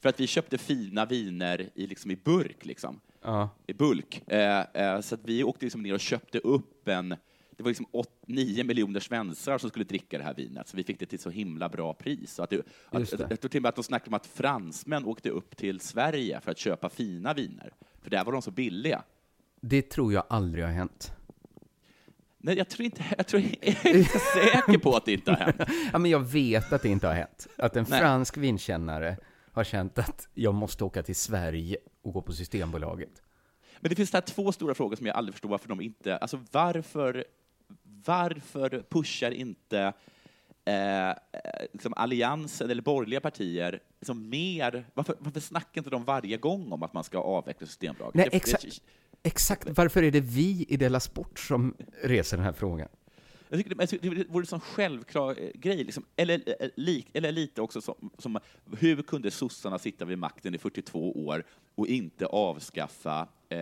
För 0.01 0.09
att 0.09 0.19
vi 0.19 0.27
köpte 0.27 0.57
fina 0.57 1.05
viner 1.05 1.69
i, 1.75 1.87
liksom 1.87 2.11
i 2.11 2.15
burk, 2.15 2.65
liksom. 2.65 3.01
Ja. 3.21 3.49
i 3.67 3.73
bulk. 3.73 4.31
Eh, 4.31 5.01
så 5.01 5.15
att 5.15 5.21
vi 5.23 5.43
åkte 5.43 5.65
liksom 5.65 5.83
ner 5.83 5.93
och 5.93 5.99
köpte 5.99 6.39
upp 6.39 6.87
en 6.87 7.15
det 7.57 7.63
var 7.63 7.69
liksom 7.69 7.85
9 8.27 8.63
miljoner 8.63 8.99
svenskar 8.99 9.57
som 9.57 9.69
skulle 9.69 9.85
dricka 9.85 10.17
det 10.17 10.23
här 10.23 10.33
vinet, 10.33 10.67
så 10.67 10.77
vi 10.77 10.83
fick 10.83 10.99
det 10.99 11.05
till 11.05 11.19
så 11.19 11.29
himla 11.29 11.69
bra 11.69 11.93
pris. 11.93 12.39
att 12.39 12.49
det, 12.49 12.61
att, 12.89 13.11
det. 13.11 13.27
Jag 13.29 13.41
tror 13.41 13.49
till 13.49 13.59
och 13.59 13.61
med 13.61 13.69
att 13.69 13.75
de 13.75 13.83
snackade 13.83 14.09
om 14.09 14.13
att 14.13 14.25
fransmän 14.27 15.05
åkte 15.05 15.29
upp 15.29 15.57
till 15.57 15.79
Sverige 15.79 16.41
för 16.41 16.51
att 16.51 16.57
köpa 16.57 16.89
fina 16.89 17.33
viner, 17.33 17.73
för 18.01 18.09
där 18.09 18.25
var 18.25 18.31
de 18.31 18.41
så 18.41 18.51
billiga. 18.51 19.03
Det 19.61 19.81
tror 19.81 20.13
jag 20.13 20.23
aldrig 20.29 20.63
har 20.63 20.71
hänt. 20.71 21.11
Nej, 22.37 22.57
jag 22.57 22.69
tror 22.69 22.85
inte, 22.85 23.03
jag, 23.17 23.27
tror, 23.27 23.41
jag 23.61 23.85
är 23.85 23.97
inte 23.97 24.19
säker 24.19 24.77
på 24.77 24.95
att 24.95 25.05
det 25.05 25.13
inte 25.13 25.31
har 25.31 25.37
hänt. 25.37 25.55
ja, 25.93 25.99
men 25.99 26.11
jag 26.11 26.19
vet 26.19 26.73
att 26.73 26.81
det 26.81 26.89
inte 26.89 27.07
har 27.07 27.13
hänt. 27.13 27.47
Att 27.57 27.75
en 27.75 27.85
Nej. 27.89 27.99
fransk 27.99 28.37
vinkännare 28.37 29.17
har 29.51 29.63
känt 29.63 29.97
att 29.97 30.27
jag 30.33 30.53
måste 30.53 30.83
åka 30.83 31.03
till 31.03 31.15
Sverige 31.15 31.77
och 32.01 32.13
gå 32.13 32.21
på 32.21 32.33
Systembolaget. 32.33 33.21
Men 33.79 33.89
det 33.89 33.95
finns 33.95 34.13
här 34.13 34.21
två 34.21 34.51
stora 34.51 34.73
frågor 34.73 34.95
som 34.95 35.05
jag 35.05 35.15
aldrig 35.15 35.33
förstår 35.33 35.49
varför 35.49 35.69
de 35.69 35.81
inte, 35.81 36.17
alltså 36.17 36.39
varför 36.51 37.25
varför 38.05 38.83
pushar 38.89 39.31
inte 39.31 39.93
eh, 40.65 41.13
liksom 41.73 41.93
alliansen 41.93 42.69
eller 42.69 42.81
borgerliga 42.81 43.21
partier 43.21 43.79
liksom 43.99 44.29
mer, 44.29 44.85
varför, 44.93 45.15
varför 45.19 45.39
snackar 45.39 45.81
inte 45.81 45.89
de 45.89 46.03
varje 46.03 46.37
gång 46.37 46.71
om 46.71 46.83
att 46.83 46.93
man 46.93 47.03
ska 47.03 47.17
avveckla 47.17 47.67
Systembolaget? 47.67 48.15
Nej, 48.15 48.29
exakt, 48.31 48.81
exakt. 49.23 49.67
Varför 49.77 50.03
är 50.03 50.11
det 50.11 50.21
vi 50.21 50.65
i 50.69 50.77
Della 50.77 50.99
Sport 50.99 51.39
som 51.39 51.75
reser 52.03 52.37
den 52.37 52.45
här 52.45 52.53
frågan? 52.53 52.89
Jag 53.49 53.59
tycker 53.59 53.75
det, 53.75 54.15
det 54.15 54.29
vore 54.29 54.43
en 54.43 54.47
sån 54.47 54.59
självklar 54.59 55.35
eh, 55.39 55.49
grej, 55.53 55.83
liksom. 55.83 56.05
eller, 56.15 56.41
eh, 56.59 56.69
li, 56.75 57.05
eller 57.13 57.31
lite 57.31 57.61
också 57.61 57.81
som, 57.81 58.11
som, 58.17 58.39
hur 58.79 59.01
kunde 59.01 59.31
sossarna 59.31 59.79
sitta 59.79 60.05
vid 60.05 60.17
makten 60.17 60.55
i 60.55 60.57
42 60.57 61.25
år 61.25 61.43
och 61.75 61.87
inte 61.87 62.25
avskaffa 62.25 63.27
eh, 63.49 63.59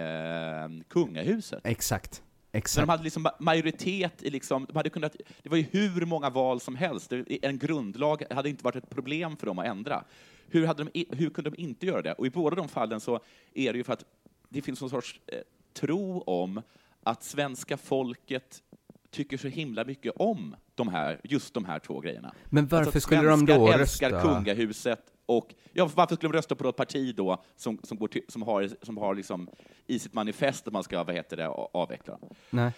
kungahuset? 0.87 1.61
Exakt. 1.63 2.23
Exakt. 2.55 2.75
Men 2.77 2.87
de 2.87 2.91
hade 2.91 3.03
liksom 3.03 3.29
majoritet 3.39 4.23
i 4.23 4.29
liksom, 4.29 4.65
de 4.65 4.75
hade 4.75 4.89
kunnat, 4.89 5.15
det 5.41 5.49
var 5.49 5.57
ju 5.57 5.65
hur 5.71 6.05
många 6.05 6.29
val 6.29 6.59
som 6.59 6.75
helst. 6.75 7.13
En 7.41 7.57
grundlag 7.57 8.23
hade 8.29 8.49
inte 8.49 8.63
varit 8.63 8.75
ett 8.75 8.89
problem 8.89 9.37
för 9.37 9.45
dem 9.45 9.59
att 9.59 9.65
ändra. 9.65 10.03
Hur, 10.47 10.65
hade 10.65 10.83
de, 10.83 11.05
hur 11.09 11.29
kunde 11.29 11.49
de 11.49 11.61
inte 11.61 11.85
göra 11.85 12.01
det? 12.01 12.13
Och 12.13 12.25
i 12.25 12.29
båda 12.29 12.55
de 12.55 12.69
fallen 12.69 12.99
så 12.99 13.19
är 13.53 13.73
det 13.73 13.77
ju 13.77 13.83
för 13.83 13.93
att 13.93 14.05
det 14.49 14.61
finns 14.61 14.81
någon 14.81 14.89
sorts 14.89 15.19
eh, 15.27 15.37
tro 15.73 16.21
om 16.21 16.61
att 17.03 17.23
svenska 17.23 17.77
folket 17.77 18.63
tycker 19.11 19.37
så 19.37 19.47
himla 19.47 19.83
mycket 19.83 20.13
om 20.15 20.55
de 20.75 20.87
här, 20.87 21.19
just 21.23 21.53
de 21.53 21.65
här 21.65 21.79
två 21.79 21.99
grejerna. 21.99 22.33
Men 22.49 22.67
varför 22.67 22.85
alltså 22.85 23.01
skulle 23.01 23.29
de 23.29 23.45
då 23.45 23.67
rösta? 23.67 23.79
älskar 23.79 24.21
kungahuset 24.21 25.12
och 25.25 25.53
ja, 25.73 25.89
varför 25.95 26.15
skulle 26.15 26.31
de 26.31 26.37
rösta 26.37 26.55
på 26.55 26.69
ett 26.69 26.75
parti 26.75 27.15
då 27.15 27.43
som, 27.55 27.79
som, 27.83 27.97
går 27.97 28.07
till, 28.07 28.23
som 28.27 28.41
har, 28.41 28.69
som 28.81 28.97
har 28.97 29.15
liksom 29.15 29.49
i 29.87 29.99
sitt 29.99 30.13
manifest 30.13 30.67
att 30.67 30.73
man 30.73 30.83
ska 30.83 31.03
vad 31.03 31.15
heter 31.15 31.37
det, 31.37 31.47
avveckla? 31.47 32.19
Nej. 32.49 32.71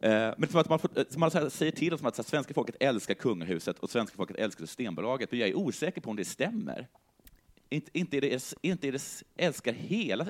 Eh, 0.00 0.34
men 0.38 0.48
som 0.48 0.60
att 0.60 0.68
man, 0.68 0.78
får, 0.78 1.12
som 1.12 1.20
man 1.20 1.50
säger 1.50 1.72
till 1.72 1.94
oss 1.94 2.02
att 2.02 2.26
svenska 2.26 2.54
folket 2.54 2.76
älskar 2.80 3.14
kungahuset 3.14 3.78
och 3.78 3.90
svenska 3.90 4.16
folket 4.16 4.36
älskar 4.36 4.66
Systembolaget, 4.66 5.30
men 5.30 5.40
jag 5.40 5.48
är 5.48 5.54
osäker 5.54 6.00
på 6.00 6.10
om 6.10 6.16
det 6.16 6.24
stämmer. 6.24 6.88
Inte, 7.68 7.98
inte, 7.98 8.16
är 8.16 8.20
det, 8.20 8.54
inte 8.62 8.88
är 8.88 8.92
det 8.92 9.22
älskar 9.36 9.72
hela... 9.72 10.26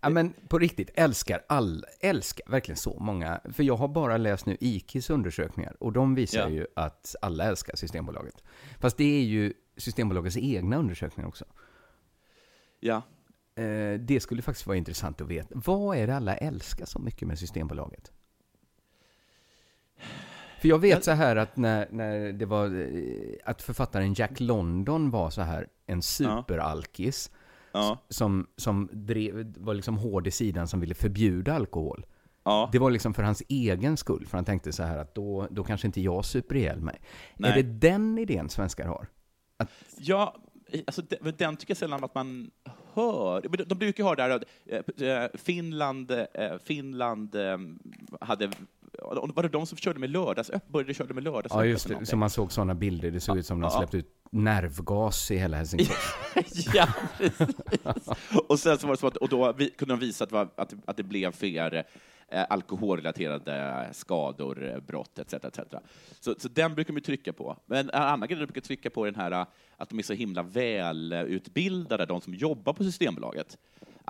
ja, 0.00 0.08
men 0.10 0.32
på 0.48 0.58
riktigt, 0.58 0.90
älskar 0.94 1.42
all, 1.48 1.84
älskar 2.00 2.50
verkligen 2.50 2.76
så 2.76 2.98
många. 3.00 3.40
För 3.52 3.62
jag 3.62 3.76
har 3.76 3.88
bara 3.88 4.16
läst 4.16 4.46
nu 4.46 4.56
IKIs 4.60 5.10
undersökningar 5.10 5.76
och 5.80 5.92
de 5.92 6.14
visar 6.14 6.40
ja. 6.40 6.48
ju 6.48 6.66
att 6.76 7.16
alla 7.22 7.44
älskar 7.44 7.76
Systembolaget. 7.76 8.44
Fast 8.80 8.96
det 8.96 9.18
är 9.18 9.22
ju 9.22 9.52
Systembolagets 9.80 10.36
egna 10.36 10.76
undersökningar 10.76 11.28
också. 11.28 11.44
Ja. 12.80 13.02
Eh, 13.54 14.00
det 14.00 14.20
skulle 14.22 14.42
faktiskt 14.42 14.66
vara 14.66 14.76
intressant 14.76 15.20
att 15.20 15.28
veta. 15.28 15.48
Vad 15.54 15.96
är 15.96 16.06
det 16.06 16.16
alla 16.16 16.36
älskar 16.36 16.84
så 16.86 16.98
mycket 16.98 17.28
med 17.28 17.38
Systembolaget? 17.38 18.12
För 20.60 20.68
jag 20.68 20.78
vet 20.78 21.04
så 21.04 21.10
här 21.10 21.36
att 21.36 21.56
när, 21.56 21.88
när 21.90 22.32
det 22.32 22.46
var, 22.46 22.66
eh, 22.66 23.34
att 23.44 23.62
författaren 23.62 24.14
Jack 24.14 24.40
London 24.40 25.10
var 25.10 25.30
så 25.30 25.42
här 25.42 25.68
en 25.86 26.02
superalkis. 26.02 27.30
Ja. 27.72 27.98
Som, 28.08 28.46
som 28.56 28.88
drev, 28.92 29.54
var 29.58 29.74
liksom 29.74 29.98
hård 29.98 30.26
i 30.26 30.30
sidan 30.30 30.68
som 30.68 30.80
ville 30.80 30.94
förbjuda 30.94 31.54
alkohol. 31.54 32.06
Ja. 32.44 32.68
Det 32.72 32.78
var 32.78 32.90
liksom 32.90 33.14
för 33.14 33.22
hans 33.22 33.42
egen 33.48 33.96
skull, 33.96 34.26
för 34.26 34.38
han 34.38 34.44
tänkte 34.44 34.72
så 34.72 34.82
här 34.82 34.98
att 34.98 35.14
då, 35.14 35.48
då 35.50 35.64
kanske 35.64 35.86
inte 35.86 36.00
jag 36.00 36.24
super 36.24 36.56
ihjäl 36.56 36.80
mig. 36.80 37.00
Nej. 37.36 37.50
Är 37.50 37.56
det 37.56 37.62
den 37.62 38.18
idén 38.18 38.48
svenskar 38.48 38.86
har? 38.86 39.06
Att... 39.60 39.70
Ja, 39.98 40.36
alltså 40.86 41.02
den 41.38 41.56
tycker 41.56 41.70
jag 41.70 41.76
sällan 41.76 42.04
att 42.04 42.14
man 42.14 42.50
hör. 42.94 43.64
De 43.66 43.74
brukar 43.74 44.04
ha 44.04 44.14
där, 44.14 44.44
eh, 44.66 45.08
eh, 45.08 45.28
Finland, 45.34 46.12
Finland 46.64 47.36
hade 48.20 48.50
var 49.02 49.42
det 49.42 49.48
de 49.48 49.66
som 49.66 49.78
körde 49.78 49.98
med 49.98 50.10
lördagsöppet? 50.10 50.68
Började 50.68 50.94
köra 50.94 51.14
med 51.14 51.24
lördagsöppet? 51.24 51.56
Ja, 51.56 51.64
just 51.64 51.88
det. 51.88 52.06
Så 52.06 52.16
man 52.16 52.30
såg 52.30 52.52
sådana 52.52 52.74
bilder. 52.74 53.10
Det 53.10 53.20
såg 53.20 53.38
ut 53.38 53.46
som 53.46 53.60
de 53.60 53.70
släppte 53.70 53.96
ut 53.96 54.20
nervgas 54.30 55.30
i 55.30 55.36
hela 55.36 55.56
Helsingfors. 55.56 56.14
ja, 56.74 56.88
precis. 57.18 57.56
och 58.48 58.58
sen 58.58 58.78
så 58.78 58.86
var 58.86 58.94
det 58.94 59.00
så 59.00 59.06
att, 59.06 59.16
och 59.16 59.28
då 59.28 59.52
kunde 59.52 59.94
de 59.94 60.00
visa 60.00 60.24
att, 60.24 60.58
att, 60.58 60.74
att 60.84 60.96
det 60.96 61.02
blev 61.02 61.32
fler 61.32 61.74
eh, 61.74 61.82
Eh, 62.32 62.46
alkoholrelaterade 62.48 63.88
skador, 63.92 64.64
eh, 64.64 64.80
brott 64.80 65.18
etc. 65.18 65.34
etc. 65.34 65.58
Så, 66.20 66.34
så 66.38 66.48
den 66.48 66.74
brukar 66.74 66.92
man 66.92 67.02
trycka 67.02 67.32
på. 67.32 67.56
Men 67.66 67.90
en 67.90 68.02
annan 68.02 68.28
grej 68.28 68.38
de 68.38 68.46
brukar 68.46 68.60
trycka 68.60 68.90
på 68.90 69.06
är 69.06 69.10
den 69.10 69.20
här 69.20 69.32
eh, 69.32 69.46
att 69.76 69.88
de 69.88 69.98
är 69.98 70.02
så 70.02 70.12
himla 70.12 70.42
välutbildade, 70.42 72.06
de 72.06 72.20
som 72.20 72.34
jobbar 72.34 72.72
på 72.72 72.84
Systembolaget 72.84 73.58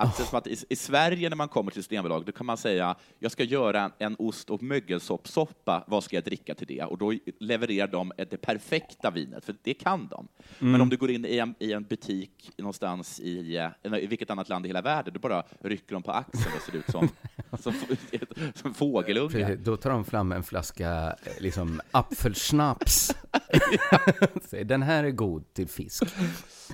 att, 0.01 0.19
oh. 0.19 0.35
att 0.35 0.47
i, 0.47 0.57
i, 0.69 0.75
Sverige 0.75 1.29
när 1.29 1.35
man 1.35 1.47
kommer 1.47 1.71
till 1.71 1.83
Systembolaget, 1.83 2.25
då 2.25 2.31
kan 2.31 2.45
man 2.45 2.57
säga 2.57 2.95
jag 3.19 3.31
ska 3.31 3.43
göra 3.43 3.91
en, 3.97 4.15
ost 4.19 4.49
och 4.49 4.63
mögelsoppsoppa, 4.63 5.83
vad 5.87 6.03
ska 6.03 6.15
jag 6.15 6.23
dricka 6.23 6.55
till 6.55 6.67
det? 6.67 6.83
Och 6.83 6.97
då 6.97 7.13
levererar 7.39 7.87
de 7.87 8.11
det 8.17 8.37
perfekta 8.37 9.11
vinet, 9.11 9.45
för 9.45 9.55
det 9.63 9.73
kan 9.73 10.07
de. 10.07 10.27
Mm. 10.59 10.71
Men 10.71 10.81
om 10.81 10.89
du 10.89 10.97
går 10.97 11.11
in 11.11 11.25
i 11.25 11.37
en, 11.37 11.55
i 11.59 11.73
en 11.73 11.83
butik 11.83 12.51
någonstans 12.57 13.19
i, 13.19 13.57
eh, 13.83 13.99
i 13.99 14.07
vilket 14.07 14.29
annat 14.29 14.49
land 14.49 14.65
i 14.65 14.69
hela 14.69 14.81
världen, 14.81 15.13
då 15.13 15.19
bara 15.19 15.43
rycker 15.59 15.93
de 15.93 16.03
på 16.03 16.11
axeln 16.11 16.55
och 16.55 16.61
ser 16.61 16.75
ut 16.75 16.89
som, 16.91 17.09
som, 17.59 17.73
som 18.55 18.73
fågelungar. 18.73 19.55
Då 19.55 19.77
tar 19.77 19.89
de 19.89 20.05
fram 20.05 20.31
en 20.31 20.43
flaska 20.43 21.15
eh, 21.23 21.33
liksom, 21.39 21.81
apfelsnaps. 21.91 23.15
Den 24.65 24.81
här 24.81 25.03
är 25.03 25.11
god 25.11 25.53
till 25.53 25.67
fisk. 25.67 26.03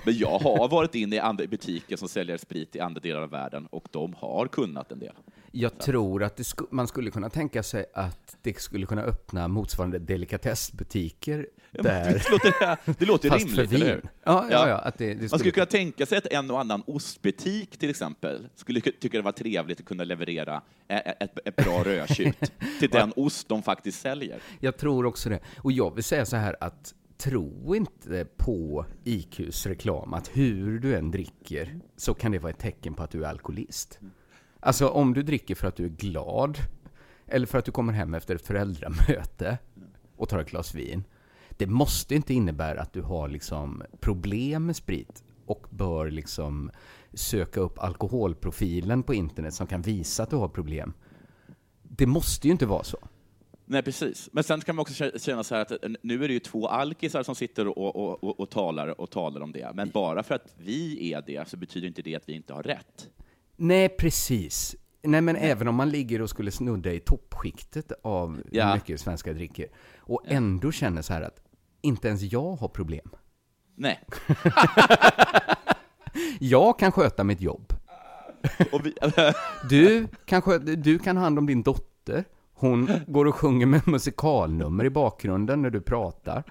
Men 0.04 0.18
jag 0.18 0.38
har 0.38 0.68
varit 0.68 0.94
inne 0.94 1.16
i 1.16 1.18
andra 1.18 1.46
butiker 1.46 1.96
som 1.96 2.08
säljer 2.08 2.36
sprit 2.36 2.76
i 2.76 2.80
andra 2.80 3.00
delar 3.00 3.22
av 3.22 3.30
världen 3.30 3.66
och 3.66 3.88
de 3.90 4.14
har 4.14 4.46
kunnat 4.46 4.92
en 4.92 4.98
del. 4.98 5.12
Jag 5.52 5.72
Så. 5.72 5.82
tror 5.82 6.22
att 6.22 6.46
sk 6.46 6.60
man 6.70 6.88
skulle 6.88 7.10
kunna 7.10 7.30
tänka 7.30 7.62
sig 7.62 7.84
att 7.94 8.36
det 8.42 8.60
skulle 8.60 8.86
kunna 8.86 9.02
öppna 9.02 9.48
motsvarande 9.48 9.98
delikatessbutiker 9.98 11.46
ja, 11.70 11.82
där. 11.82 12.04
Det 12.04 12.30
låter, 12.30 12.78
det 12.98 13.06
låter 13.06 13.28
Fast 13.28 13.46
rimligt, 13.46 13.72
eller 13.72 13.86
hur? 13.86 14.02
Ja, 14.24 14.46
ja, 14.50 14.68
ja, 14.68 14.78
att 14.78 14.98
det, 14.98 15.06
det 15.06 15.14
skulle... 15.14 15.28
Man 15.30 15.38
skulle 15.38 15.52
kunna 15.52 15.66
tänka 15.66 16.06
sig 16.06 16.18
att 16.18 16.26
en 16.26 16.50
och 16.50 16.60
annan 16.60 16.82
ostbutik 16.86 17.78
till 17.78 17.90
exempel 17.90 18.48
skulle 18.54 18.80
tycka 18.80 19.18
det 19.18 19.22
var 19.22 19.32
trevligt 19.32 19.80
att 19.80 19.86
kunna 19.86 20.04
leverera 20.04 20.62
ett, 20.88 21.38
ett, 21.44 21.56
bra 21.56 21.84
rödtjut 21.84 22.52
till 22.80 22.90
den 22.90 23.12
ost 23.16 23.48
de 23.48 23.62
faktiskt 23.62 24.00
säljer. 24.00 24.40
Jag 24.60 24.76
tror 24.76 25.06
också 25.06 25.28
det. 25.28 25.40
Och 25.58 25.72
jag 25.72 25.94
vill 25.94 26.04
säga 26.04 26.26
så 26.26 26.36
här 26.36 26.56
att 26.60 26.94
tro 27.18 27.74
inte 27.74 28.26
på 28.36 28.86
IQs 29.04 29.66
reklam 29.66 30.14
att 30.14 30.28
hur 30.28 30.78
du 30.78 30.96
än 30.96 31.10
dricker 31.10 31.80
så 31.96 32.14
kan 32.14 32.32
det 32.32 32.38
vara 32.38 32.50
ett 32.50 32.58
tecken 32.58 32.94
på 32.94 33.02
att 33.02 33.10
du 33.10 33.24
är 33.24 33.28
alkoholist. 33.28 33.98
Alltså 34.60 34.88
om 34.88 35.14
du 35.14 35.22
dricker 35.22 35.54
för 35.54 35.68
att 35.68 35.76
du 35.76 35.84
är 35.84 35.88
glad 35.88 36.58
eller 37.26 37.46
för 37.46 37.58
att 37.58 37.64
du 37.64 37.72
kommer 37.72 37.92
hem 37.92 38.14
efter 38.14 38.34
ett 38.34 38.46
föräldramöte 38.46 39.58
och 40.16 40.28
tar 40.28 40.38
ett 40.38 40.50
glas 40.50 40.74
vin. 40.74 41.04
Det 41.50 41.66
måste 41.66 42.14
inte 42.14 42.34
innebära 42.34 42.80
att 42.80 42.92
du 42.92 43.02
har 43.02 43.28
liksom 43.28 43.82
problem 44.00 44.66
med 44.66 44.76
sprit 44.76 45.22
och 45.46 45.66
bör 45.70 46.10
liksom 46.10 46.70
söka 47.12 47.60
upp 47.60 47.78
alkoholprofilen 47.78 49.02
på 49.02 49.14
internet 49.14 49.54
som 49.54 49.66
kan 49.66 49.82
visa 49.82 50.22
att 50.22 50.30
du 50.30 50.36
har 50.36 50.48
problem. 50.48 50.92
Det 51.82 52.06
måste 52.06 52.48
ju 52.48 52.52
inte 52.52 52.66
vara 52.66 52.84
så. 52.84 52.98
Nej, 53.70 53.82
precis. 53.82 54.28
Men 54.32 54.44
sen 54.44 54.60
kan 54.60 54.76
man 54.76 54.82
också 54.82 55.10
känna 55.18 55.44
så 55.44 55.54
här 55.54 55.62
att 55.62 55.70
eh, 55.70 55.90
nu 56.02 56.24
är 56.24 56.28
det 56.28 56.34
ju 56.34 56.40
två 56.40 56.68
alkisar 56.68 57.22
som 57.22 57.34
sitter 57.34 57.78
och, 57.78 57.96
och, 57.96 58.24
och, 58.24 58.40
och, 58.40 58.50
talar, 58.50 59.00
och 59.00 59.10
talar 59.10 59.40
om 59.40 59.52
det. 59.52 59.70
Men 59.74 59.90
bara 59.90 60.22
för 60.22 60.34
att 60.34 60.54
vi 60.56 61.12
är 61.12 61.22
det 61.26 61.48
så 61.48 61.56
betyder 61.56 61.88
inte 61.88 62.02
det 62.02 62.16
att 62.16 62.28
vi 62.28 62.32
inte 62.32 62.52
har 62.52 62.62
rätt. 62.62 63.08
Nej, 63.56 63.88
precis. 63.88 64.76
Nej, 65.02 65.20
men 65.20 65.34
Nej. 65.34 65.50
även 65.50 65.68
om 65.68 65.74
man 65.74 65.90
ligger 65.90 66.22
och 66.22 66.30
skulle 66.30 66.50
snudda 66.50 66.92
i 66.92 67.00
toppskiktet 67.00 67.92
av 68.02 68.42
ja. 68.50 68.66
hur 68.66 68.74
mycket 68.74 69.00
svenska 69.00 69.32
dricker 69.32 69.66
och 69.98 70.22
ändå 70.26 70.72
känner 70.72 71.02
så 71.02 71.12
här 71.12 71.22
att 71.22 71.40
inte 71.80 72.08
ens 72.08 72.22
jag 72.22 72.56
har 72.56 72.68
problem. 72.68 73.10
Nej. 73.74 74.00
jag 76.40 76.78
kan 76.78 76.92
sköta 76.92 77.24
mitt 77.24 77.40
jobb. 77.40 77.72
Du, 79.68 80.06
kan 80.24 80.42
sköta, 80.42 80.64
du 80.64 80.98
kan 80.98 81.16
ha 81.16 81.24
hand 81.24 81.38
om 81.38 81.46
din 81.46 81.62
dotter. 81.62 82.24
Hon 82.60 82.90
går 83.06 83.24
och 83.24 83.34
sjunger 83.34 83.66
med 83.66 83.88
musikalnummer 83.88 84.84
i 84.84 84.90
bakgrunden 84.90 85.62
när 85.62 85.70
du 85.70 85.80
pratar. 85.80 86.44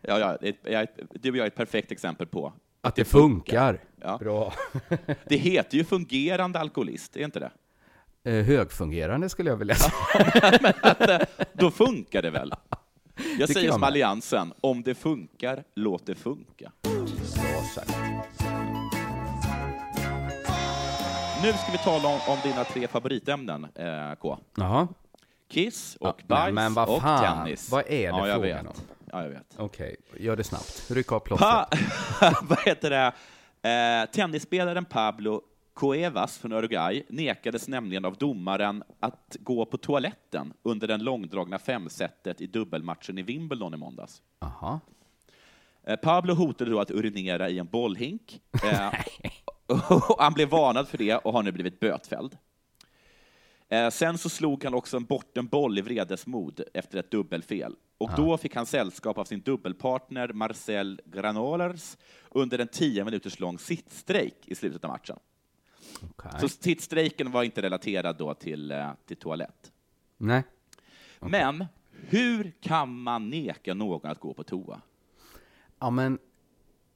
Ja, 0.00 0.18
ja 0.18 0.50
jag, 0.62 0.86
du 1.12 1.30
och 1.30 1.36
jag 1.36 1.44
är 1.44 1.46
ett 1.46 1.56
perfekt 1.56 1.92
exempel 1.92 2.26
på 2.26 2.52
att, 2.80 2.96
det 2.96 3.04
funkar. 3.04 3.80
Ja. 4.00 4.18
Bra. 4.18 4.52
det 5.24 5.36
heter 5.36 5.78
ju 5.78 5.84
fungerande 5.84 6.58
alkoholist, 6.58 7.16
är 7.16 7.24
inte 7.24 7.40
det? 7.40 7.50
Eh, 8.30 8.44
högfungerande 8.44 9.28
skulle 9.28 9.50
jag 9.50 9.56
vilja 9.56 9.74
säga. 9.74 9.92
Eh, 10.98 11.20
då 11.52 11.70
funkar 11.70 12.22
det 12.22 12.30
väl? 12.30 12.52
Jag 13.38 13.48
säger 13.48 13.72
som 13.72 13.82
Alliansen, 13.82 14.52
om 14.60 14.82
det 14.82 14.94
funkar, 14.94 15.64
låt 15.74 16.06
det 16.06 16.14
funka. 16.14 16.72
Bra 16.82 17.62
sagt. 17.74 18.47
Nu 21.42 21.52
ska 21.52 21.72
vi 21.72 21.78
tala 21.78 22.08
om, 22.08 22.20
om 22.28 22.38
dina 22.42 22.64
tre 22.64 22.88
favoritämnen, 22.88 23.66
eh, 23.74 24.14
K. 24.14 24.38
Jaha. 24.56 24.88
Kiss 25.48 25.96
och 26.00 26.16
ja, 26.18 26.24
bajs 26.26 26.54
men, 26.54 26.72
men 26.72 26.88
och 26.88 27.02
tennis. 27.02 27.70
Vad 27.70 27.80
är 27.80 27.86
det 27.86 28.02
ja, 28.02 28.28
jag 28.28 28.40
frågan 28.40 28.64
vet. 28.64 28.76
om? 28.76 28.82
Ja, 29.12 29.22
jag 29.22 29.30
vet. 29.30 29.54
Okej, 29.56 29.96
gör 30.16 30.36
det 30.36 30.44
snabbt. 30.44 30.90
Ryck 30.90 31.12
av 31.12 31.20
plåstret. 31.20 31.66
vad 32.42 32.58
heter 32.58 32.90
det? 32.90 33.12
Eh, 33.70 34.10
tennisspelaren 34.10 34.84
Pablo 34.84 35.42
Cuevas 35.76 36.38
från 36.38 36.52
Uruguay 36.52 37.02
nekades 37.08 37.68
nämligen 37.68 38.04
av 38.04 38.16
domaren 38.16 38.82
att 39.00 39.36
gå 39.40 39.64
på 39.66 39.76
toaletten 39.76 40.52
under 40.62 40.88
den 40.88 41.04
långdragna 41.04 41.58
femsetet 41.58 42.40
i 42.40 42.46
dubbelmatchen 42.46 43.18
i 43.18 43.22
Wimbledon 43.22 43.74
i 43.74 43.76
måndags. 43.76 44.22
Aha. 44.38 44.80
Eh, 45.86 45.96
Pablo 45.96 46.34
hotade 46.34 46.70
då 46.70 46.80
att 46.80 46.90
urinera 46.90 47.48
i 47.48 47.58
en 47.58 47.66
bollhink. 47.66 48.40
Eh, 48.64 48.92
han 50.18 50.34
blev 50.34 50.48
varnad 50.48 50.88
för 50.88 50.98
det 50.98 51.16
och 51.16 51.32
har 51.32 51.42
nu 51.42 51.52
blivit 51.52 51.80
bötfälld. 51.80 52.36
Eh, 53.68 53.90
sen 53.90 54.18
så 54.18 54.28
slog 54.28 54.64
han 54.64 54.74
också 54.74 55.00
bort 55.00 55.36
en 55.36 55.46
boll 55.46 55.78
i 55.78 55.80
vredesmod 55.80 56.60
efter 56.74 56.98
ett 56.98 57.10
dubbelfel. 57.10 57.76
Och 57.98 58.10
då 58.16 58.36
fick 58.36 58.54
han 58.54 58.66
sällskap 58.66 59.18
av 59.18 59.24
sin 59.24 59.40
dubbelpartner 59.40 60.32
Marcel 60.32 61.00
Granolers 61.04 61.96
under 62.30 62.58
en 62.58 62.68
tio 62.68 63.04
minuters 63.04 63.40
lång 63.40 63.58
sittstrejk 63.58 64.36
i 64.44 64.54
slutet 64.54 64.84
av 64.84 64.90
matchen. 64.90 65.18
Okay. 66.02 66.40
Så 66.40 66.48
sittstrejken 66.48 67.30
var 67.30 67.42
inte 67.42 67.62
relaterad 67.62 68.16
då 68.16 68.34
till, 68.34 68.70
eh, 68.70 68.90
till 69.06 69.16
toalett. 69.16 69.72
Nej. 70.16 70.42
Okay. 71.20 71.30
Men 71.30 71.66
hur 71.92 72.52
kan 72.60 73.02
man 73.02 73.30
neka 73.30 73.74
någon 73.74 74.10
att 74.10 74.20
gå 74.20 74.34
på 74.34 74.44
toa? 74.44 74.80
Ja, 75.78 75.90
men 75.90 76.18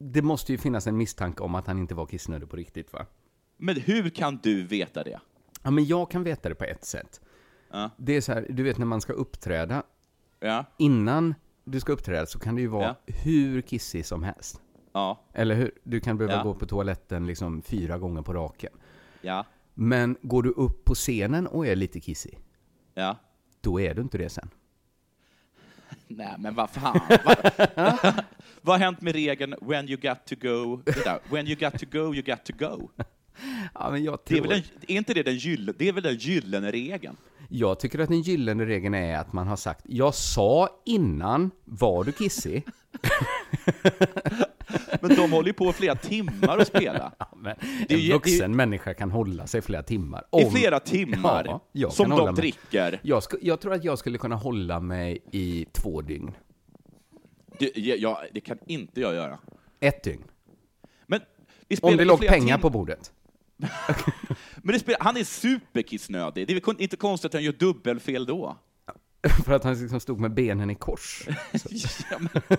det 0.03 0.23
måste 0.23 0.53
ju 0.53 0.59
finnas 0.59 0.87
en 0.87 0.97
misstanke 0.97 1.43
om 1.43 1.55
att 1.55 1.67
han 1.67 1.79
inte 1.79 1.95
var 1.95 2.07
kissnödig 2.07 2.51
på 2.51 2.57
riktigt, 2.57 2.93
va? 2.93 3.07
Men 3.57 3.77
hur 3.77 4.11
kan 4.11 4.41
du 4.43 4.63
veta 4.63 5.03
det? 5.03 5.21
Ja, 5.63 5.71
men 5.71 5.85
jag 5.85 6.11
kan 6.11 6.23
veta 6.23 6.49
det 6.49 6.55
på 6.55 6.65
ett 6.65 6.85
sätt. 6.85 7.21
Ja. 7.71 7.91
Det 7.97 8.17
är 8.17 8.21
så 8.21 8.33
här, 8.33 8.47
du 8.49 8.63
vet 8.63 8.79
när 8.79 8.87
man 8.87 9.01
ska 9.01 9.13
uppträda. 9.13 9.83
Ja. 10.41 10.65
Innan 10.79 11.35
du 11.65 11.81
ska 11.81 11.93
uppträda 11.93 12.27
så 12.27 12.39
kan 12.39 12.55
det 12.55 12.61
ju 12.61 12.67
vara 12.67 12.85
ja. 12.85 13.15
hur 13.15 13.61
kissig 13.61 14.07
som 14.07 14.23
helst. 14.23 14.61
Ja. 14.93 15.21
Eller 15.33 15.55
hur? 15.55 15.71
Du 15.83 16.01
kan 16.01 16.19
behöva 16.19 16.43
gå 16.43 16.55
på 16.55 16.67
toaletten 16.67 17.27
liksom 17.27 17.63
fyra 17.63 17.99
gånger 17.99 18.23
på 18.23 18.33
raken. 18.33 18.73
Ja. 19.21 19.47
Men 19.75 20.17
går 20.23 20.43
du 20.43 20.51
upp 20.51 20.85
på 20.85 20.95
scenen 20.95 21.47
och 21.47 21.67
är 21.67 21.77
lite 21.77 22.01
kissig, 22.01 22.39
ja. 22.95 23.17
då 23.61 23.81
är 23.81 23.95
du 23.95 24.03
inte 24.03 24.19
det 24.19 24.29
sen. 24.29 24.51
Nej, 26.17 26.35
men 26.39 26.55
vad 26.55 26.71
fan. 26.71 27.01
vad 28.61 28.75
har 28.75 28.79
hänt 28.79 29.01
med 29.01 29.15
regeln 29.15 29.55
when 29.61 29.89
you 29.89 30.01
got 30.01 30.27
to 30.27 30.35
go? 30.41 30.83
When 31.31 31.47
you 31.47 31.57
got 31.57 31.79
to 31.79 31.87
go, 31.91 32.15
you 32.15 32.23
got 32.23 32.45
to 32.45 32.53
go. 32.59 32.91
Ja, 33.75 33.91
men 33.91 34.05
jag 34.05 34.19
det 34.27 34.39
är, 34.39 34.41
väl 34.41 34.51
den, 34.51 34.63
är 34.89 34.97
inte 34.97 35.15
det 35.15 35.23
den 35.23 35.37
gyllene, 35.37 35.73
det 35.79 35.89
är 35.89 35.93
väl 35.93 36.03
den 36.03 36.17
gyllene 36.17 36.71
regeln? 36.71 37.17
Jag 37.49 37.81
tycker 37.81 37.99
att 37.99 38.09
den 38.09 38.23
gyllene 38.23 38.67
regeln 38.67 38.95
är 38.95 39.17
att 39.17 39.33
man 39.33 39.47
har 39.47 39.57
sagt, 39.57 39.85
jag 39.89 40.15
sa 40.15 40.69
innan, 40.85 41.51
var 41.65 42.05
du 42.05 42.13
kissig? 42.13 42.67
men 45.01 45.17
de 45.17 45.33
håller 45.33 45.47
ju 45.47 45.53
på 45.53 45.73
flera 45.73 45.95
timmar 45.95 46.59
att 46.59 46.69
spela. 46.69 47.13
Ja, 47.19 47.29
men 47.37 47.57
en 47.89 47.99
ju, 47.99 48.13
vuxen 48.13 48.51
det, 48.51 48.57
människa 48.57 48.95
kan 48.95 49.11
hålla 49.11 49.47
sig 49.47 49.63
flera 49.63 49.83
timmar. 49.83 50.25
Om, 50.31 50.43
I 50.43 50.51
flera 50.51 50.81
timmar? 50.81 51.61
Ja, 51.73 51.91
som 51.91 52.11
de 52.11 52.35
dricker? 52.35 53.01
Jag, 53.03 53.23
sku, 53.23 53.37
jag 53.43 53.61
tror 53.61 53.75
att 53.75 53.85
jag 53.85 53.99
skulle 53.99 54.19
kunna 54.19 54.37
hålla 54.37 54.81
mig 54.81 55.19
i 55.33 55.67
två 55.73 56.01
dygn. 56.01 56.33
Det, 57.59 57.73
ja, 57.77 58.23
det 58.33 58.41
kan 58.41 58.59
inte 58.67 59.01
jag 59.01 59.15
göra. 59.15 59.39
Ett 59.81 60.05
dygn. 60.05 60.25
Men 61.07 61.21
Om 61.83 61.97
det 61.97 62.05
låg 62.05 62.27
pengar 62.27 62.59
på 62.59 62.71
bordet. 62.71 63.13
Men 64.63 64.81
spelar, 64.81 65.01
han 65.01 65.17
är 65.17 65.25
superkissnödig. 65.25 66.47
Det 66.47 66.53
är 66.53 66.61
väl 66.61 66.83
inte 66.83 66.97
konstigt 66.97 67.27
att 67.29 67.35
han 67.35 67.43
gör 67.43 67.53
dubbelfel 67.53 68.27
då? 68.27 68.59
För 69.45 69.53
att 69.53 69.65
han 69.65 69.81
liksom 69.81 70.01
stod 70.01 70.21
med 70.21 70.35
benen 70.35 70.71
i 70.71 70.75
kors. 70.75 71.29
ja, 72.11 72.19
men... 72.19 72.59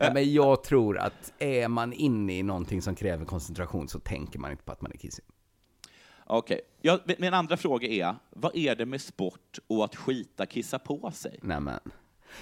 Nej, 0.00 0.14
men 0.14 0.32
jag 0.32 0.62
tror 0.62 0.98
att 0.98 1.32
är 1.38 1.68
man 1.68 1.92
inne 1.92 2.38
i 2.38 2.42
någonting 2.42 2.82
som 2.82 2.94
kräver 2.94 3.24
koncentration 3.24 3.88
så 3.88 3.98
tänker 3.98 4.38
man 4.38 4.50
inte 4.50 4.62
på 4.62 4.72
att 4.72 4.82
man 4.82 4.92
är 4.92 4.96
kissig. 4.96 5.24
Okej. 6.26 6.54
Okay. 6.54 6.66
Ja, 7.06 7.14
min 7.18 7.34
andra 7.34 7.56
fråga 7.56 7.88
är, 7.88 8.14
vad 8.30 8.56
är 8.56 8.76
det 8.76 8.86
med 8.86 9.00
sport 9.00 9.58
och 9.66 9.84
att 9.84 9.96
skita 9.96 10.46
kissa 10.46 10.78
på 10.78 11.10
sig? 11.14 11.38
Nej, 11.42 11.60
men. 11.60 11.80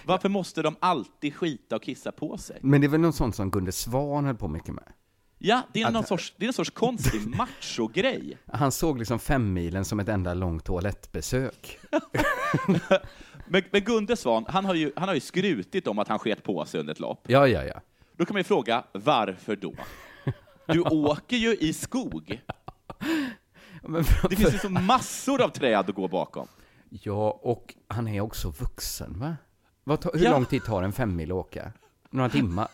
Varför 0.05 0.29
måste 0.29 0.63
de 0.63 0.77
alltid 0.81 1.35
skita 1.35 1.77
och 1.77 1.83
kissa 1.83 2.13
på 2.13 2.39
sig? 2.39 2.59
Men 2.63 2.81
det 2.81 2.87
är 2.87 2.89
väl 2.89 3.01
något 3.01 3.15
sånt 3.15 3.37
som 3.37 3.51
Gunde 3.51 3.73
Svan 3.73 4.25
höll 4.25 4.37
på 4.37 4.49
mycket 4.49 4.75
med? 4.75 4.93
Ja, 5.39 5.63
det 5.73 5.83
är, 5.83 5.87
att, 5.87 5.93
någon 5.93 6.05
sorts, 6.07 6.35
det 6.37 6.45
är 6.45 6.47
en 6.47 6.53
sorts 6.53 6.71
konstig 6.71 7.27
macho-grej. 7.37 8.39
Han 8.53 8.73
såg 8.73 8.99
liksom 8.99 9.19
femmilen 9.19 9.85
som 9.85 10.01
ett 10.01 10.09
enda 10.09 10.35
långt 10.35 10.65
toalettbesök. 10.65 11.79
men, 13.47 13.63
men 13.71 13.81
Gunde 13.85 14.17
Svan, 14.17 14.45
han 14.49 14.65
har, 14.65 14.75
ju, 14.75 14.93
han 14.97 15.09
har 15.09 15.15
ju 15.15 15.21
skrutit 15.21 15.87
om 15.87 15.99
att 15.99 16.09
han 16.09 16.19
sket 16.19 16.43
på 16.43 16.65
sig 16.65 16.81
under 16.81 16.93
ett 16.93 17.01
lopp. 17.01 17.25
Ja, 17.27 17.47
ja, 17.49 17.65
ja. 17.65 17.81
Då 18.17 18.25
kan 18.25 18.35
man 18.35 18.41
ju 18.41 18.45
fråga, 18.45 18.85
varför 18.93 19.57
då? 19.57 19.75
Du 20.67 20.81
åker 20.81 21.37
ju 21.37 21.55
i 21.57 21.73
skog. 21.73 22.41
Det 24.31 24.37
finns 24.37 24.55
ju 24.55 24.59
så 24.59 24.69
massor 24.69 25.43
av 25.43 25.49
träd 25.49 25.79
att 25.79 25.95
gå 25.95 26.09
bakom. 26.09 26.49
Ja, 26.91 27.41
och 27.43 27.75
han 27.89 28.09
är 28.09 28.21
också 28.21 28.51
vuxen, 28.51 29.19
va? 29.21 29.37
Vad 29.85 30.05
hur 30.15 30.25
Ja. 30.25 30.31
lång 30.31 30.45
tid 30.45 30.65
tar 30.65 30.83
en 30.83 30.93
femmil 30.93 31.31
att 31.31 31.35
åka? 31.37 31.73
Några 32.11 32.29
timmar? 32.31 32.69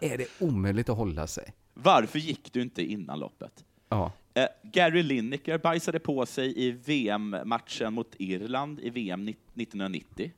Är 0.00 0.18
det 0.18 0.26
omöjligt 0.40 0.88
att 0.88 0.96
hålla 0.96 1.26
sig? 1.26 1.54
Varför 1.78 2.18
gick 2.18 2.52
du 2.52 2.62
inte 2.62 2.82
innan 2.82 3.18
loppet? 3.18 3.64
Ja. 3.88 4.12
Eh, 4.34 4.46
Gary 4.72 5.02
Lineker 5.02 5.58
bajsade 5.58 5.98
på 5.98 6.26
sig 6.26 6.66
i 6.66 6.70
VM-matchen 6.70 7.92
mot 7.94 8.14
Irland 8.18 8.80
i 8.80 8.90
VM 8.90 9.24
ni- 9.24 9.36
1990. 9.54 10.32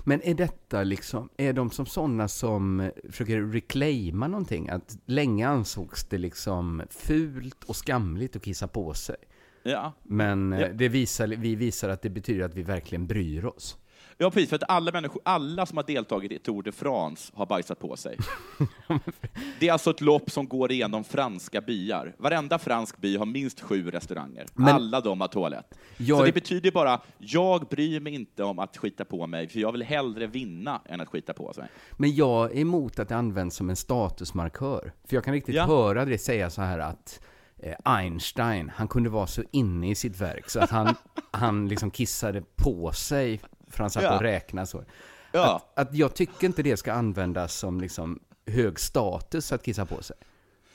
Men 0.00 0.22
är 0.22 0.34
detta 0.34 0.82
liksom, 0.82 1.28
är 1.36 1.52
de 1.52 1.70
som 1.70 1.86
sådana 1.86 2.28
som 2.28 2.80
eh, 2.80 2.90
försöker 3.10 3.40
reclaima 3.42 4.28
någonting? 4.28 4.68
Att 4.68 4.98
länge 5.06 5.48
ansågs 5.48 6.04
det 6.04 6.18
liksom 6.18 6.82
fult 6.90 7.64
och 7.64 7.76
skamligt 7.76 8.36
att 8.36 8.44
kissa 8.44 8.68
på 8.68 8.94
sig. 8.94 9.16
Ja. 9.62 9.92
Men 10.02 10.52
eh, 10.52 10.60
Ja. 10.60 10.68
det 10.68 10.88
visar, 10.88 11.26
vi 11.28 11.54
visar 11.54 11.88
att 11.88 12.02
det 12.02 12.10
betyder 12.10 12.44
att 12.44 12.54
vi 12.54 12.62
verkligen 12.62 13.06
bryr 13.06 13.44
oss. 13.44 13.76
Ja, 14.18 14.30
precis. 14.30 14.48
För 14.48 14.56
att 14.56 14.70
alla, 14.70 14.92
människor, 14.92 15.22
alla 15.24 15.66
som 15.66 15.76
har 15.76 15.84
deltagit 15.84 16.32
i 16.32 16.38
Tour 16.38 16.62
de 16.62 16.72
France 16.72 17.32
har 17.34 17.46
bajsat 17.46 17.78
på 17.78 17.96
sig. 17.96 18.16
Det 19.60 19.68
är 19.68 19.72
alltså 19.72 19.90
ett 19.90 20.00
lopp 20.00 20.30
som 20.30 20.48
går 20.48 20.72
igenom 20.72 21.04
franska 21.04 21.60
byar. 21.60 22.14
Varenda 22.18 22.58
fransk 22.58 22.96
by 22.98 23.16
har 23.16 23.26
minst 23.26 23.60
sju 23.60 23.90
restauranger. 23.90 24.46
Men- 24.54 24.74
alla 24.74 25.00
de 25.00 25.20
har 25.20 25.28
toalett. 25.28 25.74
Jag 25.96 26.18
Så 26.18 26.24
det 26.24 26.32
betyder 26.32 26.70
bara, 26.70 27.00
jag 27.18 27.66
bryr 27.68 28.00
mig 28.00 28.14
inte 28.14 28.44
om 28.44 28.58
att 28.58 28.76
skita 28.76 29.04
på 29.04 29.26
mig, 29.26 29.48
för 29.48 29.60
jag 29.60 29.72
vill 29.72 29.82
hellre 29.82 30.26
vinna 30.26 30.80
än 30.84 31.00
att 31.00 31.08
skita 31.08 31.32
på 31.32 31.52
sig. 31.52 31.64
Men 31.92 32.14
jag 32.14 32.52
är 32.52 32.60
emot 32.60 32.98
att 32.98 33.08
det 33.08 33.16
används 33.16 33.56
som 33.56 33.70
en 33.70 33.76
statusmarkör. 33.76 34.92
För 35.04 35.16
jag 35.16 35.24
kan 35.24 35.34
riktigt 35.34 35.54
Ja. 35.54 35.64
höra 35.66 36.04
det 36.04 36.18
säga 36.18 36.50
så 36.50 36.62
här 36.62 36.78
att 36.78 37.20
eh, 37.58 37.74
Einstein, 37.84 38.72
han 38.74 38.88
kunde 38.88 39.10
vara 39.10 39.26
så 39.26 39.42
inne 39.50 39.90
i 39.90 39.94
sitt 39.94 40.20
verk 40.20 40.50
så 40.50 40.60
att 40.60 40.70
han, 40.70 40.94
han 41.30 41.68
liksom 41.68 41.90
kissade 41.90 42.42
på 42.56 42.92
sig 42.92 43.40
för 43.74 43.84
han 43.84 43.90
satt 43.90 44.02
Ja. 44.02 44.16
och 44.16 44.22
räknade 44.22 44.66
så. 44.66 44.84
Ja. 45.32 45.62
Att, 45.74 45.88
att 45.88 45.94
jag 45.94 46.14
tycker 46.14 46.46
inte 46.46 46.62
det 46.62 46.76
ska 46.76 46.92
användas 46.92 47.54
som 47.54 47.80
liksom 47.80 48.20
hög 48.46 48.80
status 48.80 49.52
att 49.52 49.62
kissa 49.64 49.86
på 49.86 50.02
sig. 50.02 50.16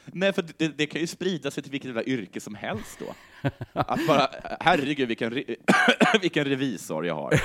Nej, 0.05 0.33
för 0.33 0.45
det, 0.57 0.67
det 0.67 0.85
kan 0.85 1.01
ju 1.01 1.07
sprida 1.07 1.51
sig 1.51 1.63
till 1.63 1.71
vilket 1.71 1.87
jävla 1.87 2.03
yrke 2.03 2.39
som 2.41 2.55
helst 2.55 2.99
då. 2.99 3.13
Att 3.73 4.07
bara, 4.07 4.29
herregud 4.59 5.07
vilken, 5.07 5.31
re, 5.31 5.43
vilken 6.21 6.45
revisor 6.45 7.05
jag 7.05 7.15
har. 7.15 7.41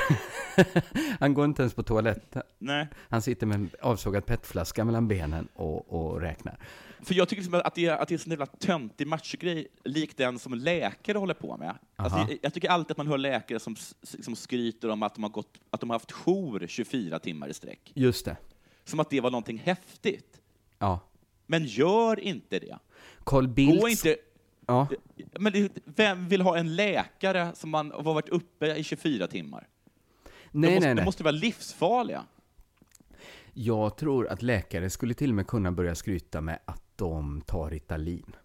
Han 1.20 1.34
går 1.34 1.44
inte 1.44 1.62
ens 1.62 1.74
på 1.74 1.82
toaletten. 1.82 2.42
Nej. 2.58 2.88
Han 3.08 3.22
sitter 3.22 3.46
med 3.46 3.54
en 3.54 3.70
avsågad 3.80 4.26
petflaska 4.26 4.84
mellan 4.84 5.08
benen 5.08 5.48
och, 5.54 5.92
och 6.12 6.20
räknar. 6.20 6.58
För 7.02 7.14
jag 7.14 7.28
tycker 7.28 7.42
liksom 7.42 7.60
att 7.64 7.74
det 7.74 7.86
är, 7.86 7.98
att 7.98 8.08
det 8.08 8.12
är 8.12 8.16
en 8.16 8.22
sån 8.22 8.30
jävla 8.30 8.46
töntig 8.46 9.06
matchgrej, 9.06 9.66
lik 9.84 10.16
den 10.16 10.38
som 10.38 10.54
läkare 10.54 11.18
håller 11.18 11.34
på 11.34 11.56
med. 11.56 11.78
Alltså, 11.96 12.18
jag, 12.18 12.38
jag 12.42 12.54
tycker 12.54 12.68
alltid 12.68 12.90
att 12.90 12.96
man 12.96 13.06
hör 13.06 13.18
läkare 13.18 13.60
som, 13.60 13.76
som 14.02 14.36
skryter 14.36 14.88
om 14.88 15.02
att 15.02 15.14
de, 15.14 15.22
har 15.22 15.30
gått, 15.30 15.58
att 15.70 15.80
de 15.80 15.90
har 15.90 15.94
haft 15.94 16.12
jour 16.12 16.66
24 16.68 17.18
timmar 17.18 17.48
i 17.48 17.54
sträck. 17.54 17.92
Just 17.94 18.24
det. 18.24 18.36
Som 18.84 19.00
att 19.00 19.10
det 19.10 19.20
var 19.20 19.30
någonting 19.30 19.58
häftigt. 19.58 20.40
Ja. 20.78 21.00
Men 21.46 21.64
gör 21.64 22.20
inte 22.20 22.58
det. 22.58 22.78
Carl 23.24 23.48
Bildt... 23.48 23.80
Gå 23.80 23.88
inte... 23.88 24.16
Ja. 24.66 24.88
Men 25.38 25.52
det, 25.52 25.72
vem 25.84 26.28
vill 26.28 26.40
ha 26.40 26.58
en 26.58 26.76
läkare 26.76 27.52
som 27.54 27.70
man 27.70 27.90
har 27.90 28.02
varit 28.02 28.28
uppe 28.28 28.74
i 28.74 28.84
24 28.84 29.26
timmar? 29.26 29.68
Nej, 30.50 30.70
de 30.70 30.74
måste, 30.74 30.86
nej, 30.86 30.94
nej. 30.94 30.94
De 30.94 31.04
måste 31.04 31.24
vara 31.24 31.32
livsfarliga. 31.32 32.24
Jag 33.54 33.96
tror 33.96 34.28
att 34.28 34.42
läkare 34.42 34.90
skulle 34.90 35.14
till 35.14 35.30
och 35.30 35.36
med 35.36 35.46
kunna 35.46 35.72
börja 35.72 35.94
skryta 35.94 36.40
med 36.40 36.58
att 36.64 36.81
de 36.96 37.40
tar 37.40 37.70
Ritalin. 37.70 38.36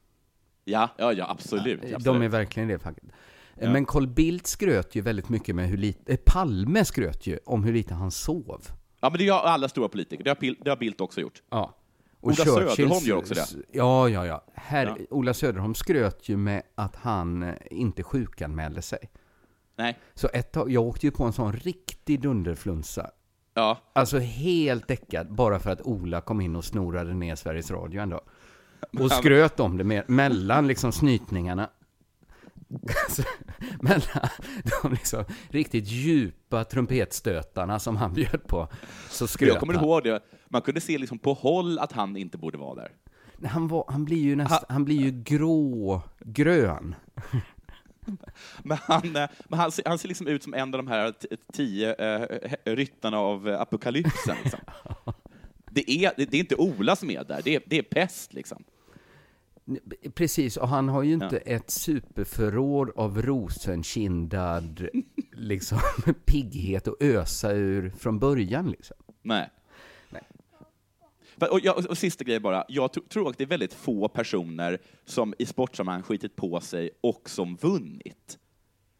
Ja, 0.64 0.90
ja, 0.98 1.14
ja 1.14 1.30
absolut. 1.30 1.80
absolut. 1.84 2.04
De 2.04 2.22
är 2.22 2.30
verkligen 2.30 2.70
det 2.70 2.80
faktiskt. 2.80 3.12
Ja. 3.60 3.72
Men 3.72 3.86
Carl 3.86 4.08
Bildt 4.08 4.48
skröt 4.48 4.96
ju 4.96 5.02
väldigt 5.02 5.30
mycket 5.30 5.56
med 5.56 5.68
hur 5.68 5.78
lite, 5.78 6.14
eh, 6.14 6.20
Palme 6.26 6.86
skröt 6.86 7.28
ju 7.28 7.40
om 7.46 7.64
hur 7.64 7.74
lite 7.74 7.94
han 7.94 8.12
sov. 8.12 8.68
Ja, 9.00 9.10
men 9.10 9.18
det 9.18 9.24
gör 9.24 9.40
alla 9.40 9.70
stora 9.70 9.90
politiker. 9.90 10.24
Det 10.24 10.30
har, 10.30 10.64
det 10.64 10.70
har 10.70 10.78
Bildt 10.78 11.02
också 11.02 11.22
gjort. 11.22 11.44
Ja. 11.50 11.74
Ola 12.22 12.36
Söderholm 12.36 13.06
gör 13.06 13.16
också 13.16 13.34
det. 13.34 13.46
Ja, 13.72 14.10
ja, 14.10 14.26
ja. 14.26 14.44
Här, 14.54 14.86
Ja. 14.86 15.06
Ola 15.10 15.34
Söderholm 15.34 15.76
skröt 15.76 16.30
ju 16.30 16.38
med 16.38 16.64
att 16.76 16.96
han 16.96 17.44
eh, 17.44 17.54
inte 17.72 18.04
sjukanmälde 18.04 18.82
sig. 18.82 19.10
Nej. 19.78 19.98
Så 20.14 20.30
ett 20.34 20.52
tag, 20.52 20.72
jag 20.72 20.84
åkte 20.84 21.06
ju 21.06 21.12
på 21.12 21.24
en 21.24 21.34
sån 21.34 21.54
riktig 21.54 22.22
dunderflunsa. 22.22 23.12
Ja. 23.54 23.78
Alltså 23.94 24.20
helt 24.20 24.88
däckad, 24.88 25.34
bara 25.36 25.60
för 25.60 25.70
att 25.70 25.82
Ola 25.82 26.22
kom 26.22 26.42
in 26.42 26.56
och 26.56 26.66
snorade 26.66 27.14
ner 27.14 27.36
Sveriges 27.36 27.72
Radio 27.72 28.02
ändå. 28.02 28.22
Och 29.00 29.12
skröt 29.12 29.60
om 29.60 29.78
det 29.78 29.84
med, 29.84 30.10
mellan 30.10 30.68
liksom 30.68 30.92
snytningarna. 30.92 31.70
Alltså, 33.06 33.24
mellan 33.82 34.30
de 34.82 34.92
liksom 34.92 35.24
riktigt 35.50 35.88
djupa 35.88 36.64
trumpetstötarna 36.64 37.80
som 37.80 37.98
han 37.98 38.14
bjöd 38.14 38.48
på. 38.48 38.68
Så 39.10 39.28
skröt 39.28 39.50
Jag 39.50 39.60
kommer 39.60 39.74
han. 39.74 39.84
ihåg 39.84 40.04
det. 40.04 40.20
Man 40.50 40.62
kunde 40.62 40.82
se 40.82 40.98
liksom 40.98 41.20
på 41.20 41.34
håll 41.34 41.80
att 41.80 41.92
han 41.92 42.18
inte 42.18 42.38
borde 42.38 42.58
vara 42.58 42.76
där. 42.76 42.92
Han, 43.48 43.68
var, 43.68 43.86
han 43.88 44.06
blir 44.06 44.22
ju 44.22 44.36
nästan, 44.36 44.60
han 44.70 44.86
blir 44.86 44.98
ju 44.98 45.12
grå, 45.12 46.02
grön. 46.20 46.96
Men 48.64 48.78
han, 48.82 49.16
eh, 49.16 49.30
men 49.50 49.60
han, 49.60 49.72
ser, 49.72 49.84
han 49.86 49.98
ser 49.98 50.08
liksom 50.08 50.28
ut 50.28 50.44
som 50.44 50.54
en 50.54 50.74
av 50.74 50.78
de 50.84 50.88
här 50.88 51.14
tio 51.54 51.96
eh, 51.96 52.28
ryttarna 52.66 53.20
av 53.20 53.48
apokalypsen. 53.48 54.36
Liksom. 54.44 54.60
Det, 55.78 55.92
är, 55.92 56.12
det, 56.18 56.26
det 56.26 56.38
är 56.38 56.40
inte 56.40 56.56
Ola 56.56 56.96
som 56.96 57.10
är 57.10 57.24
där, 57.24 57.42
det 57.44 57.56
är, 57.56 57.62
det 57.66 57.78
är 57.78 57.82
pest 57.84 58.34
liksom. 58.34 58.64
Precis, 60.14 60.58
och 60.58 60.68
han 60.68 60.90
har 60.90 61.04
ju 61.04 61.14
inte 61.14 61.38
ett 61.38 61.70
superförråd 61.70 62.90
av 62.96 63.22
rosenkindad 63.22 64.88
liksom, 65.32 65.80
pigghet 66.26 66.88
att 66.88 67.02
ösa 67.02 67.52
ur 67.52 67.90
från 68.00 68.20
början. 68.20 68.72
Liksom. 68.72 68.98
Nej. 69.22 69.50
Och, 71.52 71.60
jag, 71.64 71.86
och 71.90 71.98
sista 71.98 72.24
grejen 72.24 72.42
bara, 72.42 72.66
jag 72.68 72.94
tro- 72.94 73.04
tror 73.10 73.30
att 73.30 73.38
det 73.38 73.44
är 73.44 73.48
väldigt 73.48 73.74
få 73.74 74.08
personer 74.08 74.78
som 75.06 75.34
i 75.40 75.46
sportsammanhang 75.46 76.04
skitit 76.04 76.36
på 76.36 76.62
sig 76.62 76.90
och 77.02 77.30
som 77.30 77.56
vunnit. 77.56 78.38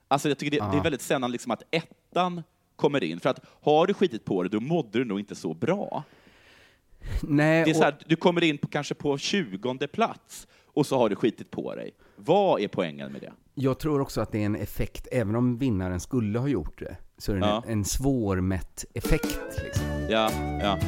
Alltså 0.08 0.30
jag 0.30 0.38
tycker 0.38 0.52
det, 0.52 0.66
det 0.66 0.72
är 0.74 0.78
Ja. 0.78 0.84
väldigt 0.84 1.02
sällan 1.02 1.32
liksom 1.32 1.52
att 1.52 1.64
ettan 1.72 2.44
kommer 2.76 3.04
in, 3.04 3.20
för 3.20 3.30
att 3.30 3.40
har 3.62 3.88
du 3.88 3.94
skitit 3.94 4.26
på 4.26 4.44
dig, 4.44 4.50
då 4.50 4.60
mådde 4.60 5.00
du 5.00 5.06
nog 5.06 5.20
inte 5.20 5.36
så 5.36 5.54
bra. 5.54 6.04
Nej, 7.22 7.64
Det 7.66 7.70
är 7.70 7.74
så 7.74 7.84
här, 7.84 7.98
du 8.06 8.16
kommer 8.16 8.44
in 8.44 8.58
på, 8.58 8.68
kanske 8.68 8.96
på 8.96 9.18
20 9.18 9.88
plats, 9.88 10.48
och 10.66 10.86
så 10.86 10.98
har 10.98 11.10
du 11.10 11.16
skitit 11.16 11.52
på 11.52 11.76
dig. 11.76 11.92
Vad 12.16 12.62
är 12.62 12.68
poängen 12.68 13.12
med 13.12 13.22
det? 13.22 13.32
Jag 13.56 13.80
tror 13.80 14.02
också 14.02 14.22
att 14.22 14.32
det 14.32 14.42
är 14.42 14.46
en 14.46 14.56
effekt, 14.56 15.08
även 15.12 15.36
om 15.36 15.58
vinnaren 15.58 16.00
skulle 16.00 16.40
ha 16.40 16.48
gjort 16.48 16.80
det, 16.80 16.98
så 17.18 17.32
är 17.32 17.36
det 17.36 17.42
Ja. 17.48 17.64
en, 17.66 17.72
en 17.72 17.86
svårmätt 17.86 18.86
effekt. 18.94 19.40
Liksom. 19.64 19.86
Ja, 20.10 20.32
ja. 20.62 20.80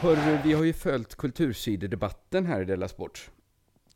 Hörru, 0.00 0.38
vi 0.44 0.52
har 0.52 0.64
ju 0.64 0.72
följt 0.72 1.14
kultursidedebatten 1.14 2.46
här 2.46 2.60
i 2.62 2.64
Della 2.64 2.88
Sport. 2.88 3.30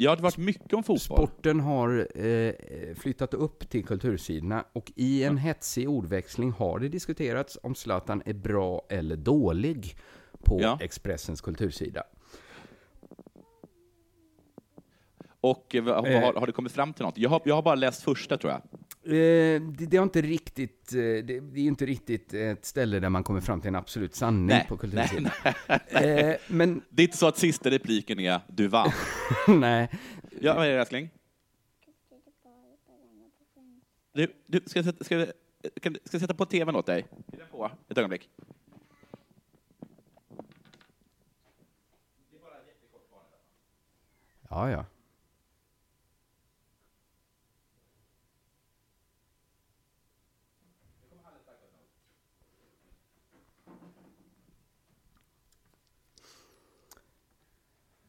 Ja, 0.00 0.10
det 0.10 0.16
har 0.16 0.22
varit 0.22 0.36
mycket 0.36 0.72
om 0.72 0.82
fotboll. 0.82 0.98
Sporten 1.18 1.60
har 1.60 2.08
eh, 2.26 2.52
flyttat 2.94 3.34
upp 3.34 3.68
till 3.70 3.84
kultursidorna 3.84 4.64
och 4.72 4.92
i 4.96 5.24
en 5.24 5.36
hetsig 5.38 5.88
ordväxling 5.88 6.50
har 6.52 6.78
det 6.78 6.88
diskuterats 6.88 7.58
om 7.62 7.74
Zlatan 7.74 8.22
är 8.26 8.34
bra 8.34 8.82
eller 8.88 9.16
dålig 9.16 9.96
på 10.44 10.58
Ja. 10.62 10.78
Expressens 10.80 11.40
kultursida. 11.40 12.02
Och 15.40 15.74
eh, 15.74 15.82
vad- 15.84 16.06
Eh. 16.06 16.20
har, 16.24 16.34
har 16.34 16.46
det 16.46 16.52
kommit 16.52 16.72
fram 16.72 16.92
till 16.92 17.04
något? 17.04 17.18
Jag 17.18 17.30
har, 17.30 17.42
jag 17.44 17.54
har 17.54 17.62
bara 17.62 17.74
läst 17.74 18.02
första, 18.02 18.36
tror 18.36 18.52
jag. 18.52 18.62
Eh, 19.08 19.62
det, 19.62 19.86
det, 19.86 19.96
har 19.96 20.04
inte 20.04 20.22
riktigt, 20.22 20.92
eh, 20.92 20.98
det, 20.98 21.22
det 21.22 21.60
är 21.60 21.64
inte 21.64 21.86
riktigt 21.86 22.34
ett 22.34 22.64
ställe 22.64 23.00
där 23.00 23.08
man 23.08 23.24
kommer 23.24 23.40
fram 23.40 23.60
till 23.60 23.68
en 23.68 23.74
absolut 23.74 24.14
sanning 24.14 24.46
Nej, 24.46 24.66
på 24.68 24.76
kultursidan. 24.76 25.32
Eh, 25.88 26.36
men 26.48 26.82
Det 26.90 27.02
är 27.02 27.04
inte 27.04 27.16
så 27.16 27.26
att 27.26 27.38
sista 27.38 27.70
repliken 27.70 28.20
är 28.20 28.40
”du 28.48 28.68
vann”. 28.68 28.90
nej, 29.60 29.88
Ja, 30.40 30.54
vad 30.54 30.66
är 30.66 30.70
det 30.70 30.80
älskling? 30.80 31.10
Du, 34.12 34.32
du 34.46 34.60
ska, 34.66 34.78
jag 34.78 34.86
sätta, 34.86 35.04
ska, 35.04 35.26
kan, 35.80 35.94
ska 36.04 36.14
jag 36.14 36.20
sätta 36.20 36.34
på 36.34 36.46
tvn 36.46 36.76
åt 36.76 36.86
dig? 36.86 37.06
Är 37.32 37.46
på? 37.50 37.70
Ett 37.88 37.98
ögonblick. 37.98 38.28
ja 44.50 44.70
ja. 44.70 44.84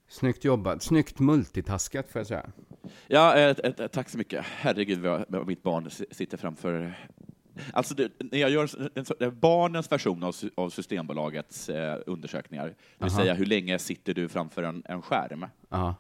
Snyggt 0.10 0.44
jobbat. 0.44 0.84
Snyggt 0.84 1.20
multitaskat 1.20 2.12
får 2.12 2.20
jag 2.20 2.28
säga. 2.28 2.46
Ja, 3.08 3.36
eh, 3.36 3.56
eh, 3.64 3.88
tack 3.88 4.10
så 4.10 4.18
mycket. 4.18 4.46
Herregud 4.46 5.00
vad 5.00 5.26
vad 5.28 5.48
mitt 5.48 5.64
barn 5.64 5.90
sitter 6.12 6.38
framför 6.38 6.94
Alltså, 7.74 7.96
det, 7.96 8.12
när 8.20 8.40
jag 8.40 8.50
gör 8.50 8.70
en, 8.96 9.06
en, 9.20 9.40
barnens 9.40 9.92
version 9.92 10.24
av, 10.24 10.36
av 10.56 10.70
Systembolagets 10.70 11.70
eh, 11.70 12.00
undersökningar, 12.06 12.66
det 12.98 13.06
vill 13.06 13.14
säga 13.14 13.34
hur 13.34 13.46
länge 13.46 13.80
sitter 13.80 14.14
du 14.14 14.30
framför 14.30 14.64
en, 14.64 14.84
en 14.86 15.02
skärm, 15.02 15.46
Ja. 15.70 15.96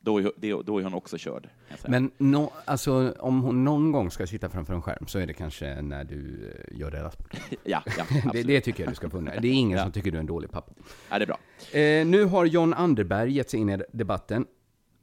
Då 0.00 0.18
är, 0.18 0.62
då 0.62 0.78
är 0.78 0.84
hon 0.84 0.94
också 0.94 1.18
körd. 1.18 1.48
Men 1.88 2.10
no, 2.18 2.52
alltså, 2.64 3.14
om 3.18 3.40
hon 3.42 3.64
någon 3.64 3.92
gång 3.92 4.10
ska 4.10 4.26
sitta 4.26 4.48
framför 4.48 4.74
en 4.74 4.82
skärm 4.82 5.06
så 5.06 5.18
är 5.18 5.26
det 5.26 5.34
kanske 5.34 5.82
när 5.82 6.04
du 6.04 6.52
eh, 6.70 6.78
gör 6.78 6.90
det. 6.90 7.10
ja, 7.64 7.82
ja, 7.98 8.04
det. 8.32 8.42
Det 8.42 8.60
tycker 8.60 8.82
jag 8.82 8.92
du 8.92 8.96
ska 8.96 9.10
få 9.10 9.18
unna. 9.18 9.40
Det 9.40 9.48
är 9.48 9.52
ingen 9.52 9.78
Ja. 9.78 9.84
som 9.84 9.92
tycker 9.92 10.10
du 10.10 10.16
är 10.16 10.20
en 10.20 10.26
dålig 10.26 10.50
pappa. 10.50 10.72
Ja, 11.10 11.18
det 11.18 11.24
är 11.24 11.26
bra. 11.26 11.38
Eh, 11.80 12.06
nu 12.06 12.24
har 12.24 12.44
John 12.44 12.74
Anderberg 12.74 13.32
gett 13.32 13.50
sig 13.50 13.60
in 13.60 13.68
i 13.70 13.82
debatten. 13.92 14.46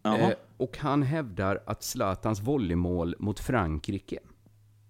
Eh, 0.06 0.30
och 0.58 0.78
han 0.78 1.04
hävdar 1.04 1.64
att 1.66 1.84
Zlatans 1.84 2.40
volleymål 2.42 3.16
mot 3.20 3.40
Frankrike 3.40 4.20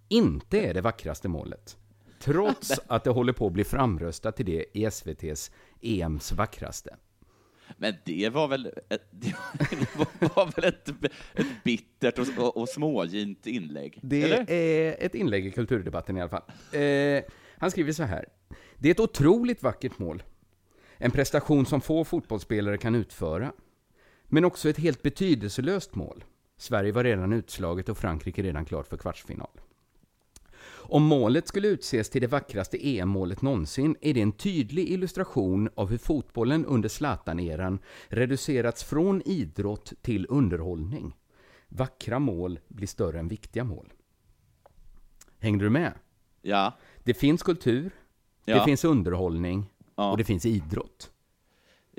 inte 0.09 0.59
är 0.59 0.73
det 0.73 0.81
vackraste 0.81 1.27
målet. 1.27 1.77
Trots 2.19 2.79
att 2.87 3.03
det 3.03 3.09
håller 3.09 3.33
på 3.33 3.47
att 3.47 3.53
bli 3.53 3.63
framröstat 3.63 4.35
till 4.35 4.45
det 4.45 4.65
i 4.73 4.85
SVTs 4.85 5.51
EMs 5.81 6.31
vackraste. 6.31 6.95
Men 7.78 7.93
det 8.05 8.30
var 8.30 8.47
väl 8.47 8.65
ett, 8.89 9.07
det 9.11 9.36
var, 9.95 10.36
var 10.36 10.51
väl 10.55 10.65
ett, 10.65 10.89
ett 11.34 11.63
bittert 11.63 12.20
och, 12.20 12.28
och, 12.38 12.57
och 12.57 12.70
smågint 12.70 13.47
inlägg? 13.47 13.99
Det 14.03 14.24
eller? 14.24 14.51
är 14.51 14.95
ett 14.99 15.15
inlägg 15.15 15.45
i 15.45 15.51
kulturdebatten 15.51 16.18
i 16.18 16.22
alla 16.22 16.30
fall. 16.30 16.43
Eh, 16.82 17.24
han 17.57 17.72
skriver 17.72 17.91
så 17.91 18.03
här. 18.03 18.26
Det 18.78 18.88
är 18.88 18.91
ett 18.91 18.99
otroligt 18.99 19.63
vackert 19.63 19.99
mål. 19.99 20.24
En 20.97 21.11
prestation 21.11 21.65
som 21.65 21.82
få 21.82 22.03
fotbollsspelare 22.03 22.78
kan 22.78 22.95
utföra. 22.95 23.51
Men 24.28 24.45
också 24.45 24.70
ett 24.70 24.78
helt 24.78 25.01
betydelselöst 25.01 25.95
mål. 25.95 26.24
Sverige 26.57 26.91
var 26.91 27.03
redan 27.03 27.34
utslaget 27.34 27.89
och 27.89 27.97
Frankrike 27.97 28.43
redan 28.43 28.65
klart 28.65 28.88
för 28.88 28.97
kvartsfinal. 28.97 29.49
Om 30.89 31.03
målet 31.03 31.47
skulle 31.47 31.67
utses 31.67 32.09
till 32.09 32.21
det 32.21 32.27
vackraste 32.27 32.88
EM-målet 32.88 33.41
någonsin 33.41 33.95
är 34.01 34.13
det 34.13 34.21
en 34.21 34.31
tydlig 34.31 34.89
illustration 34.89 35.69
av 35.75 35.89
hur 35.89 35.97
fotbollen 35.97 36.65
under 36.65 36.89
Zlatan-eran 36.89 37.79
reducerats 38.07 38.83
från 38.83 39.21
idrott 39.25 39.93
till 40.01 40.25
underhållning. 40.29 41.15
Vackra 41.67 42.19
mål 42.19 42.59
blir 42.67 42.88
större 42.88 43.19
än 43.19 43.27
viktiga 43.27 43.63
mål. 43.63 43.93
Hängde 45.39 45.65
du 45.65 45.69
med? 45.69 45.93
Ja. 46.41 46.77
Det 47.03 47.13
finns 47.13 47.43
kultur, 47.43 47.91
det 48.45 48.51
Ja. 48.51 48.65
finns 48.65 48.83
underhållning 48.85 49.65
Ja. 49.95 50.11
och 50.11 50.17
det 50.17 50.23
finns 50.23 50.45
idrott. 50.45 51.11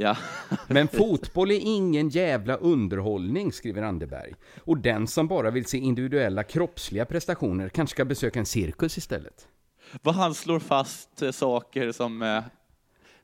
Ja. 0.01 0.17
Men 0.69 0.89
fotboll 0.89 1.51
är 1.51 1.61
ingen 1.63 2.09
jävla 2.09 2.57
underhållning, 2.57 3.53
skriver 3.53 3.83
Anderberg. 3.83 4.35
Och 4.65 4.79
den 4.79 5.07
som 5.07 5.29
bara 5.29 5.51
vill 5.51 5.67
se 5.67 5.79
individuella 5.79 6.43
kroppsliga 6.43 7.05
prestationer 7.05 7.69
kanske 7.69 7.95
ska 7.95 8.05
besöka 8.05 8.39
en 8.39 8.47
cirkus 8.47 8.99
istället. 8.99 9.49
Vad 10.03 10.15
han 10.15 10.35
slår 10.35 10.59
fast 10.59 11.23
eh, 11.23 11.31
saker 11.31 11.93
som, 11.93 12.23
eh, 12.23 12.43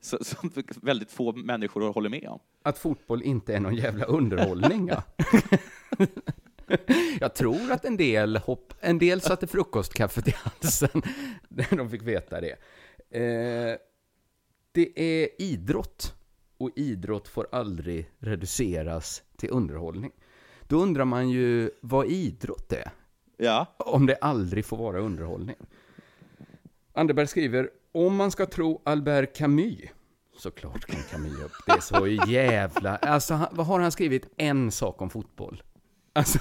som 0.01 0.53
väldigt 0.83 1.11
få 1.11 1.33
människor 1.33 1.93
håller 1.93 2.11
med 2.11 2.29
om. 2.29 2.39
Att 2.62 2.79
fotboll 2.79 3.22
inte 3.22 3.55
är 3.55 3.61
någon 3.61 3.77
jävla 3.77 4.05
underhållning, 4.05 4.89
ja. 4.89 5.03
Jag 7.20 7.35
tror 7.35 7.72
att 7.72 7.85
en 7.85 7.97
del, 7.97 8.37
hopp, 8.37 8.75
en 8.81 8.99
del 8.99 9.20
satte 9.20 9.47
frukostkaffet 9.47 10.29
i 10.29 10.35
halsen 10.37 11.03
när 11.49 11.77
de 11.77 11.91
fick 11.91 12.03
veta 12.03 12.41
det. 12.41 12.57
Eh, 13.11 13.79
det 14.72 15.01
är 15.01 15.43
idrott, 15.43 16.14
och 16.65 16.71
idrott 16.77 17.29
får 17.29 17.47
aldrig 17.53 18.11
reduceras 18.19 19.23
till 19.37 19.49
underhållning. 19.53 20.11
Då 20.69 20.77
undrar 20.83 21.05
man 21.05 21.31
ju 21.31 21.71
vad 21.81 22.07
idrott 22.07 22.73
är, 22.73 22.91
Ja. 23.37 23.67
om 23.79 24.07
det 24.07 24.17
aldrig 24.17 24.65
får 24.65 24.77
vara 24.77 25.01
underhållning. 25.01 25.57
Anderberg 26.93 27.27
skriver, 27.27 27.71
om 27.93 28.17
man 28.17 28.31
ska 28.31 28.47
tro 28.47 28.83
Albert 28.85 29.37
Camus, 29.37 29.81
såklart 30.39 30.85
kom 30.87 31.01
Camus 31.11 31.41
upp, 31.45 31.53
det 31.67 31.73
är 31.73 31.81
så 31.81 32.07
jävla... 32.33 32.97
Alltså, 32.97 33.41
vad 33.53 33.67
har 33.67 33.81
han 33.81 33.93
skrivit? 33.93 34.27
En 34.37 34.71
sak 34.71 35.03
om 35.03 35.11
fotboll. 35.11 35.62
Alltså, 36.12 36.39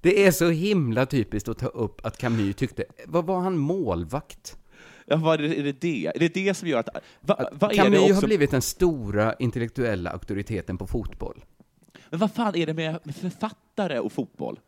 det 0.00 0.26
är 0.26 0.30
så 0.30 0.48
himla 0.50 1.06
typiskt 1.06 1.48
att 1.48 1.58
ta 1.58 1.66
upp 1.66 2.06
att 2.06 2.18
Camus 2.18 2.56
tyckte, 2.56 2.84
vad 3.06 3.26
var 3.26 3.40
han 3.40 3.58
målvakt? 3.58 4.56
Ja 5.06 5.16
vad 5.16 5.40
är, 5.40 5.48
det, 5.62 5.72
det? 5.72 6.06
Är 6.06 6.18
det 6.18 6.34
det 6.34 6.54
som 6.54 6.68
gör 6.68 6.78
att... 6.78 6.88
Va, 7.20 7.48
vad 7.52 7.74
Camus 7.74 8.00
också, 8.00 8.14
har 8.14 8.22
blivit 8.22 8.50
den 8.50 8.62
stora 8.62 9.34
intellektuella 9.34 10.10
auktoriteten 10.10 10.78
på 10.78 10.86
fotboll. 10.86 11.44
Men 12.10 12.20
vad 12.20 12.32
fan 12.32 12.56
är 12.56 12.66
det 12.66 12.74
med 12.74 13.00
författare 13.16 13.98
och 13.98 14.12
fotboll? 14.12 14.60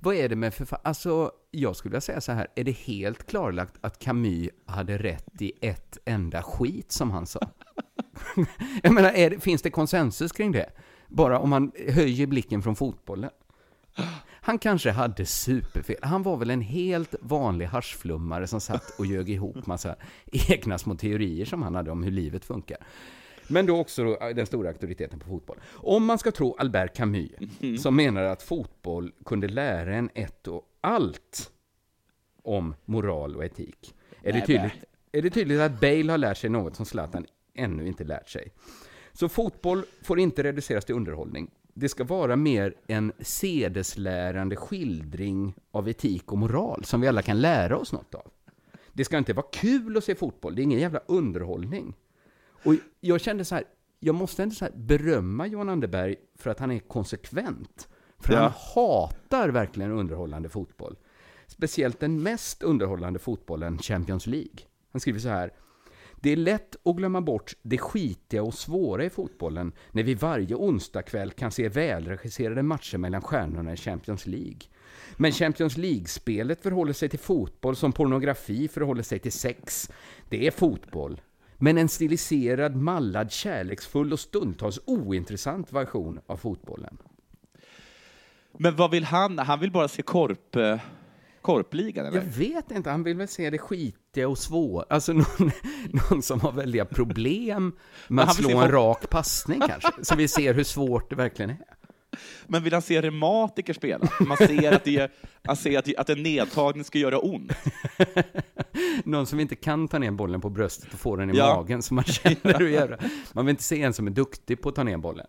Vad 0.00 0.14
är 0.14 0.28
det 0.28 0.36
med 0.36 0.52
förfa- 0.52 0.80
Alltså, 0.84 1.30
jag 1.50 1.76
skulle 1.76 1.90
vilja 1.90 2.00
säga 2.00 2.20
så 2.20 2.32
här, 2.32 2.48
är 2.54 2.64
det 2.64 2.72
helt 2.72 3.26
klarlagt 3.26 3.74
att 3.80 3.98
Camus 3.98 4.50
hade 4.66 4.98
rätt 4.98 5.42
i 5.42 5.52
ett 5.60 5.98
enda 6.04 6.42
skit 6.42 6.92
som 6.92 7.10
han 7.10 7.26
sa? 7.26 7.40
jag 8.82 8.92
menar, 8.92 9.10
är 9.10 9.30
det, 9.30 9.40
finns 9.40 9.62
det 9.62 9.70
konsensus 9.70 10.32
kring 10.32 10.52
det? 10.52 10.70
Bara 11.08 11.38
om 11.38 11.50
man 11.50 11.72
höjer 11.88 12.26
blicken 12.26 12.62
från 12.62 12.76
fotbollen. 12.76 13.30
Han 14.44 14.58
kanske 14.58 14.90
hade 14.90 15.26
superfel. 15.26 15.96
Han 16.02 16.22
var 16.22 16.36
väl 16.36 16.50
en 16.50 16.60
helt 16.60 17.14
vanlig 17.20 17.66
haschflummare 17.66 18.46
som 18.46 18.60
satt 18.60 18.98
och 18.98 19.06
ljög 19.06 19.30
ihop 19.30 19.66
massa 19.66 19.96
egna 20.48 20.78
små 20.78 20.94
teorier 20.94 21.44
som 21.44 21.62
han 21.62 21.74
hade 21.74 21.90
om 21.90 22.02
hur 22.02 22.10
livet 22.10 22.44
funkar. 22.44 22.78
Men 23.48 23.66
då 23.66 23.80
också 23.80 24.04
då, 24.04 24.32
den 24.34 24.46
stora 24.46 24.68
auktoriteten 24.68 25.18
på 25.18 25.26
fotboll. 25.26 25.60
Om 25.72 26.04
man 26.04 26.18
ska 26.18 26.30
tro 26.30 26.56
Albert 26.58 26.96
Camus, 26.96 27.30
som 27.82 27.96
menar 27.96 28.22
att 28.22 28.42
fotboll 28.42 29.12
kunde 29.24 29.48
lära 29.48 29.94
en 29.94 30.10
ett 30.14 30.48
och 30.48 30.62
allt 30.80 31.50
om 32.42 32.74
moral 32.84 33.36
och 33.36 33.44
etik, 33.44 33.94
är 34.22 34.32
det, 34.32 34.46
tydligt, 34.46 34.84
är 35.12 35.22
det 35.22 35.30
tydligt 35.30 35.60
att 35.60 35.80
Bale 35.80 36.10
har 36.10 36.18
lärt 36.18 36.36
sig 36.36 36.50
något 36.50 36.76
som 36.76 36.86
Zlatan 36.86 37.26
ännu 37.54 37.86
inte 37.86 38.04
lärt 38.04 38.28
sig. 38.28 38.52
Så 39.12 39.28
fotboll 39.28 39.84
får 40.02 40.18
inte 40.20 40.42
reduceras 40.42 40.84
till 40.84 40.94
underhållning. 40.94 41.50
Det 41.74 41.88
ska 41.88 42.04
vara 42.04 42.36
mer 42.36 42.74
en 42.86 43.12
sedeslärande 43.20 44.56
skildring 44.56 45.54
av 45.70 45.88
etik 45.88 46.32
och 46.32 46.38
moral 46.38 46.84
som 46.84 47.00
vi 47.00 47.08
alla 47.08 47.22
kan 47.22 47.40
lära 47.40 47.76
oss 47.78 47.92
något 47.92 48.14
av. 48.14 48.30
Det 48.92 49.04
ska 49.04 49.18
inte 49.18 49.32
vara 49.32 49.46
kul 49.52 49.96
att 49.96 50.04
se 50.04 50.14
fotboll, 50.14 50.54
det 50.54 50.62
är 50.62 50.64
ingen 50.64 50.80
jävla 50.80 51.00
underhållning. 51.06 51.94
Och 52.64 52.74
jag 53.00 53.20
kände 53.20 53.44
så 53.44 53.54
här, 53.54 53.64
jag 54.00 54.14
måste 54.14 54.42
ändå 54.42 54.54
så 54.54 54.64
här 54.64 54.72
berömma 54.76 55.46
Johan 55.46 55.68
Anderberg 55.68 56.16
för 56.38 56.50
att 56.50 56.58
han 56.58 56.70
är 56.70 56.78
konsekvent. 56.78 57.88
För 58.18 58.32
Ja. 58.34 58.40
han 58.40 58.52
hatar 58.74 59.48
verkligen 59.48 59.90
underhållande 59.90 60.48
fotboll. 60.48 60.96
Speciellt 61.46 62.00
den 62.00 62.22
mest 62.22 62.62
underhållande 62.62 63.18
fotbollen, 63.18 63.78
Champions 63.78 64.26
League. 64.26 64.58
Han 64.92 65.00
skriver 65.00 65.18
så 65.20 65.28
här. 65.28 65.52
Det 66.22 66.32
är 66.32 66.36
lätt 66.36 66.76
att 66.86 66.96
glömma 66.96 67.20
bort 67.20 67.52
det 67.62 67.78
skitiga 67.78 68.42
och 68.42 68.54
svåra 68.54 69.04
i 69.04 69.10
fotbollen 69.10 69.72
när 69.90 70.02
vi 70.02 70.14
varje 70.14 70.54
onsdagkväll 70.54 71.30
kan 71.30 71.50
se 71.50 71.68
välregisserade 71.68 72.62
matcher 72.62 72.98
mellan 72.98 73.22
stjärnorna 73.22 73.72
i 73.72 73.76
Champions 73.76 74.26
League. 74.26 74.60
Men 75.16 75.32
Champions 75.32 75.76
League-spelet 75.76 76.62
förhåller 76.62 76.92
sig 76.92 77.08
till 77.08 77.18
fotboll 77.18 77.76
som 77.76 77.92
pornografi 77.92 78.68
förhåller 78.68 79.02
sig 79.02 79.18
till 79.18 79.32
sex. 79.32 79.90
Det 80.28 80.46
är 80.46 80.50
fotboll. 80.50 81.20
Men 81.58 81.78
en 81.78 81.88
stiliserad, 81.88 82.76
mallad, 82.76 83.32
kärleksfull 83.32 84.12
och 84.12 84.20
stundtals 84.20 84.80
ointressant 84.86 85.72
version 85.72 86.20
av 86.26 86.36
fotbollen. 86.36 86.98
Men 88.58 88.76
vad 88.76 88.90
vill 88.90 89.04
han? 89.04 89.38
Han 89.38 89.60
vill 89.60 89.72
bara 89.72 89.88
se 89.88 90.02
korp, 90.02 90.56
eh, 90.56 90.80
korpligan, 91.42 92.06
eller? 92.06 92.18
Jag 92.18 92.24
vet 92.26 92.70
inte, 92.70 92.90
han 92.90 93.02
vill 93.02 93.16
väl 93.16 93.28
se 93.28 93.50
det 93.50 93.58
skitiga 93.58 94.28
och 94.28 94.38
svåra. 94.38 94.84
Alltså 94.90 95.12
någon, 95.38 95.50
någon 96.10 96.22
som 96.22 96.40
har 96.40 96.52
väldiga 96.52 96.84
problem 96.84 97.72
med 98.08 98.24
att 98.24 98.34
slå 98.36 98.50
en 98.50 98.60
folk- 98.60 98.72
rak 98.72 99.10
passning 99.10 99.60
kanske. 99.68 99.92
Så 100.02 100.16
vi 100.16 100.28
ser 100.28 100.54
hur 100.54 100.64
svårt 100.64 101.10
det 101.10 101.16
verkligen 101.16 101.50
är. 101.50 101.58
Men 102.46 102.62
vill 102.64 102.72
han 102.72 102.82
se 102.82 103.02
reumatiker 103.02 103.72
spela? 103.74 104.08
Man 104.20 104.36
ser 104.36 104.72
att, 104.72 104.84
det, 104.84 105.12
han 105.44 105.56
ser 105.56 105.78
att, 105.78 105.84
det- 105.84 105.96
att 105.96 106.10
en 106.10 106.22
nedtagning 106.22 106.84
ska 106.84 106.98
göra 106.98 107.18
ont. 107.18 107.52
Någon 109.04 109.26
som 109.26 109.40
inte 109.40 109.54
kan 109.54 109.88
ta 109.88 109.98
ner 109.98 110.10
bollen 110.10 110.40
på 110.40 110.50
bröstet 110.50 110.92
och 110.92 110.98
få 111.00 111.16
den 111.16 111.30
i 111.34 111.36
Ja. 111.38 111.54
magen, 111.56 111.82
så 111.82 111.94
man 111.94 112.04
känner 112.04 112.58
hur 112.58 112.68
jävla... 112.68 112.98
Man 113.32 113.46
vill 113.46 113.50
inte 113.50 113.62
se 113.62 113.82
en 113.82 113.92
som 113.92 114.06
är 114.06 114.10
duktig 114.10 114.62
på 114.62 114.68
att 114.68 114.74
ta 114.74 114.82
ner 114.84 114.96
bollen. 114.96 115.26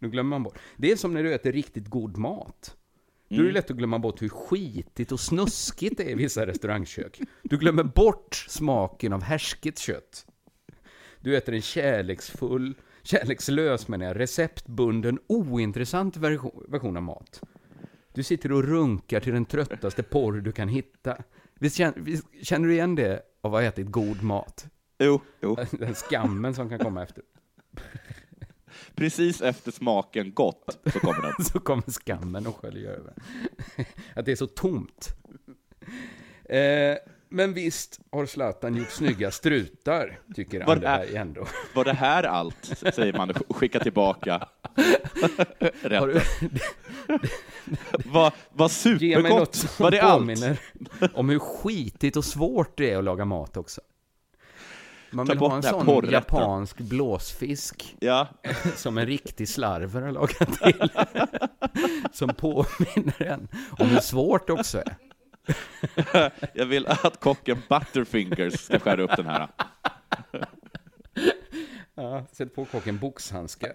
Nu 0.00 0.10
glömmer 0.10 0.30
man 0.30 0.42
bort. 0.42 0.58
Det 0.76 0.92
är 0.92 0.96
som 0.96 1.14
när 1.14 1.22
du 1.22 1.34
äter 1.34 1.52
riktigt 1.52 1.86
god 1.88 2.16
mat. 2.16 2.76
Då 3.36 3.42
är 3.42 3.46
det 3.46 3.52
lätt 3.52 3.70
att 3.70 3.76
glömma 3.76 3.98
bort 3.98 4.22
hur 4.22 4.28
skitigt 4.28 5.12
och 5.12 5.20
snuskigt 5.20 5.96
det 5.96 6.04
är 6.04 6.10
i 6.10 6.14
vissa 6.14 6.46
restaurangkök. 6.46 7.20
Du 7.42 7.58
glömmer 7.58 7.82
bort 7.84 8.34
smaken 8.48 9.12
av 9.12 9.22
härsket 9.22 9.78
kött. 9.78 10.26
Du 11.20 11.36
äter 11.36 11.54
en 11.54 11.62
kärleksfull, 11.62 12.74
kärlekslös 13.02 13.88
menar 13.88 14.06
jag, 14.06 14.18
receptbunden, 14.18 15.18
ointressant 15.26 16.16
version, 16.16 16.64
version 16.68 16.96
av 16.96 17.02
mat. 17.02 17.40
Du 18.14 18.22
sitter 18.22 18.52
och 18.52 18.64
runkar 18.64 19.20
till 19.20 19.32
den 19.32 19.44
tröttaste 19.44 20.02
porr 20.02 20.32
du 20.40 20.52
kan 20.52 20.68
hitta. 20.68 21.16
Visst 21.58 21.76
känner, 21.76 22.00
visst, 22.00 22.26
känner 22.42 22.68
du 22.68 22.74
igen 22.74 22.94
det 22.94 23.22
av 23.40 23.54
att 23.54 23.62
ha 23.62 23.68
ätit 23.68 23.86
god 23.86 24.22
mat? 24.22 24.66
Jo, 24.98 25.20
jo. 25.40 25.56
Den 25.70 25.94
skammen 25.94 26.54
som 26.54 26.68
kan 26.68 26.78
komma 26.78 27.02
efter. 27.02 27.22
Precis 29.00 29.40
efter 29.40 29.70
smaken 29.72 30.32
gott 30.34 30.78
så 30.92 31.00
kommer 31.00 31.22
den. 31.22 31.44
Så 31.44 31.60
kommer 31.60 31.90
skammen 31.90 32.46
och 32.46 32.56
sköljer 32.56 32.90
över. 32.90 33.12
Att 34.16 34.24
det 34.24 34.32
är 34.32 34.36
så 34.36 34.46
tomt. 34.46 35.08
Eh, 36.44 36.96
Men 37.28 37.54
visst 37.54 38.00
har 38.12 38.26
Zlatan 38.26 38.76
gjort 38.76 38.90
snygga 38.90 39.30
strutar, 39.30 40.18
tycker 40.34 40.64
Var 40.64 40.72
Anderberg 40.76 41.16
ändå. 41.16 41.46
Var 41.74 41.84
det 41.84 41.92
här 41.92 42.22
allt? 42.22 42.64
Säger 42.94 43.12
man 43.12 43.30
och 43.48 43.56
skickar 43.56 43.80
tillbaka. 43.80 44.48
Har 45.82 46.06
du, 46.06 46.12
Rätt. 46.14 47.32
Vad 48.04 48.32
vad 48.52 48.70
ge 48.84 49.18
mig 49.18 49.30
något 49.32 49.54
supergott. 49.54 49.54
som 49.54 49.84
Var 49.84 49.90
det 49.90 50.00
allt? 50.00 50.20
påminner 50.20 50.60
om 51.14 51.28
hur 51.28 51.38
skitigt 51.38 52.16
och 52.16 52.24
svårt 52.24 52.78
det 52.78 52.90
är 52.90 52.98
att 52.98 53.04
laga 53.04 53.24
mat 53.24 53.56
också. 53.56 53.80
Man 55.10 55.26
vill 55.26 55.38
ha 55.38 55.56
en 55.56 55.62
sån 55.62 55.86
porrätten. 55.86 56.12
japansk 56.12 56.78
blåsfisk 56.78 57.96
Ja, 58.00 58.28
som 58.76 58.98
en 58.98 59.06
riktig 59.06 59.48
slarver 59.48 60.02
har 60.02 60.12
lagat 60.12 60.52
till. 60.62 60.90
Som 62.12 62.34
påminner 62.34 63.22
en 63.22 63.48
om 63.70 63.88
hur 63.88 64.00
svårt 64.00 64.46
det 64.46 64.52
också 64.52 64.78
är. 64.78 64.96
jag 66.54 66.66
vill 66.66 66.86
att 66.86 67.20
kocken 67.20 67.62
Butterfingers 67.68 68.60
ska 68.60 68.78
skära 68.78 69.02
upp 69.02 69.16
den 69.16 69.26
här. 69.26 69.48
Ja, 71.94 72.26
sätt 72.32 72.54
på 72.54 72.64
kocken 72.64 72.98
boxhandskar. 72.98 73.72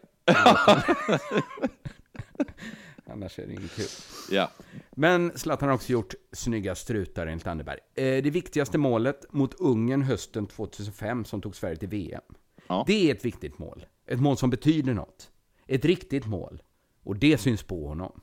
Annars 3.08 3.40
är 3.40 3.48
det 3.48 3.54
inget 3.54 3.76
kul. 3.76 3.86
Ja. 4.32 4.52
Men 4.92 5.38
Zlatan 5.38 5.70
har 5.70 5.76
också 5.76 5.92
gjort 5.92 6.14
snygga 6.32 6.76
strutar 6.76 7.28
enligt 7.28 7.48
Anderberg. 7.48 7.80
Eh, 7.96 8.24
det 8.24 8.30
viktigaste 8.30 8.78
målet 8.78 9.34
mot 9.34 9.54
Ungern 9.54 10.02
hösten 10.02 10.48
2005 10.48 11.26
som 11.26 11.42
tog 11.42 11.56
Sverige 11.56 11.76
till 11.76 11.90
VM. 11.90 12.24
Ja. 12.68 12.84
Det 12.88 13.10
är 13.10 13.16
ett 13.16 13.26
viktigt 13.26 13.60
mål. 13.60 13.86
Ett 14.08 14.20
mål 14.20 14.38
som 14.38 14.50
betyder 14.50 14.94
något. 14.94 15.32
Ett 15.68 15.86
riktigt 15.86 16.26
mål. 16.26 16.64
Och 17.04 17.16
det 17.16 17.38
syns 17.38 17.64
på 17.64 17.88
honom. 17.88 18.22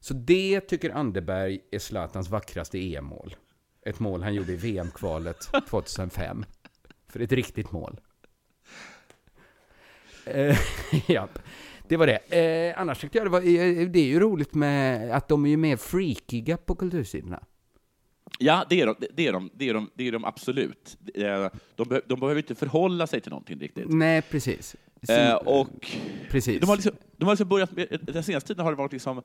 Så 0.00 0.14
det 0.14 0.60
tycker 0.60 0.90
Anderberg 0.90 1.60
är 1.70 1.78
Zlatans 1.78 2.28
vackraste 2.28 2.78
EM-mål. 2.78 3.36
Ett 3.86 4.00
mål 4.00 4.22
han 4.22 4.34
gjorde 4.34 4.52
i 4.52 4.56
VM-kvalet 4.56 5.48
2005. 5.68 6.44
För 7.08 7.20
ett 7.20 7.32
riktigt 7.32 7.72
mål. 7.72 8.00
Eh. 10.24 10.58
Det 11.90 11.96
var 11.96 12.06
det. 12.06 12.68
Eh, 12.70 12.80
annars 12.80 13.00
tyckte 13.00 13.18
jag 13.18 13.26
det 13.26 13.30
var, 13.30 13.40
eh, 13.40 13.88
det 13.88 13.98
är 13.98 14.04
ju 14.06 14.20
roligt 14.20 14.54
med 14.54 15.10
att 15.16 15.28
de 15.28 15.44
är 15.46 15.50
ju 15.50 15.56
mer 15.56 15.76
freakiga 15.76 16.56
på 16.56 16.74
kultursidorna. 16.74 17.42
Ja, 18.38 18.64
det 18.70 18.80
är 18.80 18.86
de, 18.86 18.94
det 19.14 19.26
är 19.26 19.32
de, 19.32 19.50
det 19.54 19.68
är 19.68 19.74
de, 19.74 19.90
det 19.94 20.08
är 20.08 20.12
de 20.12 20.24
absolut. 20.24 20.98
Eh, 21.14 21.48
De, 21.76 21.88
be- 21.88 22.00
de 22.06 22.20
behöver 22.20 22.40
inte 22.40 22.54
förhålla 22.54 23.06
sig 23.06 23.20
till 23.20 23.30
någonting 23.30 23.58
riktigt. 23.58 23.84
Nej, 23.88 24.22
precis. 24.22 24.76
Eh, 25.08 25.34
och 25.34 25.90
precis. 26.30 26.60
de 26.60 26.66
har, 26.68 26.76
liksom, 26.76 26.92
de 27.16 27.24
har 27.24 27.32
liksom 27.32 27.48
börjat 27.48 27.72
med, 27.72 28.00
den 28.02 28.22
senaste 28.24 28.48
tiden 28.48 28.64
har 28.64 28.72
det 28.72 28.78
varit 28.78 28.92
liksom, 28.92 29.18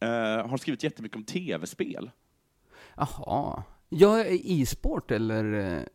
eh, 0.00 0.46
har 0.48 0.56
skrivit 0.56 0.82
jättemycket 0.82 1.16
om 1.16 1.24
tv-spel. 1.24 2.10
Jaha. 2.96 3.62
Ja, 3.88 4.24
e-sport 4.24 5.10
eller? 5.10 5.88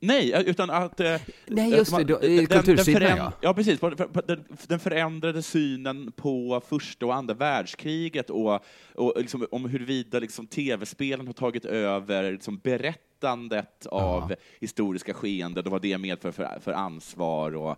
Eh, 0.00 0.06
Nej, 0.06 0.32
eh, 0.32 0.40
utan 0.40 0.70
att... 0.70 1.00
eh, 1.00 1.20
Nej, 1.46 1.70
just 1.70 1.96
det, 1.96 2.04
då, 2.04 2.22
i 2.22 2.46
kultursidan, 2.46 3.16
ja. 3.16 3.32
Ja, 3.40 3.54
precis. 3.54 3.80
Den, 4.26 4.44
den 4.66 4.80
förändrade 4.80 5.42
synen 5.42 6.12
på 6.12 6.62
första 6.68 7.06
och 7.06 7.14
andra 7.14 7.34
världskriget 7.34 8.30
och, 8.30 8.64
och 8.94 9.14
liksom, 9.16 9.46
om 9.50 9.64
huruvida 9.68 10.18
liksom, 10.18 10.46
tv-spelen 10.46 11.26
har 11.26 11.34
tagit 11.34 11.64
över 11.64 12.32
liksom, 12.32 12.58
berättandet 12.58 13.86
av 13.86 14.34
historiska 14.60 15.14
skeenden 15.14 15.64
och 15.64 15.70
vad 15.72 15.82
det 15.82 15.98
medför 15.98 16.30
för, 16.32 16.58
för 16.60 16.72
ansvar 16.72 17.56
och, 17.56 17.76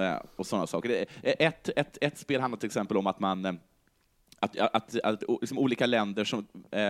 eh, 0.00 0.16
och 0.36 0.46
sådana 0.46 0.66
saker. 0.66 1.06
Ett, 1.22 1.68
ett, 1.76 1.98
ett 2.00 2.18
spel 2.18 2.40
handlar 2.40 2.58
till 2.58 2.66
exempel 2.66 2.96
om 2.96 3.06
att 3.06 3.20
man 3.20 3.44
eh, 3.44 3.52
att, 4.40 4.58
att, 4.58 5.00
att 5.04 5.22
liksom 5.40 5.58
olika 5.58 5.86
länder 5.86 6.24
som, 6.24 6.46
eh, 6.70 6.80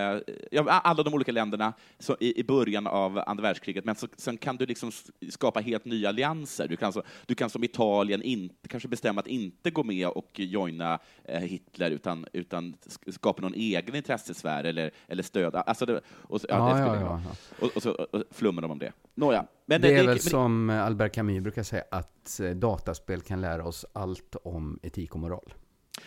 ja, 0.51 0.63
alla 0.69 1.03
de 1.03 1.15
olika 1.15 1.33
länderna 1.33 1.73
så 1.99 2.17
i, 2.21 2.41
i 2.41 2.45
början 2.45 2.87
av 2.87 3.23
andra 3.27 3.43
världskriget, 3.43 3.85
men 3.85 3.95
så, 3.95 4.07
sen 4.17 4.37
kan 4.37 4.57
du 4.57 4.67
liksom 4.67 4.91
skapa 5.31 5.61
helt 5.61 5.85
nya 5.85 6.09
allianser. 6.09 6.69
Du 6.69 6.77
kan, 6.77 6.87
alltså, 6.87 7.03
du 7.27 7.35
kan 7.35 7.51
som 7.51 7.65
Italien 7.65 8.23
inte, 8.23 8.69
kanske 8.69 8.89
bestämma 8.89 9.21
att 9.21 9.27
inte 9.27 9.71
gå 9.71 9.85
med 9.85 10.09
och 10.09 10.31
joina 10.35 10.99
eh, 11.25 11.41
Hitler, 11.41 11.91
utan, 11.91 12.27
utan 12.33 12.75
sk- 12.75 13.11
skapa 13.13 13.43
någon 13.43 13.55
egen 13.55 13.95
intressesfär 13.97 14.65
eller, 14.65 14.91
eller 15.07 15.23
stöd. 15.23 15.55
Alltså 15.55 15.87
det, 15.87 16.01
och, 16.09 16.41
så- 16.41 16.47
ja, 16.51 16.79
Ja, 16.79 16.93
det 16.93 17.01
ja, 17.01 17.21
ja. 17.25 17.31
Och, 17.67 17.77
och 17.77 17.83
så 17.83 17.91
och 17.93 18.23
flummar 18.31 18.63
de 18.63 18.71
om 18.71 18.79
det. 18.79 18.93
Nåja. 19.15 19.47
Men 19.67 19.81
Det 19.81 19.89
är 19.93 19.97
väl 19.97 20.07
men- 20.07 20.19
som 20.19 20.71
Albert 20.71 21.13
Camus 21.15 21.43
brukar 21.43 21.63
säga, 21.63 21.85
att 21.91 22.41
eh, 22.41 22.51
dataspel 22.51 23.21
kan 23.21 23.41
lära 23.41 23.65
oss 23.67 23.87
allt 23.93 24.37
om 24.45 24.79
etik 24.83 25.15
och 25.15 25.21
moral. 25.21 25.55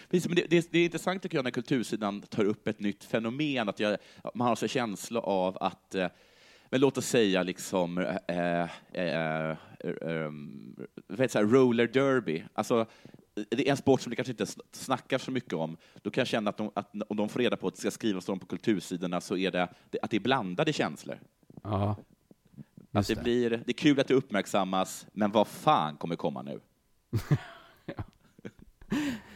Det, 0.10 0.20
det, 0.49 0.72
det 0.72 0.80
är 0.80 0.86
intressant 0.86 1.24
tycker 1.24 1.38
jag 1.38 1.43
när 1.43 1.51
kultursidan 1.51 2.22
tar 2.22 2.45
upp 2.45 2.68
ett 2.68 2.80
nytt 2.80 3.03
fenomen, 3.03 3.70
att 3.70 3.80
jag, 3.80 3.97
man 4.34 4.47
har 4.47 4.55
så 4.55 4.68
känsla 4.68 5.20
av 5.20 5.58
att, 5.62 5.95
eh, 5.95 6.08
men 6.70 6.82
låt 6.82 6.97
oss 6.97 7.05
säga 7.08 7.43
liksom, 7.43 7.97
um, 7.97 8.05
vad 11.08 11.20
heter 11.20 11.43
det, 11.43 11.47
roller 11.53 11.88
derby, 11.88 12.43
alltså 12.53 12.86
det 13.49 13.68
är 13.68 13.72
en 13.72 13.78
sport 13.78 14.01
som 14.01 14.10
det 14.10 14.16
kanske 14.16 14.32
inte 14.32 14.45
sn- 14.45 14.62
snackar 14.72 15.18
så 15.18 15.32
mycket 15.32 15.53
om. 15.53 15.78
Då 16.01 16.10
kan 16.12 16.22
jag 16.22 16.28
känna 16.28 16.49
att, 16.49 16.58
de, 16.58 16.72
att 16.76 16.91
om 17.10 17.18
de 17.18 17.30
får 17.30 17.39
reda 17.39 17.58
på 17.58 17.68
att 17.68 17.74
det 17.76 17.80
ska 17.80 17.91
skrivas 17.91 18.30
om 18.30 18.39
på 18.39 18.45
kultursidorna 18.45 19.22
så 19.22 19.38
är 19.38 19.51
det 19.51 19.64
att 20.01 20.12
det 20.12 20.18
är 20.18 20.22
blandade 20.22 20.74
känslor. 20.74 21.20
Ja, 21.64 21.95
Att 22.91 23.08
det. 23.08 23.24
blir, 23.24 23.49
det 23.49 23.70
är 23.72 23.74
kul 23.74 23.99
att 23.99 24.08
det 24.08 24.14
uppmärksammas, 24.14 25.08
men 25.14 25.32
vad 25.32 25.47
fan 25.47 25.97
kommer 25.97 26.16
komma 26.16 26.41
nu? 26.41 26.60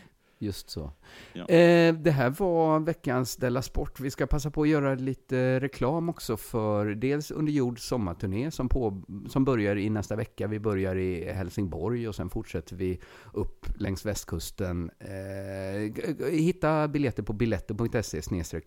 Just 0.41 0.69
så. 0.69 0.91
Ja. 1.33 1.45
Eh, 1.49 1.93
det 1.93 2.11
här 2.11 2.29
var 2.29 2.79
veckans 2.79 3.35
Della 3.35 3.61
Sport. 3.61 3.99
Vi 3.99 4.11
ska 4.11 4.27
passa 4.27 4.51
på 4.51 4.61
att 4.61 4.69
göra 4.69 4.95
lite 4.95 5.59
reklam 5.59 6.09
också 6.09 6.37
för 6.37 6.85
dels 6.85 7.31
Under 7.31 7.53
jord 7.53 7.79
sommarturné 7.79 8.51
som, 8.51 8.69
på, 8.69 9.03
som 9.29 9.45
börjar 9.45 9.75
i 9.75 9.89
nästa 9.89 10.15
vecka. 10.15 10.47
Vi 10.47 10.59
börjar 10.59 10.95
i 10.95 11.31
Helsingborg 11.31 12.07
och 12.07 12.15
sen 12.15 12.29
fortsätter 12.29 12.75
vi 12.75 12.99
upp 13.33 13.65
längs 13.79 14.05
västkusten. 14.05 14.91
Eh, 14.99 16.29
hitta 16.31 16.87
biljetter 16.87 17.23
på 17.23 17.33
biletter.se 17.33 18.21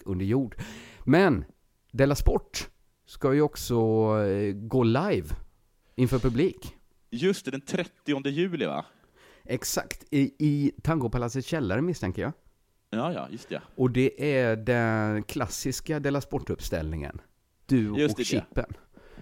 under 0.04 0.24
jord. 0.24 0.56
Men 1.04 1.44
Della 1.92 2.14
Sport 2.14 2.68
ska 3.06 3.34
ju 3.34 3.42
också 3.42 3.74
eh, 4.20 4.54
gå 4.54 4.82
live 4.82 5.28
inför 5.94 6.18
publik. 6.18 6.76
Just 7.10 7.44
det, 7.44 7.50
den 7.50 7.60
30 7.60 8.28
juli 8.28 8.66
va? 8.66 8.84
Exakt, 9.48 10.04
i, 10.10 10.34
i 10.38 10.72
Tangopalatsets 10.82 11.48
källare 11.48 11.82
misstänker 11.82 12.22
jag. 12.22 12.32
Ja, 12.90 13.12
ja, 13.12 13.28
just 13.30 13.48
det. 13.48 13.62
Och 13.76 13.90
det 13.90 14.36
är 14.36 14.56
den 14.56 15.22
klassiska 15.22 16.00
Della 16.00 16.20
Sport-uppställningen. 16.20 17.20
Du 17.66 17.94
Just 17.96 18.14
och 18.14 18.18
det. 18.18 18.24
Chippen. 18.24 18.72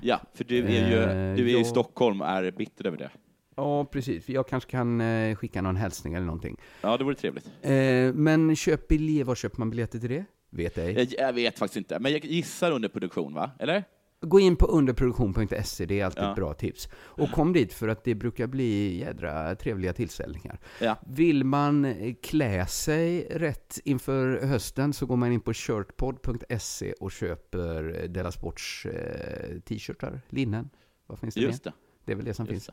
Ja, 0.01 0.21
för 0.35 0.45
du 0.45 0.59
är 0.67 0.91
ju, 0.91 0.97
Eh, 0.97 1.07
du 1.37 1.43
är 1.43 1.49
ju 1.49 1.49
i 1.49 1.53
jag- 1.53 1.67
Stockholm 1.67 2.21
och 2.21 2.27
är 2.29 2.51
bitter 2.51 2.87
över 2.87 2.97
det. 2.99 3.11
Ja, 3.57 3.85
precis. 3.85 4.29
Jag 4.29 4.49
kanske 4.49 4.71
kan 4.71 5.01
eh, 5.01 5.37
skicka 5.37 5.63
någon 5.63 5.77
hälsning 5.77 6.15
eller 6.15 6.27
någonting. 6.27 6.57
Ja, 6.81 6.97
det 6.97 7.05
vore 7.05 7.15
trevligt. 7.15 7.47
Eh, 7.63 7.73
men 8.15 8.57
köp 8.57 8.89
biljetter, 8.89 9.25
var 9.25 9.35
köper 9.35 9.59
man 9.59 9.71
biljetter 9.71 9.99
till 9.99 10.09
det? 10.09 10.25
Vet 10.51 10.79
ej. 10.79 10.93
Jag, 10.93 11.09
jag 11.19 11.33
vet 11.33 11.59
faktiskt 11.59 11.77
inte, 11.77 11.99
men 11.99 12.13
jag 12.13 12.25
gissar 12.25 12.71
under 12.71 12.89
produktion, 12.89 13.35
va? 13.35 13.51
Eller? 13.59 13.85
Gå 14.25 14.41
in 14.41 14.57
på 14.57 14.67
underproduktion.se, 14.67 15.87
det 15.87 16.01
är 16.01 16.05
alltid 16.05 16.23
Ja. 16.25 16.31
ett 16.31 16.37
bra 16.37 16.55
tips. 16.55 16.89
Och 16.95 17.31
kom 17.31 17.53
dit 17.53 17.73
för 17.73 17.89
att 17.89 18.05
det 18.05 18.15
brukar 18.15 18.47
bli 18.47 18.99
jädra 18.99 19.55
trevliga 19.55 19.93
tillställningar. 19.93 20.61
Ja. 20.81 20.97
Vill 21.07 21.45
man 21.45 21.85
eh, 21.85 22.15
klä 22.23 22.67
sig 22.67 23.27
rätt 23.31 23.79
inför 23.85 24.41
hösten 24.47 24.93
så 24.93 25.07
går 25.07 25.17
man 25.17 25.33
in 25.33 25.41
på 25.41 25.53
shirtpod.se 25.55 26.93
och 26.93 27.13
köper 27.13 28.07
Della 28.09 28.33
Sports 28.33 28.87
eh, 28.87 29.61
t-shirtar, 29.61 30.21
linnen. 30.29 30.71
Vad 31.07 31.19
finns 31.19 31.35
det? 31.35 31.41
Just 31.41 31.65
det. 31.65 31.73
Det 32.05 32.13
är 32.13 32.17
väl 32.17 32.25
det 32.25 32.35
som 32.35 32.47
Just 32.47 32.71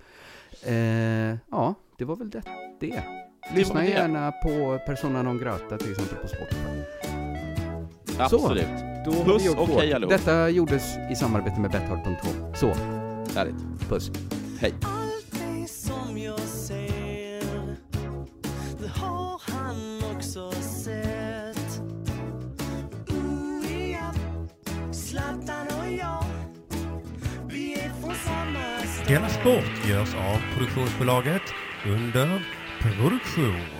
finns. 0.51 0.63
Eh, 0.67 1.37
ja, 1.51 1.75
det 1.97 2.05
var 2.05 2.15
väl 2.15 2.29
det. 2.29 2.43
det. 2.79 3.03
Lyssna 3.55 3.79
det. 3.79 3.87
gärna 3.89 4.31
på 4.31 4.79
Persona 4.85 5.21
non 5.23 5.37
grata 5.37 5.77
till 5.77 5.91
exempel 5.91 6.17
på 6.17 6.27
Spotify. 6.27 6.83
Absolut. 8.19 8.88
Då 9.11 9.17
har 9.17 9.25
Puss 9.25 9.41
vi 9.41 9.45
gjort 9.47 9.57
och 9.57 9.69
vårt. 9.69 9.79
hej 9.79 9.93
allihop. 9.93 10.11
Detta 10.11 10.49
gjordes 10.49 10.83
i 11.11 11.15
samarbete 11.15 11.59
med 11.59 11.71
Betthard.com. 11.71 12.55
Så, 12.55 12.73
Härligt. 13.35 13.55
puss. 13.89 14.11
Hej. 14.59 14.73
Allt 14.83 15.31
det 15.31 15.67
som 15.69 16.17
jag 16.17 16.39
ser 16.39 17.43
Det 18.81 18.87
har 18.87 19.41
han 19.45 20.01
också 20.15 20.51
sett 20.51 21.81
Ooh, 23.09 23.91
ja. 23.91 24.11
Zlatan 24.93 25.67
och 25.81 25.91
jag 25.99 26.23
Vi 27.49 27.73
är 27.73 27.89
från 28.01 28.13
samma 28.15 28.59
stad 28.87 29.07
Della 29.07 29.29
Sport 29.29 29.89
görs 29.89 30.15
av 30.15 30.37
produktionsbolaget 30.57 31.41
under 31.85 32.41
produktion. 32.81 33.78